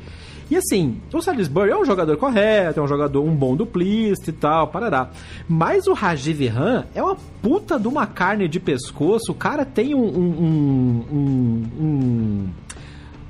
E 0.50 0.56
assim, 0.56 1.02
o 1.14 1.22
Salisbury 1.22 1.72
é 1.72 1.78
um 1.78 1.84
jogador 1.84 2.16
correto, 2.16 2.80
é 2.80 2.84
um 2.84 2.88
jogador, 2.88 3.22
um 3.22 3.36
bom 3.36 3.56
duplista 3.56 4.30
e 4.30 4.34
tal, 4.34 4.68
parará. 4.68 5.10
Mas 5.48 5.88
o 5.88 5.94
Rajiv 5.94 6.48
Ram 6.48 6.86
é 6.96 7.04
uma 7.04 7.18
puta 7.42 7.78
de 7.78 7.88
uma 7.88 8.08
carne 8.08 8.48
de 8.48 8.60
pescoço. 8.60 9.32
O 9.32 9.36
cara 9.36 9.66
tem 9.66 9.94
um, 9.94 10.06
um, 10.06 11.06
um, 11.12 11.66
um 11.80 12.50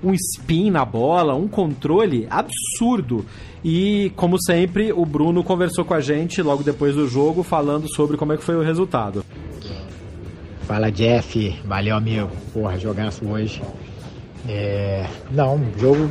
um 0.04 0.14
spin 0.14 0.70
na 0.70 0.86
bola, 0.86 1.36
um 1.36 1.48
controle 1.48 2.28
absurdo. 2.30 3.26
E, 3.64 4.12
como 4.16 4.42
sempre, 4.42 4.94
o 4.94 5.06
Bruno 5.06 5.44
conversou 5.44 5.84
com 5.84 5.94
a 5.94 6.00
gente 6.00 6.42
logo 6.42 6.64
depois 6.64 6.96
do 6.96 7.08
jogo, 7.08 7.44
falando 7.44 7.94
sobre 7.94 8.16
como 8.16 8.34
é 8.34 8.38
que 8.38 8.44
foi 8.44 8.56
o 8.56 8.62
resultado. 8.62 9.26
Fala, 10.62 10.92
Jeff. 10.92 11.60
Valeu, 11.66 11.96
amigo. 11.96 12.30
Porra, 12.54 12.78
jogaço 12.78 13.26
hoje. 13.26 13.62
É... 14.48 15.06
Não, 15.32 15.60
jogo 15.78 16.10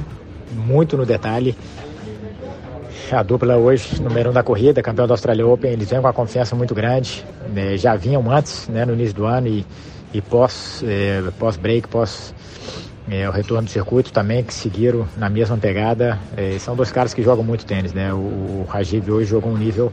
muito 0.55 0.97
no 0.97 1.07
detalhe. 1.07 1.55
A 3.11 3.23
dupla 3.23 3.57
hoje, 3.57 4.03
número 4.03 4.31
um 4.31 4.33
da 4.33 4.43
corrida, 4.43 4.83
campeão 4.83 5.07
da 5.07 5.15
Australia 5.15 5.47
Open, 5.47 5.71
eles 5.71 5.89
vêm 5.89 6.01
com 6.01 6.07
uma 6.07 6.13
confiança 6.13 6.57
muito 6.57 6.75
grande. 6.75 7.25
Né? 7.55 7.77
Já 7.77 7.95
vinham 7.95 8.29
antes, 8.31 8.67
né, 8.69 8.85
no 8.85 8.95
início 8.95 9.15
do 9.15 9.27
ano 9.27 9.47
e, 9.47 9.65
e 10.13 10.19
é, 10.19 11.23
pós 11.39 11.57
break, 11.57 11.87
pós 11.87 12.35
é, 13.11 13.29
o 13.29 13.33
retorno 13.33 13.65
do 13.65 13.71
circuito 13.71 14.13
também, 14.13 14.43
que 14.43 14.53
seguiram 14.53 15.07
na 15.17 15.29
mesma 15.29 15.57
pegada. 15.57 16.19
É, 16.37 16.59
são 16.59 16.75
dois 16.75 16.91
caras 16.91 17.15
que 17.15 17.23
jogam 17.23 17.45
muito 17.45 17.65
tênis, 17.65 17.93
né? 17.93 18.13
O, 18.13 18.17
o 18.17 18.67
Rajiv 18.69 19.11
hoje 19.11 19.31
jogou 19.31 19.53
um 19.53 19.57
nível 19.57 19.93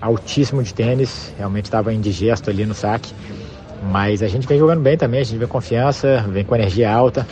altíssimo 0.00 0.62
de 0.62 0.72
tênis, 0.72 1.32
realmente 1.36 1.64
estava 1.64 1.92
indigesto 1.92 2.50
ali 2.50 2.64
no 2.64 2.74
saque. 2.74 3.12
Mas 3.90 4.22
a 4.22 4.28
gente 4.28 4.46
vem 4.46 4.58
jogando 4.58 4.80
bem 4.80 4.96
também, 4.96 5.20
a 5.20 5.24
gente 5.24 5.38
vem 5.38 5.48
com 5.48 5.54
confiança, 5.54 6.24
vem 6.28 6.44
com 6.44 6.54
energia 6.54 6.90
alta. 6.90 7.26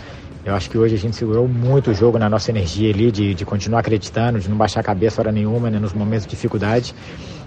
Eu 0.45 0.55
acho 0.57 0.69
que 0.69 0.77
hoje 0.77 0.97
a 0.97 0.99
gente 0.99 1.15
segurou 1.15 1.47
muito 1.47 1.93
o 1.93 1.95
jogo 1.95 2.19
na 2.19 2.29
nossa 2.29 2.51
energia 2.51 2.93
ali, 2.93 3.13
de, 3.13 3.33
de 3.33 3.45
continuar 3.45 3.81
acreditando, 3.81 4.41
de 4.41 4.49
não 4.49 4.57
baixar 4.57 4.81
a 4.81 4.83
cabeça 4.83 5.21
hora 5.21 5.31
nenhuma, 5.31 5.71
né, 5.71 5.79
nos 5.79 5.93
momentos 5.93 6.27
de 6.27 6.31
dificuldade. 6.31 6.95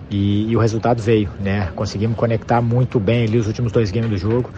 E, 0.10 0.50
e, 0.50 0.56
o 0.56 0.60
resultado 0.60 1.02
veio, 1.02 1.30
né? 1.40 1.70
Conseguimos 1.76 2.16
conectar 2.16 2.62
muito 2.62 3.00
bem 3.00 3.26
ali 3.26 3.38
os 3.38 3.48
últimos 3.48 3.72
dois 3.72 3.92
games 3.92 4.10
do 4.10 4.18
jogo. 4.18 4.50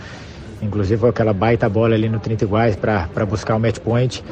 Inclusive 0.62 1.00
foi 1.00 1.10
aquela 1.10 1.34
baita 1.34 1.70
bola 1.70 1.96
ali 1.96 2.10
no 2.10 2.20
30 2.20 2.44
iguais 2.46 2.76
para 2.76 3.26
buscar 3.26 3.56
o 3.56 3.60
match 3.60 3.80
point. 3.80 4.24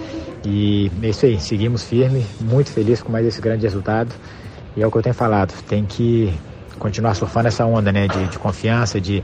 E 0.43 0.91
é 1.01 1.09
isso 1.09 1.25
aí, 1.25 1.39
seguimos 1.39 1.83
firme, 1.83 2.25
muito 2.39 2.71
feliz 2.71 3.01
com 3.01 3.11
mais 3.11 3.25
esse 3.25 3.41
grande 3.41 3.63
resultado. 3.63 4.13
E 4.75 4.81
é 4.81 4.87
o 4.87 4.91
que 4.91 4.97
eu 4.97 5.01
tenho 5.01 5.15
falado, 5.15 5.53
tem 5.63 5.85
que 5.85 6.33
continuar 6.77 7.15
surfando 7.15 7.47
essa 7.47 7.65
onda, 7.65 7.91
né? 7.91 8.07
De, 8.07 8.27
de 8.27 8.37
confiança, 8.37 8.99
de, 8.99 9.23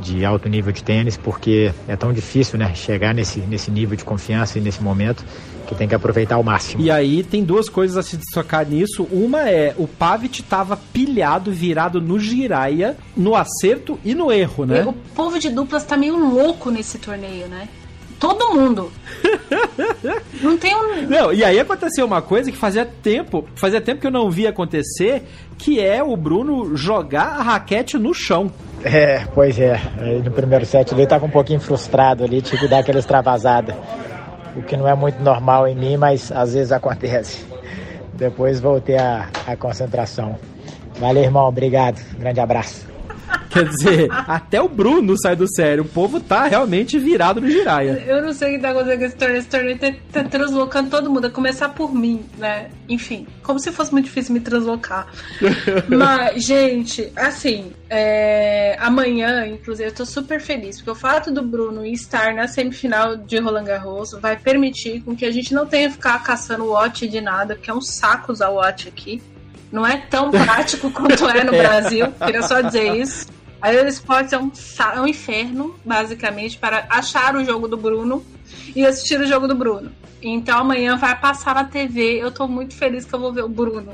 de 0.00 0.24
alto 0.24 0.48
nível 0.48 0.72
de 0.72 0.82
tênis, 0.82 1.16
porque 1.16 1.72
é 1.86 1.96
tão 1.96 2.12
difícil, 2.12 2.58
né? 2.58 2.74
Chegar 2.74 3.14
nesse, 3.14 3.40
nesse 3.40 3.70
nível 3.70 3.96
de 3.96 4.04
confiança 4.04 4.58
e 4.58 4.60
nesse 4.60 4.82
momento 4.82 5.24
que 5.70 5.74
tem 5.76 5.86
que 5.86 5.94
aproveitar 5.94 6.34
ao 6.34 6.42
máximo. 6.42 6.82
E 6.82 6.90
aí 6.90 7.22
tem 7.22 7.44
duas 7.44 7.68
coisas 7.68 7.96
a 7.96 8.02
se 8.02 8.16
destacar 8.16 8.66
nisso. 8.66 9.06
Uma 9.12 9.48
é 9.48 9.72
o 9.78 9.86
Pavic 9.86 10.42
tava 10.42 10.76
pilhado, 10.76 11.52
virado 11.52 12.00
no 12.00 12.18
giraia, 12.18 12.96
no 13.16 13.36
acerto 13.36 13.96
e 14.04 14.12
no 14.12 14.32
erro, 14.32 14.66
né? 14.66 14.84
O 14.84 14.92
povo 15.14 15.38
de 15.38 15.48
duplas 15.48 15.84
tá 15.84 15.96
meio 15.96 16.16
louco 16.16 16.70
nesse 16.70 16.98
torneio, 16.98 17.46
né? 17.46 17.68
Todo 18.18 18.52
mundo. 18.52 18.90
não 20.42 20.58
tem 20.58 20.74
um. 20.74 21.08
Não, 21.08 21.32
e 21.32 21.44
aí 21.44 21.58
aconteceu 21.58 22.04
uma 22.04 22.20
coisa 22.20 22.50
que 22.50 22.56
fazia 22.56 22.84
tempo, 22.84 23.46
fazia 23.54 23.80
tempo 23.80 24.00
que 24.00 24.06
eu 24.06 24.10
não 24.10 24.28
via 24.28 24.50
acontecer, 24.50 25.22
que 25.56 25.80
é 25.80 26.02
o 26.02 26.16
Bruno 26.16 26.76
jogar 26.76 27.38
a 27.38 27.42
raquete 27.42 27.96
no 27.96 28.12
chão. 28.12 28.52
É, 28.84 29.24
pois 29.34 29.58
é. 29.58 29.80
No 30.24 30.30
primeiro 30.32 30.66
set 30.66 30.92
ele 30.92 31.04
estava 31.04 31.24
um 31.24 31.30
pouquinho 31.30 31.60
frustrado 31.60 32.24
ali, 32.24 32.42
tinha 32.42 32.60
que 32.60 32.68
dar 32.68 32.80
aquela 32.80 32.98
extravasada. 32.98 33.76
O 34.56 34.62
que 34.62 34.76
não 34.76 34.88
é 34.88 34.94
muito 34.94 35.22
normal 35.22 35.68
em 35.68 35.74
mim, 35.74 35.96
mas 35.96 36.32
às 36.32 36.54
vezes 36.54 36.72
acontece. 36.72 37.44
Depois 38.14 38.60
voltei 38.60 38.98
a, 38.98 39.28
a 39.46 39.56
concentração. 39.56 40.36
Valeu, 40.98 41.22
irmão. 41.22 41.46
Obrigado. 41.46 42.00
Grande 42.18 42.40
abraço. 42.40 42.86
Quer 43.50 43.68
dizer, 43.68 44.08
até 44.10 44.62
o 44.62 44.68
Bruno 44.68 45.20
sai 45.20 45.34
do 45.34 45.52
sério. 45.52 45.82
O 45.82 45.88
povo 45.88 46.20
tá 46.20 46.46
realmente 46.46 46.98
virado 46.98 47.40
no 47.40 47.50
giraia. 47.50 48.02
Eu 48.06 48.22
não 48.22 48.32
sei 48.32 48.52
o 48.52 48.56
que 48.56 48.62
tá 48.62 48.70
acontecendo 48.70 48.98
com 48.98 49.04
esse 49.04 49.16
torneio. 49.16 49.38
Esse 49.38 49.48
torneio 49.48 49.78
tá, 49.78 49.92
tá 50.12 50.24
translocando 50.24 50.90
todo 50.90 51.10
mundo, 51.10 51.26
a 51.26 51.30
começar 51.30 51.70
por 51.70 51.92
mim, 51.92 52.24
né? 52.38 52.70
Enfim, 52.88 53.26
como 53.42 53.58
se 53.58 53.72
fosse 53.72 53.92
muito 53.92 54.04
difícil 54.04 54.32
me 54.32 54.40
translocar. 54.40 55.08
Mas, 55.88 56.44
gente, 56.44 57.12
assim, 57.16 57.72
é... 57.88 58.76
amanhã, 58.78 59.46
inclusive, 59.46 59.88
eu 59.88 59.94
tô 59.94 60.06
super 60.06 60.40
feliz, 60.40 60.76
porque 60.76 60.90
o 60.90 60.94
fato 60.94 61.32
do 61.32 61.42
Bruno 61.42 61.84
estar 61.84 62.32
na 62.32 62.46
semifinal 62.46 63.16
de 63.16 63.38
Roland 63.38 63.64
Garros 63.64 64.12
vai 64.20 64.36
permitir 64.36 65.02
com 65.02 65.16
que 65.16 65.24
a 65.24 65.30
gente 65.32 65.52
não 65.52 65.66
tenha 65.66 65.88
que 65.88 65.94
ficar 65.94 66.22
caçando 66.22 66.66
watch 66.66 67.08
de 67.08 67.20
nada, 67.20 67.56
porque 67.56 67.70
é 67.70 67.74
um 67.74 67.80
saco 67.80 68.32
usar 68.32 68.50
watch 68.50 68.88
aqui. 68.88 69.20
Não 69.72 69.86
é 69.86 69.96
tão 69.96 70.30
prático 70.30 70.90
quanto 70.92 71.28
é 71.28 71.44
no 71.44 71.52
Brasil, 71.52 72.12
queria 72.24 72.42
só 72.42 72.60
dizer 72.60 72.94
isso. 72.96 73.39
A 73.60 73.72
Eurosport 73.72 74.32
é 74.32 74.38
um, 74.38 74.50
é 74.94 75.00
um 75.00 75.06
inferno, 75.06 75.74
basicamente, 75.84 76.56
para 76.56 76.86
achar 76.88 77.36
o 77.36 77.44
jogo 77.44 77.68
do 77.68 77.76
Bruno 77.76 78.24
e 78.74 78.84
assistir 78.86 79.20
o 79.20 79.26
jogo 79.26 79.46
do 79.46 79.54
Bruno. 79.54 79.92
Então 80.22 80.58
amanhã 80.58 80.96
vai 80.96 81.18
passar 81.18 81.54
na 81.54 81.64
TV. 81.64 82.22
Eu 82.22 82.30
tô 82.30 82.48
muito 82.48 82.74
feliz 82.74 83.04
que 83.04 83.14
eu 83.14 83.20
vou 83.20 83.32
ver 83.32 83.44
o 83.44 83.48
Bruno 83.48 83.92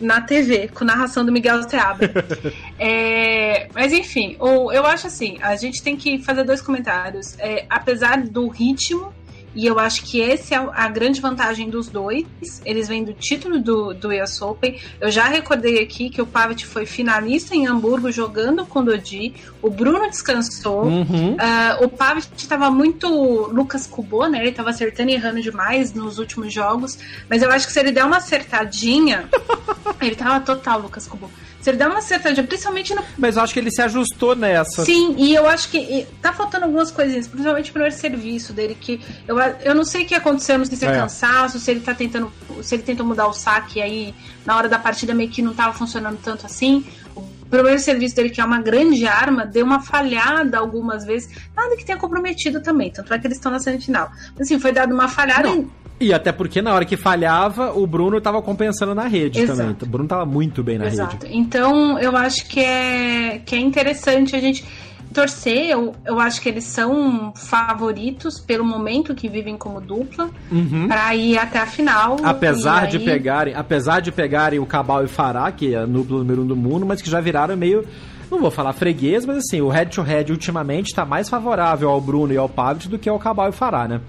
na 0.00 0.20
TV, 0.20 0.68
com 0.68 0.84
narração 0.84 1.24
do 1.24 1.32
Miguel 1.32 1.66
Teabra. 1.66 2.12
é, 2.78 3.68
mas 3.74 3.92
enfim, 3.92 4.36
eu 4.38 4.86
acho 4.86 5.06
assim, 5.06 5.38
a 5.40 5.56
gente 5.56 5.82
tem 5.82 5.96
que 5.96 6.22
fazer 6.22 6.44
dois 6.44 6.60
comentários. 6.60 7.38
É, 7.38 7.66
apesar 7.68 8.22
do 8.22 8.48
ritmo 8.48 9.12
e 9.54 9.66
eu 9.66 9.78
acho 9.78 10.04
que 10.04 10.22
essa 10.22 10.54
é 10.54 10.58
a 10.58 10.88
grande 10.88 11.20
vantagem 11.20 11.68
dos 11.68 11.88
dois. 11.88 12.26
Eles 12.64 12.88
vêm 12.88 13.04
do 13.04 13.12
título 13.12 13.58
do, 13.58 13.94
do 13.94 14.08
US 14.08 14.40
Open. 14.42 14.78
Eu 15.00 15.10
já 15.10 15.24
recordei 15.24 15.82
aqui 15.82 16.10
que 16.10 16.20
o 16.20 16.26
Pavic 16.26 16.66
foi 16.66 16.86
finalista 16.86 17.54
em 17.54 17.66
Hamburgo 17.66 18.10
jogando 18.10 18.64
com 18.66 18.80
o 18.80 18.82
Dodi. 18.84 19.34
O 19.62 19.70
Bruno 19.70 20.08
descansou. 20.08 20.84
Uhum. 20.84 21.32
Uh, 21.34 21.84
o 21.84 21.88
Pavic 21.88 22.28
estava 22.36 22.70
muito 22.70 23.08
Lucas 23.52 23.86
Cubô, 23.86 24.26
né? 24.26 24.38
Ele 24.38 24.50
estava 24.50 24.70
acertando 24.70 25.10
e 25.10 25.14
errando 25.14 25.40
demais 25.40 25.92
nos 25.92 26.18
últimos 26.18 26.52
jogos. 26.52 26.98
Mas 27.28 27.42
eu 27.42 27.50
acho 27.50 27.66
que 27.66 27.72
se 27.72 27.80
ele 27.80 27.92
der 27.92 28.04
uma 28.04 28.18
acertadinha, 28.18 29.28
ele 30.00 30.14
tava 30.14 30.40
total 30.40 30.80
Lucas 30.80 31.06
Cubô. 31.06 31.28
Ele 31.68 31.78
der 31.78 31.88
uma 31.88 31.98
acertadinha, 31.98 32.46
principalmente 32.46 32.94
no. 32.94 33.02
Mas 33.16 33.36
eu 33.36 33.42
acho 33.42 33.52
que 33.52 33.60
ele 33.60 33.70
se 33.70 33.82
ajustou 33.82 34.34
nessa. 34.34 34.84
Sim, 34.84 35.14
e 35.18 35.34
eu 35.34 35.48
acho 35.48 35.68
que 35.68 36.06
tá 36.22 36.32
faltando 36.32 36.64
algumas 36.64 36.90
coisinhas, 36.90 37.26
principalmente 37.26 37.70
o 37.70 37.72
primeiro 37.72 37.94
serviço 37.94 38.52
dele, 38.52 38.76
que 38.78 39.00
eu, 39.26 39.38
eu 39.38 39.74
não 39.74 39.84
sei 39.84 40.04
o 40.04 40.06
que 40.06 40.14
aconteceu, 40.14 40.58
não 40.58 40.64
sei 40.64 40.76
se 40.76 40.86
é, 40.86 40.90
é, 40.90 40.92
cansaço, 40.92 41.58
se 41.58 41.70
ele 41.70 41.80
tá 41.80 41.94
tentando. 41.94 42.32
Se 42.62 42.74
ele 42.74 42.82
tentou 42.82 43.06
mudar 43.06 43.26
o 43.26 43.32
saque 43.32 43.80
aí 43.80 44.14
na 44.44 44.56
hora 44.56 44.68
da 44.68 44.78
partida 44.78 45.14
meio 45.14 45.30
que 45.30 45.42
não 45.42 45.54
tava 45.54 45.72
funcionando 45.72 46.18
tanto 46.22 46.46
assim. 46.46 46.84
O 47.14 47.22
primeiro 47.50 47.78
serviço 47.80 48.14
dele, 48.14 48.30
que 48.30 48.40
é 48.40 48.44
uma 48.44 48.60
grande 48.60 49.06
arma, 49.06 49.46
deu 49.46 49.64
uma 49.64 49.80
falhada 49.80 50.58
algumas 50.58 51.04
vezes. 51.04 51.30
Nada 51.56 51.76
que 51.76 51.84
tenha 51.84 51.98
comprometido 51.98 52.60
também, 52.60 52.90
tanto 52.90 53.12
é 53.12 53.18
que 53.18 53.26
eles 53.26 53.38
estão 53.38 53.50
na 53.50 53.58
semifinal. 53.58 54.10
Assim, 54.38 54.58
foi 54.58 54.72
dado 54.72 54.92
uma 54.92 55.08
falhada. 55.08 55.48
Não. 55.48 55.70
E 56.00 56.12
até 56.12 56.30
porque 56.30 56.62
na 56.62 56.72
hora 56.72 56.84
que 56.84 56.96
falhava, 56.96 57.72
o 57.72 57.86
Bruno 57.86 58.18
estava 58.18 58.40
compensando 58.40 58.94
na 58.94 59.06
rede 59.08 59.40
Exato. 59.40 59.58
também. 59.58 59.76
O 59.82 59.86
Bruno 59.86 60.04
estava 60.04 60.24
muito 60.24 60.62
bem 60.62 60.78
na 60.78 60.86
Exato. 60.86 61.26
rede. 61.26 61.36
Então, 61.36 61.98
eu 61.98 62.16
acho 62.16 62.46
que 62.46 62.60
é, 62.60 63.40
que 63.44 63.56
é 63.56 63.58
interessante 63.58 64.36
a 64.36 64.40
gente 64.40 64.64
torcer. 65.12 65.70
Eu, 65.70 65.94
eu 66.04 66.20
acho 66.20 66.40
que 66.40 66.48
eles 66.48 66.64
são 66.64 67.32
favoritos 67.34 68.38
pelo 68.38 68.64
momento 68.64 69.14
que 69.14 69.28
vivem 69.28 69.56
como 69.56 69.80
dupla 69.80 70.30
uhum. 70.50 70.86
para 70.86 71.14
ir 71.16 71.36
até 71.36 71.58
a 71.58 71.66
final. 71.66 72.16
Apesar 72.22 72.86
de 72.86 73.00
pegarem, 73.00 73.54
apesar 73.54 74.00
de 74.00 74.12
pegarem 74.12 74.58
o 74.60 74.66
Cabal 74.66 75.02
e 75.02 75.06
o 75.06 75.08
Fará, 75.08 75.50
que 75.50 75.74
é 75.74 75.78
a 75.78 75.86
dupla 75.86 76.18
número 76.18 76.42
um 76.42 76.46
do 76.46 76.56
mundo, 76.56 76.86
mas 76.86 77.02
que 77.02 77.10
já 77.10 77.20
viraram 77.20 77.56
meio 77.56 77.84
não 78.30 78.40
vou 78.40 78.50
falar 78.50 78.74
freguês, 78.74 79.24
mas 79.24 79.38
assim, 79.38 79.62
o 79.62 79.68
head 79.68 79.90
to 79.90 80.02
head 80.02 80.30
ultimamente 80.30 80.88
está 80.88 81.04
mais 81.04 81.30
favorável 81.30 81.88
ao 81.88 81.98
Bruno 81.98 82.30
e 82.30 82.36
ao 82.36 82.46
Pavic 82.46 82.86
do 82.86 82.98
que 82.98 83.08
ao 83.08 83.18
Cabal 83.18 83.48
e 83.48 83.52
Fará, 83.52 83.88
né? 83.88 84.02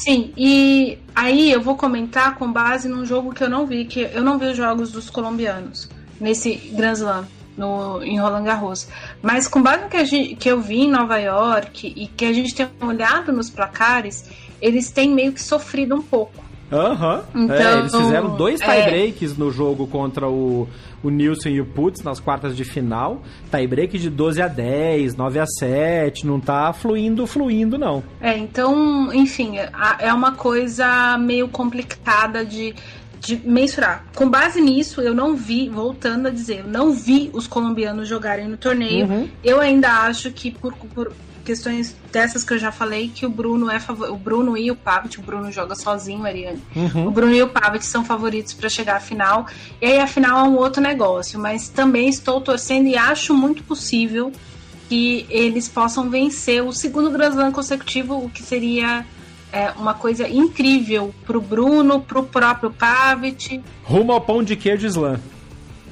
Sim, 0.00 0.32
e 0.34 0.98
aí 1.14 1.52
eu 1.52 1.60
vou 1.60 1.76
comentar 1.76 2.34
com 2.36 2.50
base 2.50 2.88
num 2.88 3.04
jogo 3.04 3.34
que 3.34 3.44
eu 3.44 3.50
não 3.50 3.66
vi, 3.66 3.84
que 3.84 4.00
eu 4.00 4.22
não 4.22 4.38
vi 4.38 4.46
os 4.46 4.56
jogos 4.56 4.90
dos 4.90 5.10
colombianos 5.10 5.90
nesse 6.18 6.54
Grand 6.72 6.94
Slam. 6.94 7.28
No, 7.54 8.02
em 8.02 8.18
Roland 8.18 8.44
Garros. 8.44 8.88
Mas 9.20 9.46
com 9.46 9.60
base 9.60 9.82
no 9.82 9.90
que, 9.90 10.02
gente, 10.06 10.36
que 10.36 10.48
eu 10.48 10.62
vi 10.62 10.84
em 10.84 10.90
Nova 10.90 11.18
York 11.18 11.92
e 11.94 12.06
que 12.06 12.24
a 12.24 12.32
gente 12.32 12.54
tem 12.54 12.66
olhado 12.80 13.32
nos 13.32 13.50
placares, 13.50 14.24
eles 14.62 14.90
têm 14.90 15.12
meio 15.12 15.34
que 15.34 15.42
sofrido 15.42 15.94
um 15.94 16.00
pouco. 16.00 16.42
Aham. 16.72 17.24
Uhum. 17.34 17.44
Então, 17.44 17.56
é, 17.56 17.78
eles 17.78 17.94
fizeram 17.94 18.36
dois 18.36 18.60
tie-breaks 18.60 19.32
é... 19.32 19.34
no 19.36 19.50
jogo 19.50 19.86
contra 19.86 20.28
o, 20.28 20.68
o 21.02 21.10
Nilson 21.10 21.48
e 21.48 21.60
o 21.60 21.66
Putz 21.66 22.02
nas 22.02 22.20
quartas 22.20 22.56
de 22.56 22.64
final. 22.64 23.22
Tie-break 23.50 23.98
de 23.98 24.08
12 24.08 24.40
a 24.40 24.48
10, 24.48 25.16
9 25.16 25.38
a 25.38 25.46
7, 25.46 26.26
não 26.26 26.38
tá 26.38 26.72
fluindo, 26.72 27.26
fluindo, 27.26 27.76
não. 27.76 28.02
É, 28.20 28.36
então, 28.36 29.12
enfim, 29.12 29.54
é 29.98 30.12
uma 30.12 30.32
coisa 30.32 31.18
meio 31.18 31.48
complicada 31.48 32.44
de 32.44 32.74
de 33.20 33.36
mensurar. 33.36 34.06
Com 34.16 34.28
base 34.28 34.60
nisso, 34.60 35.00
eu 35.02 35.14
não 35.14 35.36
vi, 35.36 35.68
voltando 35.68 36.28
a 36.28 36.30
dizer, 36.30 36.60
eu 36.60 36.66
não 36.66 36.92
vi 36.92 37.30
os 37.32 37.46
colombianos 37.46 38.08
jogarem 38.08 38.48
no 38.48 38.56
torneio. 38.56 39.06
Uhum. 39.06 39.28
Eu 39.44 39.60
ainda 39.60 39.90
acho 40.04 40.30
que 40.30 40.50
por, 40.50 40.72
por, 40.94 41.12
questões 41.50 41.96
dessas 42.12 42.44
que 42.44 42.54
eu 42.54 42.58
já 42.58 42.70
falei, 42.70 43.10
que 43.12 43.26
o 43.26 43.28
Bruno 43.28 43.68
é 43.68 43.80
o 44.08 44.16
Bruno 44.16 44.56
e 44.56 44.70
o 44.70 44.76
Pavic, 44.76 45.18
o 45.18 45.22
Bruno 45.22 45.50
joga 45.50 45.74
sozinho, 45.74 46.24
Ariane. 46.24 46.62
Uhum. 46.76 47.08
O 47.08 47.10
Bruno 47.10 47.34
e 47.34 47.42
o 47.42 47.48
Pavic 47.48 47.84
são 47.84 48.04
favoritos 48.04 48.54
para 48.54 48.68
chegar 48.68 48.96
à 48.96 49.00
final. 49.00 49.46
E 49.82 49.86
aí 49.86 49.98
a 49.98 50.06
final 50.06 50.46
é 50.46 50.48
um 50.48 50.56
outro 50.56 50.80
negócio, 50.80 51.40
mas 51.40 51.68
também 51.68 52.08
estou 52.08 52.40
torcendo 52.40 52.86
e 52.86 52.96
acho 52.96 53.34
muito 53.34 53.64
possível 53.64 54.30
que 54.88 55.26
eles 55.28 55.66
possam 55.66 56.08
vencer 56.08 56.62
o 56.62 56.72
segundo 56.72 57.10
Grand 57.10 57.30
Slam 57.30 57.50
consecutivo, 57.50 58.24
o 58.24 58.30
que 58.30 58.44
seria 58.44 59.04
é, 59.52 59.72
uma 59.72 59.94
coisa 59.94 60.28
incrível 60.28 61.12
pro 61.26 61.40
Bruno, 61.40 62.00
pro 62.00 62.22
próprio 62.22 62.70
Pavic. 62.70 63.60
Rumo 63.82 64.12
ao 64.12 64.20
pão 64.20 64.40
de 64.40 64.54
queijo 64.54 64.86
Slam. 64.86 65.18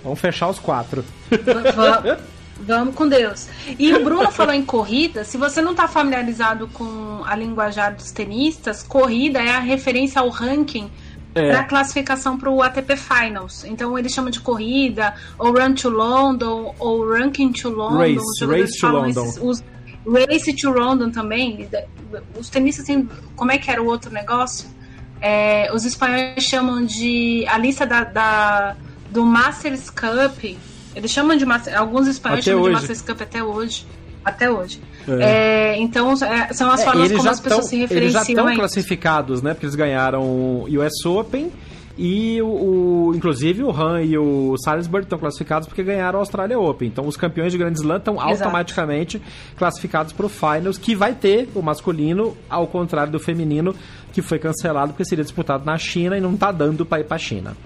Vamos 0.05 0.21
fechar 0.21 0.49
os 0.49 0.61
quatro. 0.61 1.05
Vamos 2.61 2.95
com 2.95 3.09
Deus. 3.09 3.49
E 3.79 3.93
o 3.95 4.03
Bruno 4.03 4.31
falou 4.31 4.53
em 4.53 4.65
corrida. 4.65 5.25
Se 5.25 5.37
você 5.37 5.63
não 5.63 5.73
está 5.73 5.87
familiarizado 5.87 6.67
com 6.69 7.23
a 7.25 7.35
linguajar 7.37 7.95
dos 7.95 8.11
tenistas, 8.11 8.83
corrida 8.83 9.39
é 9.39 9.51
a 9.51 9.61
referência 9.61 10.21
ao 10.21 10.29
ranking 10.29 10.91
é. 11.35 11.51
para 11.51 11.65
classificação 11.65 12.37
para 12.37 12.51
o 12.51 12.63
ATP 12.63 12.97
Finals. 12.97 13.65
Então 13.65 13.99
eles 13.99 14.13
chamam 14.13 14.31
de 14.31 14.41
corrida, 14.41 15.15
ou 15.39 15.53
Run 15.53 15.75
to 15.75 15.89
London, 15.89 16.75
ou 16.79 17.09
Ranking 17.09 17.53
to 17.53 17.71
London. 17.71 17.99
Race, 17.99 18.45
race 18.45 18.81
to 18.81 18.89
London. 18.89 19.25
Esses, 19.25 19.39
os, 19.43 19.65
race 20.07 20.53
to 20.55 20.71
London 20.71 21.11
também. 21.11 21.69
Os 22.39 22.49
tenistas, 22.49 22.85
assim, 22.85 23.09
como 23.37 23.53
é 23.53 23.59
que 23.59 23.71
era 23.71 23.83
o 23.83 23.87
outro 23.87 24.11
negócio? 24.13 24.69
É, 25.21 25.71
os 25.73 25.85
espanhóis 25.85 26.45
chamam 26.45 26.85
de 26.85 27.45
a 27.49 27.59
lista 27.59 27.85
da, 27.85 28.05
da 28.05 28.77
do 29.11 29.25
Masters 29.25 29.91
Cup 29.91 30.57
eles 30.95 31.11
chamam 31.11 31.37
de 31.37 31.45
Master, 31.45 31.79
alguns 31.79 32.07
espanhóis 32.07 32.41
até 32.41 32.51
chamam 32.51 32.65
hoje. 32.65 32.75
de 32.75 32.81
Masters 32.81 33.03
Cup 33.03 33.21
até 33.21 33.43
hoje. 33.43 33.87
Até 34.25 34.51
hoje. 34.51 34.81
É. 35.09 35.73
É, 35.73 35.79
então, 35.79 36.13
é, 36.13 36.53
são 36.53 36.71
as 36.71 36.81
é, 36.81 36.85
formas 36.85 37.13
como 37.13 37.31
as 37.31 37.41
pessoas 37.41 37.61
tão, 37.61 37.69
se 37.69 37.77
referenciam. 37.77 38.03
Eles 38.03 38.13
já 38.13 38.23
estão 38.23 38.55
classificados, 38.55 39.43
né? 39.43 39.55
Porque 39.55 39.67
eles 39.67 39.77
ganharam 39.77 40.23
o 40.23 40.65
US 40.65 41.07
Open 41.07 41.51
e 41.99 42.41
o, 42.41 42.47
o, 42.47 43.13
inclusive 43.15 43.65
o 43.65 43.71
Han 43.71 44.03
e 44.03 44.17
o 44.17 44.55
Salisbury 44.59 45.03
estão 45.03 45.19
classificados 45.19 45.67
porque 45.67 45.83
ganharam 45.83 46.21
a 46.21 46.23
Australia 46.23 46.59
Open. 46.59 46.89
Então 46.89 47.07
os 47.07 47.17
campeões 47.17 47.51
de 47.51 47.59
Grand 47.59 47.73
Slam 47.73 47.97
estão 47.97 48.21
automaticamente 48.21 49.21
classificados 49.57 50.13
para 50.13 50.25
o 50.25 50.29
Finals, 50.29 50.79
que 50.79 50.95
vai 50.95 51.13
ter 51.13 51.49
o 51.57 51.61
masculino, 51.61 52.37
ao 52.49 52.69
contrário 52.69 53.11
do 53.11 53.19
feminino, 53.19 53.75
que 54.13 54.23
foi 54.23 54.39
cancelado 54.39 54.93
porque 54.93 55.05
seria 55.05 55.25
disputado 55.25 55.65
na 55.65 55.77
China 55.77 56.17
e 56.17 56.21
não 56.21 56.35
está 56.35 56.53
dando 56.53 56.87
para 56.87 57.01
ir 57.01 57.05
para 57.05 57.17
a 57.17 57.19
China. 57.19 57.57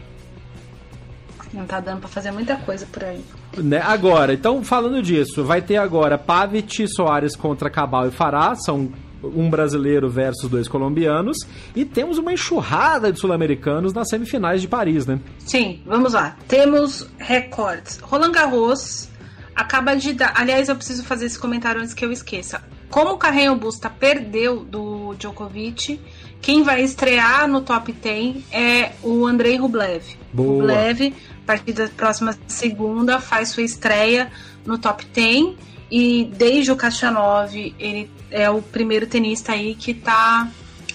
Não 1.53 1.67
tá 1.67 1.81
dando 1.81 2.01
pra 2.01 2.09
fazer 2.09 2.31
muita 2.31 2.57
coisa 2.57 2.87
por 2.91 3.05
aí. 3.05 3.23
Né? 3.59 3.81
Agora, 3.81 4.33
então 4.33 4.65
falando 4.65 5.03
disso, 5.03 5.45
vai 5.45 5.61
ter 5.61 5.77
agora 5.77 6.17
Pavic 6.17 6.89
Soares 6.89 7.37
contra 7.37 7.69
Cabal 7.69 8.09
e 8.09 8.11
Fará, 8.11 8.55
são 8.55 8.91
um 9.23 9.49
brasileiro 9.49 10.09
versus 10.11 10.51
dois 10.51 10.67
colombianos, 10.67 11.37
e 11.77 11.85
temos 11.85 12.19
uma 12.19 12.33
enxurrada 12.33 13.13
de 13.13 13.21
sul-americanos 13.21 13.93
nas 13.93 14.09
semifinais 14.09 14.61
de 14.61 14.69
Paris, 14.69 15.07
né? 15.07 15.21
Sim, 15.39 15.81
vamos 15.87 16.15
lá. 16.15 16.37
Temos 16.49 17.09
recordes. 17.19 17.99
Roland 17.99 18.33
Garros 18.33 19.09
acaba 19.55 19.95
de 19.95 20.13
dar. 20.15 20.33
Aliás, 20.35 20.69
eu 20.69 20.77
preciso 20.77 21.05
fazer 21.05 21.27
esse 21.27 21.39
comentário 21.39 21.81
antes 21.81 21.95
que 21.95 22.05
eu 22.05 22.11
esqueça. 22.11 22.63
Como 22.91 23.13
o 23.13 23.19
Carreño 23.19 23.57
Busta 23.57 23.89
perdeu 23.89 24.65
do 24.65 25.15
Djokovic, 25.15 25.99
quem 26.43 26.65
vai 26.65 26.83
estrear 26.83 27.47
no 27.47 27.61
top 27.61 27.93
10 27.93 28.37
é 28.51 28.91
o 29.01 29.25
Andrei 29.25 29.57
Rublev. 29.57 30.03
Boa. 30.33 30.55
Rublev, 30.55 31.15
a 31.45 31.47
partir 31.47 31.73
da 31.73 31.87
próxima 31.89 32.37
segunda, 32.49 33.21
faz 33.21 33.51
sua 33.51 33.63
estreia 33.63 34.31
no 34.67 34.77
top 34.77 35.07
10. 35.07 35.55
E 35.89 36.29
desde 36.37 36.73
o 36.73 36.77
Kachanov, 36.77 37.55
ele 37.79 38.11
é 38.31 38.51
o 38.51 38.61
primeiro 38.61 39.07
tenista 39.07 39.53
aí 39.53 39.77
que 39.77 39.95
tá, 39.95 40.49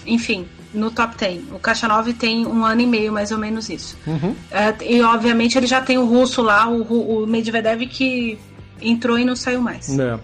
enfim, 0.06 0.46
no 0.74 0.90
top 0.90 1.16
10. 1.16 1.52
O 1.52 1.58
Kachanov 1.58 2.12
tem 2.12 2.46
um 2.46 2.62
ano 2.62 2.82
e 2.82 2.86
meio, 2.86 3.10
mais 3.10 3.32
ou 3.32 3.38
menos 3.38 3.70
isso. 3.70 3.96
Uhum. 4.06 4.34
É, 4.50 4.74
e 4.84 5.00
obviamente 5.00 5.56
ele 5.56 5.66
já 5.66 5.80
tem 5.80 5.96
o 5.96 6.04
russo 6.04 6.42
lá, 6.42 6.68
o, 6.68 7.22
o 7.22 7.26
Medvedev 7.26 7.86
que 7.86 8.38
entrou 8.82 9.18
e 9.18 9.24
não 9.24 9.34
saiu 9.34 9.62
mais. 9.62 9.98
É. 9.98 10.18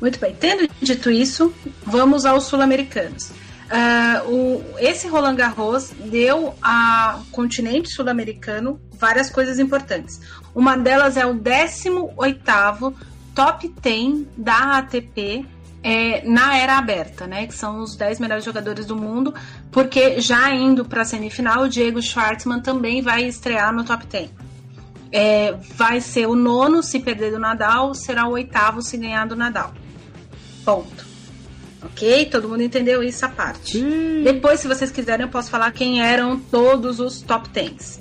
Muito 0.00 0.18
bem, 0.18 0.34
tendo 0.40 0.66
dito 0.80 1.10
isso, 1.10 1.52
vamos 1.84 2.24
aos 2.24 2.44
sul-americanos. 2.44 3.32
Ah, 3.70 4.22
o- 4.26 4.62
esse 4.78 5.06
Roland 5.06 5.36
Garros 5.36 5.90
deu 6.06 6.54
ao 6.60 7.20
continente 7.30 7.88
sul-americano 7.90 8.80
várias 8.98 9.30
coisas 9.30 9.58
importantes. 9.60 10.20
Uma 10.54 10.76
delas 10.76 11.16
é 11.16 11.24
o 11.24 11.34
18º 11.34 12.92
top 13.34 13.68
10 13.80 14.26
da 14.36 14.78
ATP 14.78 15.46
é, 15.82 16.22
na 16.28 16.58
era 16.58 16.76
aberta, 16.76 17.26
né? 17.26 17.46
Que 17.46 17.54
são 17.54 17.80
os 17.80 17.96
10 17.96 18.18
melhores 18.20 18.44
jogadores 18.44 18.84
do 18.86 18.96
mundo, 18.96 19.32
porque 19.70 20.20
já 20.20 20.52
indo 20.54 20.84
para 20.84 21.02
a 21.02 21.04
semifinal, 21.04 21.62
o 21.62 21.68
Diego 21.68 22.02
Schwartzman 22.02 22.60
também 22.60 23.00
vai 23.00 23.22
estrear 23.24 23.72
no 23.72 23.84
top 23.84 24.04
10. 24.06 24.30
É, 25.12 25.52
vai 25.76 26.00
ser 26.00 26.26
o 26.26 26.34
nono 26.36 26.82
se 26.82 27.00
perder 27.00 27.30
do 27.30 27.38
Nadal, 27.38 27.94
será 27.94 28.26
o 28.26 28.32
oitavo 28.32 28.82
se 28.82 28.96
ganhar 28.98 29.26
do 29.26 29.34
Nadal. 29.34 29.72
Ponto. 30.64 31.09
Ok? 31.82 32.26
Todo 32.26 32.48
mundo 32.48 32.62
entendeu 32.62 33.02
isso 33.02 33.24
a 33.24 33.28
parte. 33.28 33.78
Ih. 33.78 34.22
Depois, 34.24 34.60
se 34.60 34.68
vocês 34.68 34.90
quiserem, 34.90 35.24
eu 35.26 35.30
posso 35.30 35.50
falar 35.50 35.70
quem 35.72 36.02
eram 36.02 36.38
todos 36.38 37.00
os 37.00 37.22
top 37.22 37.48
10. 37.48 38.00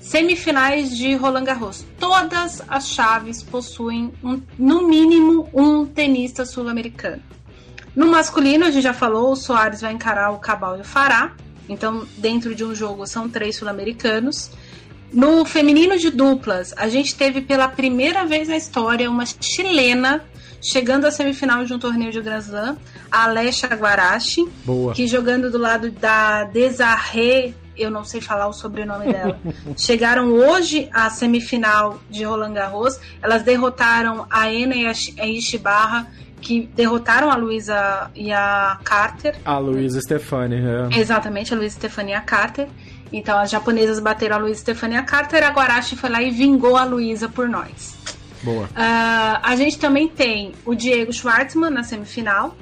Semifinais 0.00 0.96
de 0.96 1.14
Roland 1.14 1.44
Garros. 1.44 1.84
Todas 1.98 2.62
as 2.66 2.88
chaves 2.88 3.42
possuem, 3.42 4.12
um- 4.24 4.40
no 4.58 4.88
mínimo, 4.88 5.48
um 5.52 5.84
tenista 5.84 6.44
sul-americano. 6.44 7.22
No 7.94 8.06
masculino, 8.06 8.64
a 8.64 8.70
gente 8.70 8.82
já 8.82 8.94
falou, 8.94 9.32
o 9.32 9.36
Soares 9.36 9.80
vai 9.82 9.92
encarar 9.92 10.30
o 10.30 10.38
Cabal 10.38 10.78
e 10.78 10.80
o 10.80 10.84
Fará. 10.84 11.32
Então, 11.68 12.06
dentro 12.16 12.54
de 12.54 12.64
um 12.64 12.74
jogo, 12.74 13.06
são 13.06 13.28
três 13.28 13.56
sul-americanos. 13.56 14.50
No 15.12 15.44
feminino 15.44 15.98
de 15.98 16.08
duplas, 16.10 16.72
a 16.76 16.88
gente 16.88 17.14
teve 17.14 17.40
pela 17.40 17.68
primeira 17.68 18.24
vez 18.24 18.48
na 18.48 18.56
história 18.56 19.10
uma 19.10 19.24
chilena 19.26 20.24
chegando 20.60 21.06
à 21.06 21.10
semifinal 21.10 21.64
de 21.64 21.72
um 21.72 21.78
torneio 21.78 22.12
de 22.12 22.20
Grand 22.20 22.38
Slam, 22.40 22.76
a 23.10 23.24
Alessia 23.24 23.68
Guarachi, 23.68 24.44
Boa. 24.64 24.92
que 24.94 25.06
jogando 25.06 25.50
do 25.50 25.58
lado 25.58 25.90
da 25.90 26.44
Desarré, 26.44 27.52
eu 27.76 27.90
não 27.90 28.04
sei 28.04 28.20
falar 28.20 28.46
o 28.46 28.52
sobrenome 28.52 29.12
dela, 29.12 29.38
chegaram 29.76 30.32
hoje 30.32 30.88
à 30.92 31.08
semifinal 31.08 32.00
de 32.10 32.24
Roland 32.24 32.52
Garros. 32.52 32.98
Elas 33.22 33.42
derrotaram 33.42 34.26
a 34.30 34.52
Ena 34.52 34.74
e 34.76 34.86
a 34.86 34.92
Shi- 34.94 35.14
a 35.18 35.26
Ishibarra, 35.26 36.06
que 36.42 36.62
derrotaram 36.74 37.30
a 37.30 37.36
Luísa 37.36 38.10
e 38.14 38.32
a 38.32 38.78
Carter. 38.84 39.36
A 39.44 39.58
Luísa 39.58 40.00
Stefani. 40.00 40.56
É. 40.56 40.98
Exatamente, 40.98 41.52
a 41.54 41.56
Luísa 41.56 41.76
Stefania 41.76 42.20
Carter. 42.20 42.66
Então 43.12 43.38
as 43.38 43.50
japonesas 43.50 43.98
bateram 43.98 44.36
a 44.36 44.38
Luísa 44.38 44.60
Stefania 44.60 45.02
Carter, 45.02 45.42
a 45.44 45.50
Guarachi 45.50 45.96
foi 45.96 46.08
lá 46.10 46.22
e 46.22 46.30
vingou 46.30 46.76
a 46.76 46.84
Luísa 46.84 47.28
por 47.28 47.48
nós. 47.48 47.98
Boa. 48.42 48.68
Ah, 48.74 49.40
a 49.42 49.56
gente 49.56 49.78
também 49.78 50.08
tem 50.08 50.52
o 50.64 50.74
Diego 50.74 51.12
Schwartzman 51.12 51.70
na 51.70 51.82
semifinal, 51.82 52.56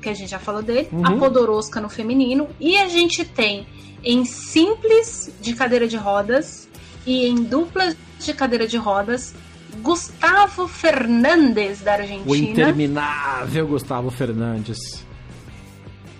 que 0.00 0.08
a 0.08 0.14
gente 0.14 0.30
já 0.30 0.38
falou 0.38 0.62
dele, 0.62 0.88
Uhum. 0.92 1.06
a 1.06 1.12
Podoroska 1.12 1.80
no 1.80 1.88
feminino, 1.88 2.48
e 2.60 2.76
a 2.76 2.88
gente 2.88 3.24
tem 3.24 3.66
em 4.04 4.24
simples 4.24 5.32
de 5.40 5.54
cadeira 5.54 5.86
de 5.86 5.96
rodas 5.96 6.68
e 7.06 7.26
em 7.26 7.36
duplas 7.36 7.96
de 8.20 8.32
cadeira 8.34 8.66
de 8.66 8.76
rodas 8.76 9.34
Gustavo 9.80 10.68
Fernandes 10.68 11.80
da 11.80 11.92
O 11.92 11.94
Argentina 11.94 12.36
interminável 12.50 13.66
Gustavo 13.66 14.10
Fernandes. 14.10 15.04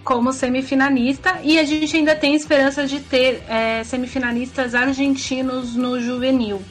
como 0.04 0.32
semifinalista 0.32 1.38
e 1.44 1.58
a 1.58 1.64
gente 1.64 1.96
ainda 1.96 2.14
tem 2.16 2.34
esperança 2.34 2.86
de 2.86 2.98
ter 3.00 3.42
é, 3.48 3.84
semifinalistas 3.84 4.74
argentinos 4.74 5.76
no 5.76 6.00
juvenil. 6.00 6.62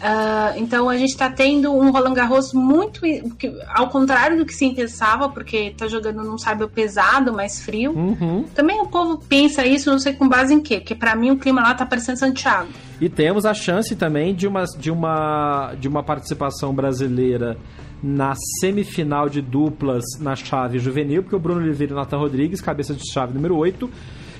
Ah, 0.00 0.52
então 0.56 0.88
a 0.88 0.96
gente 0.96 1.10
está 1.10 1.28
tendo 1.28 1.72
um 1.72 1.90
Roland 1.90 2.14
Garros 2.14 2.52
muito 2.52 3.00
que- 3.36 3.52
ao 3.74 3.88
contrário 3.88 4.36
do 4.38 4.46
que 4.46 4.54
se 4.54 4.70
pensava, 4.72 5.28
porque 5.28 5.74
tá 5.76 5.88
jogando 5.88 6.22
num 6.22 6.38
sábio 6.38 6.68
pesado, 6.68 7.32
mais 7.32 7.60
frio. 7.60 7.92
Uhum. 7.92 8.44
Também 8.54 8.80
o 8.80 8.86
povo 8.86 9.18
pensa 9.28 9.66
isso, 9.66 9.90
não 9.90 9.98
sei 9.98 10.12
com 10.12 10.28
base 10.28 10.54
em 10.54 10.60
quê, 10.60 10.78
porque 10.78 10.94
para 10.94 11.16
mim 11.16 11.32
o 11.32 11.36
clima 11.38 11.62
lá 11.62 11.74
tá 11.74 11.84
parecendo 11.84 12.18
Santiago. 12.18 12.68
E 13.00 13.08
temos 13.08 13.44
a 13.44 13.52
chance 13.54 13.94
também 13.96 14.34
de 14.34 14.46
uma, 14.46 14.64
de 14.78 14.90
uma, 14.90 15.74
de 15.80 15.88
uma 15.88 16.02
participação 16.02 16.72
brasileira 16.72 17.56
na 18.00 18.34
semifinal 18.60 19.28
de 19.28 19.40
duplas 19.42 20.04
na 20.20 20.36
chave 20.36 20.78
juvenil, 20.78 21.22
porque 21.24 21.34
o 21.34 21.40
Bruno 21.40 21.60
Oliveira 21.60 21.92
e 21.92 21.96
o 21.96 21.98
Nathan 21.98 22.18
Rodrigues, 22.18 22.60
cabeça 22.60 22.94
de 22.94 23.02
chave 23.12 23.34
número 23.34 23.56
8, 23.56 23.90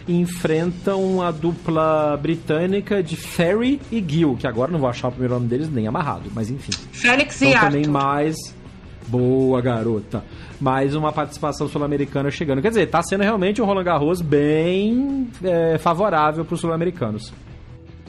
enfrentam 0.09 1.22
a 1.22 1.30
dupla 1.30 2.16
britânica 2.20 3.02
de 3.02 3.14
Ferry 3.16 3.80
e 3.92 4.04
Gill, 4.06 4.36
que 4.36 4.46
agora 4.46 4.72
não 4.72 4.78
vou 4.78 4.88
achar 4.88 5.09
o 5.09 5.11
primeiro 5.11 5.34
nome 5.34 5.46
deles 5.46 5.70
nem 5.70 5.86
amarrado, 5.86 6.30
mas 6.34 6.50
enfim. 6.50 6.72
Félix 6.92 7.40
e 7.42 7.46
Então 7.48 7.59
Arthur. 7.61 7.72
também 7.72 7.90
mais. 7.90 8.36
Boa, 9.06 9.61
garota. 9.62 10.22
Mais 10.61 10.94
uma 10.94 11.12
participação 11.12 11.66
sul-americana 11.68 12.30
chegando. 12.30 12.61
Quer 12.61 12.68
dizer, 12.70 12.86
tá 12.90 13.02
sendo 13.02 13.22
realmente 13.22 13.62
um 13.62 13.64
Roland 13.64 13.84
Garros 13.84 14.20
bem 14.20 15.28
é, 15.42 15.78
favorável 15.78 16.44
para 16.44 16.54
os 16.54 16.61
sul-americanos. 16.61 17.32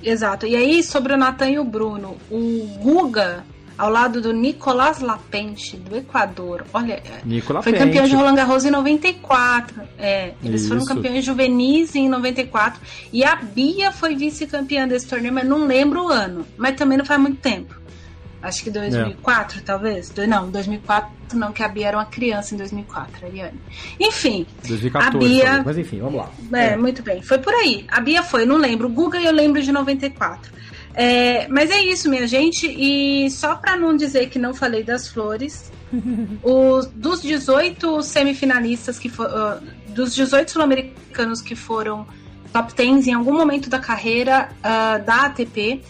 Exato. 0.04 0.45
E 0.45 0.56
aí, 0.56 0.82
sobre 0.84 1.14
o 1.14 1.18
Natan 1.18 1.50
e 1.50 1.60
o 1.60 1.64
Bruno, 1.64 2.16
o 2.32 2.68
Guga, 2.82 3.43
ao 3.80 3.90
lado 3.90 4.20
do 4.22 4.34
Nicolás 4.34 5.00
Lapente, 5.00 5.78
do 5.78 5.96
Equador, 5.96 6.66
olha, 6.74 7.02
Nicola 7.26 7.64
foi 7.64 7.72
Pente. 7.72 7.86
campeão 7.86 8.06
de 8.06 8.14
Roland 8.16 8.36
Garros 8.36 8.66
em 8.66 8.70
94. 8.70 9.82
É, 9.98 10.34
eles 10.44 10.68
foram 10.68 10.82
Isso. 10.82 10.94
campeões 10.94 11.24
juvenis 11.26 11.96
em 11.96 12.10
94. 12.10 12.80
E 13.12 13.24
a 13.24 13.36
Bia 13.38 13.92
foi 13.92 14.16
vice-campeã 14.16 14.88
desse 14.88 15.08
torneio, 15.08 15.34
mas 15.34 15.48
não 15.48 15.66
lembro 15.66 16.04
o 16.04 16.08
ano. 16.10 16.46
Mas 16.58 16.76
também 16.76 16.98
não 16.98 17.06
faz 17.06 17.20
muito 17.20 17.38
tempo. 17.40 17.74
Acho 18.42 18.64
que 18.64 18.70
2004, 18.70 19.62
talvez. 19.64 20.10
Do- 20.12 20.26
Não, 20.26 20.50
2004 20.50 21.10
não, 21.34 21.52
que 21.52 21.62
a 21.62 21.68
Bia 21.68 21.88
era 21.90 21.98
uma 21.98 22.06
criança 22.06 22.56
em 22.56 22.58
2004, 22.58 23.26
Ariane. 23.28 23.60
Enfim, 24.00 24.46
2014, 24.66 25.18
A 25.18 25.20
Bia- 25.20 25.44
talvez, 25.46 25.66
mas 25.66 25.78
enfim, 25.78 26.00
vamos 26.00 26.16
lá. 26.16 26.30
é, 26.54 26.76
muito 26.78 27.04
bem. 27.04 27.22
Foi 27.22 27.38
por 27.38 27.54
aí. 27.54 27.86
A 27.90 28.00
Bia 28.00 28.24
foi, 28.24 28.46
não 28.46 28.56
lembro. 28.58 28.88
O 28.88 28.90
Guga 28.90 29.20
eu 29.20 29.32
lembro 29.34 29.62
de 29.62 29.72
94. 29.72 30.52
É, 31.02 31.47
mas 31.47 31.72
é 31.72 31.80
isso, 31.80 32.10
minha 32.10 32.28
gente. 32.28 32.68
E 32.68 33.32
só 33.32 33.56
pra 33.56 33.78
não 33.78 33.95
dizer 33.95 34.28
que 34.28 34.38
não 34.38 34.54
falei 34.54 34.84
das 34.84 35.08
flores, 35.08 35.72
os, 36.43 36.88
dos 36.88 37.22
18 37.22 38.04
semifinalistas 38.04 39.00
que 39.00 39.08
foram. 39.08 39.62
dos 39.88 40.14
18 40.14 40.52
sul-americanos 40.52 41.41
que 41.41 41.56
foram 41.56 42.06
top 42.52 42.74
10 42.76 43.08
em 43.08 43.14
algum 43.14 43.32
momento 43.32 43.70
da 43.70 43.80
carreira 43.80 44.50
ah, 44.62 44.97
da 44.97 45.28
ATP, 45.28 45.82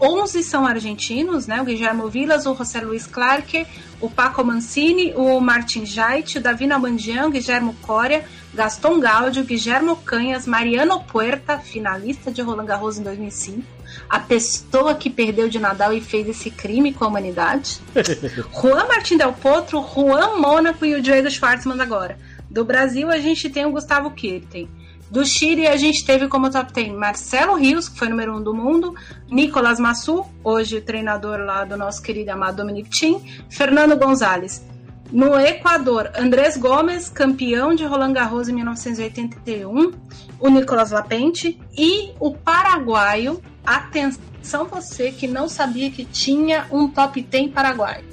11 0.00 0.42
são 0.42 0.66
argentinos, 0.66 1.46
né? 1.46 1.60
O 1.60 1.64
Guilherme 1.64 2.08
Vilas, 2.08 2.46
o 2.46 2.54
José 2.54 2.80
Luiz 2.80 3.06
Clarke, 3.06 3.66
o 4.00 4.08
Paco 4.08 4.42
Mancini, 4.42 5.12
o 5.14 5.38
Martin 5.40 5.84
Jait, 5.84 6.38
o 6.38 6.40
Davi 6.40 6.66
Nabandian, 6.66 7.26
o 7.26 7.30
Guilherme 7.30 7.74
Coria, 7.82 8.24
Gaston 8.54 8.98
Gaudio, 8.98 9.44
Guilherme 9.44 9.94
Canhas, 10.04 10.46
Mariano 10.46 11.04
Puerta, 11.04 11.58
finalista 11.58 12.32
de 12.32 12.40
Roland 12.40 12.64
Garros 12.64 12.98
em 12.98 13.02
2005, 13.02 13.62
a 14.08 14.18
pessoa 14.18 14.94
que 14.94 15.10
perdeu 15.10 15.48
de 15.48 15.58
Nadal 15.58 15.92
e 15.92 16.00
fez 16.00 16.28
esse 16.28 16.50
crime 16.50 16.92
com 16.92 17.04
a 17.04 17.08
humanidade. 17.08 17.78
Juan 18.52 18.86
Martin 18.88 19.18
Del 19.18 19.32
Potro, 19.34 19.82
Juan 19.82 20.38
Mônaco 20.38 20.84
e 20.86 20.94
o 20.94 21.02
Diego 21.02 21.30
Schwartzman 21.30 21.80
agora. 21.80 22.18
Do 22.48 22.64
Brasil, 22.64 23.10
a 23.10 23.18
gente 23.18 23.48
tem 23.48 23.66
o 23.66 23.70
Gustavo 23.70 24.10
Kirten. 24.10 24.68
Do 25.10 25.26
Chile, 25.26 25.66
a 25.66 25.76
gente 25.76 26.04
teve 26.04 26.28
como 26.28 26.50
top 26.50 26.72
10 26.72 26.92
Marcelo 26.92 27.54
Rios, 27.54 27.88
que 27.88 27.98
foi 27.98 28.08
número 28.08 28.32
1 28.32 28.36
um 28.36 28.42
do 28.42 28.54
mundo, 28.54 28.94
Nicolas 29.28 29.80
Massu, 29.80 30.24
hoje 30.44 30.80
treinador 30.80 31.40
lá 31.40 31.64
do 31.64 31.76
nosso 31.76 32.00
querido 32.00 32.30
amado 32.30 32.58
Dominic 32.58 32.88
Thiem, 32.90 33.20
Fernando 33.48 33.96
Gonzalez. 33.96 34.64
No 35.10 35.38
Equador, 35.40 36.12
Andrés 36.16 36.56
Gomes, 36.56 37.08
campeão 37.08 37.74
de 37.74 37.84
Roland 37.84 38.12
Garros 38.12 38.48
em 38.48 38.52
1981, 38.52 39.92
o 40.38 40.48
Nicolas 40.48 40.92
Lapente 40.92 41.60
e 41.76 42.12
o 42.20 42.32
paraguaio 42.32 43.42
Atenção 43.64 44.66
você 44.66 45.12
que 45.12 45.26
não 45.26 45.48
sabia 45.48 45.90
que 45.90 46.04
tinha 46.04 46.66
um 46.70 46.88
top 46.88 47.22
10 47.22 47.52
paraguaio. 47.52 48.04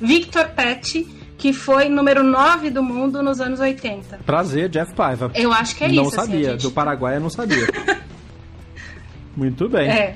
Victor 0.00 0.48
Pet, 0.50 1.06
que 1.36 1.52
foi 1.52 1.88
número 1.88 2.22
9 2.22 2.70
do 2.70 2.82
mundo 2.82 3.22
nos 3.22 3.40
anos 3.40 3.60
80. 3.60 4.20
Prazer, 4.24 4.68
Jeff 4.68 4.94
Paiva. 4.94 5.30
Eu 5.34 5.52
acho 5.52 5.76
que 5.76 5.84
é 5.84 5.88
não 5.88 5.94
isso. 5.94 6.02
Não 6.04 6.10
sabia, 6.10 6.40
assim, 6.40 6.50
gente... 6.52 6.62
do 6.62 6.70
Paraguai 6.70 7.16
eu 7.16 7.20
não 7.20 7.30
sabia. 7.30 7.66
Muito 9.36 9.68
bem. 9.68 9.88
É, 9.88 10.14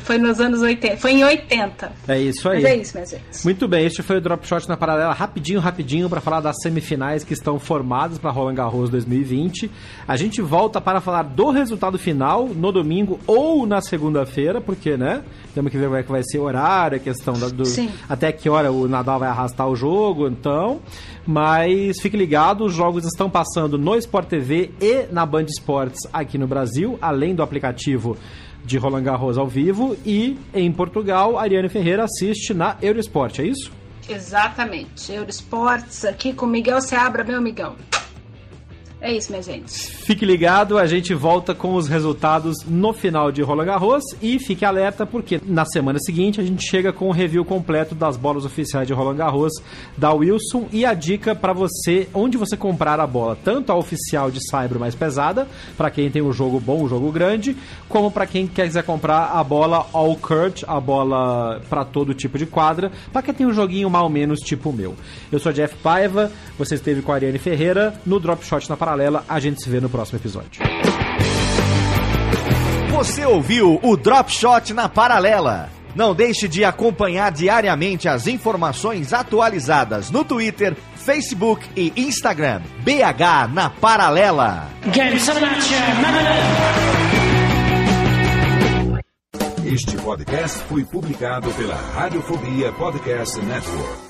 foi 0.00 0.18
nos 0.18 0.40
anos 0.40 0.60
80. 0.60 0.96
Foi 0.96 1.12
em 1.12 1.24
80. 1.24 1.92
É 2.08 2.18
isso 2.18 2.48
aí. 2.48 2.62
Mas 2.62 2.64
é 2.64 2.76
isso, 2.76 2.94
minha 2.94 3.06
gente. 3.06 3.44
Muito 3.44 3.68
bem, 3.68 3.86
este 3.86 4.02
foi 4.02 4.18
o 4.18 4.20
Drop 4.20 4.46
Shot 4.46 4.68
na 4.68 4.76
paralela, 4.76 5.12
rapidinho, 5.12 5.60
rapidinho, 5.60 6.08
para 6.08 6.20
falar 6.20 6.40
das 6.40 6.56
semifinais 6.62 7.24
que 7.24 7.32
estão 7.32 7.58
formadas 7.58 8.18
para 8.18 8.30
Roland 8.30 8.54
Garros 8.54 8.90
2020. 8.90 9.70
A 10.06 10.16
gente 10.16 10.40
volta 10.42 10.80
para 10.80 11.00
falar 11.00 11.22
do 11.22 11.50
resultado 11.50 11.98
final 11.98 12.46
no 12.48 12.72
domingo 12.72 13.18
ou 13.26 13.66
na 13.66 13.80
segunda-feira, 13.80 14.60
porque, 14.60 14.96
né? 14.96 15.22
Temos 15.54 15.70
que 15.70 15.78
ver 15.78 15.86
como 15.86 15.96
é 15.96 16.02
que 16.02 16.10
vai 16.10 16.22
ser 16.22 16.38
o 16.38 16.42
horário, 16.42 16.96
a 16.96 17.00
questão 17.00 17.34
da, 17.34 17.48
do. 17.48 17.64
Sim. 17.64 17.90
Até 18.08 18.32
que 18.32 18.48
hora 18.48 18.70
o 18.70 18.86
Nadal 18.88 19.18
vai 19.18 19.28
arrastar 19.28 19.68
o 19.68 19.76
jogo, 19.76 20.28
então. 20.28 20.80
Mas 21.26 22.00
fique 22.00 22.16
ligado, 22.16 22.64
os 22.64 22.72
jogos 22.72 23.04
estão 23.04 23.28
passando 23.28 23.78
no 23.78 23.94
Sport 23.96 24.28
TV 24.28 24.70
e 24.80 25.06
na 25.12 25.26
Band 25.26 25.44
Esportes 25.44 26.00
aqui 26.12 26.38
no 26.38 26.46
Brasil, 26.46 26.98
além 27.00 27.34
do 27.34 27.42
aplicativo 27.42 28.16
de 28.64 28.78
Roland 28.78 29.02
Garros 29.02 29.38
ao 29.38 29.46
vivo 29.46 29.69
e 30.04 30.38
em 30.54 30.70
Portugal, 30.72 31.38
Ariane 31.38 31.68
Ferreira 31.68 32.04
assiste 32.04 32.52
na 32.54 32.76
Eurosport, 32.82 33.38
é 33.38 33.44
isso? 33.44 33.70
Exatamente. 34.08 35.12
Eurosports 35.12 36.04
aqui 36.04 36.32
com 36.32 36.46
Miguel 36.46 36.80
Seabra, 36.80 37.22
meu 37.22 37.38
amigão. 37.38 37.76
É 39.02 39.12
isso, 39.14 39.30
minha 39.30 39.42
gente. 39.42 39.72
Fique 39.72 40.26
ligado, 40.26 40.76
a 40.76 40.86
gente 40.86 41.14
volta 41.14 41.54
com 41.54 41.74
os 41.74 41.88
resultados 41.88 42.58
no 42.66 42.92
final 42.92 43.32
de 43.32 43.40
Roland 43.40 43.64
Garros 43.64 44.04
e 44.20 44.38
fique 44.38 44.62
alerta 44.62 45.06
porque 45.06 45.40
na 45.42 45.64
semana 45.64 45.98
seguinte 45.98 46.38
a 46.38 46.44
gente 46.44 46.68
chega 46.68 46.92
com 46.92 47.08
o 47.08 47.12
review 47.12 47.42
completo 47.42 47.94
das 47.94 48.18
bolas 48.18 48.44
oficiais 48.44 48.86
de 48.86 48.92
Roland 48.92 49.16
Garros 49.16 49.52
da 49.96 50.12
Wilson 50.12 50.68
e 50.70 50.84
a 50.84 50.92
dica 50.92 51.34
para 51.34 51.54
você 51.54 52.08
onde 52.12 52.36
você 52.36 52.58
comprar 52.58 53.00
a 53.00 53.06
bola, 53.06 53.38
tanto 53.42 53.72
a 53.72 53.74
oficial 53.74 54.30
de 54.30 54.46
Saibro 54.50 54.78
mais 54.78 54.94
pesada, 54.94 55.48
para 55.78 55.90
quem 55.90 56.10
tem 56.10 56.20
um 56.20 56.32
jogo 56.32 56.60
bom, 56.60 56.82
um 56.82 56.88
jogo 56.88 57.10
grande, 57.10 57.56
como 57.88 58.10
para 58.10 58.26
quem 58.26 58.46
quiser 58.46 58.82
comprar 58.82 59.30
a 59.32 59.42
bola 59.42 59.86
All 59.94 60.14
Court, 60.16 60.62
a 60.66 60.78
bola 60.78 61.62
para 61.70 61.86
todo 61.86 62.12
tipo 62.12 62.36
de 62.36 62.44
quadra, 62.44 62.92
para 63.10 63.22
quem 63.22 63.32
tem 63.32 63.46
um 63.46 63.52
joguinho 63.54 63.88
mal 63.88 64.10
menos 64.10 64.40
tipo 64.40 64.68
o 64.68 64.72
meu. 64.74 64.94
Eu 65.32 65.38
sou 65.38 65.52
Jeff 65.52 65.74
Paiva, 65.76 66.30
você 66.58 66.74
esteve 66.74 67.00
com 67.00 67.12
a 67.12 67.14
Ariane 67.14 67.38
Ferreira 67.38 67.94
no 68.04 68.20
Drop 68.20 68.44
Shot 68.44 68.68
na 68.68 68.76
Paralela. 68.90 69.24
A 69.28 69.38
gente 69.38 69.62
se 69.62 69.70
vê 69.70 69.80
no 69.80 69.88
próximo 69.88 70.18
episódio. 70.18 70.62
Você 72.90 73.24
ouviu 73.24 73.78
o 73.82 73.96
Drop 73.96 74.30
Shot 74.30 74.74
na 74.74 74.88
Paralela. 74.88 75.70
Não 75.94 76.14
deixe 76.14 76.48
de 76.48 76.64
acompanhar 76.64 77.30
diariamente 77.32 78.08
as 78.08 78.26
informações 78.26 79.12
atualizadas 79.12 80.10
no 80.10 80.24
Twitter, 80.24 80.76
Facebook 80.96 81.68
e 81.76 81.92
Instagram. 81.96 82.62
BH 82.82 83.52
na 83.52 83.70
Paralela. 83.70 84.68
Este 89.64 89.96
podcast 89.98 90.58
foi 90.64 90.84
publicado 90.84 91.50
pela 91.52 91.76
Radiofobia 91.76 92.72
Podcast 92.72 93.40
Network. 93.40 94.09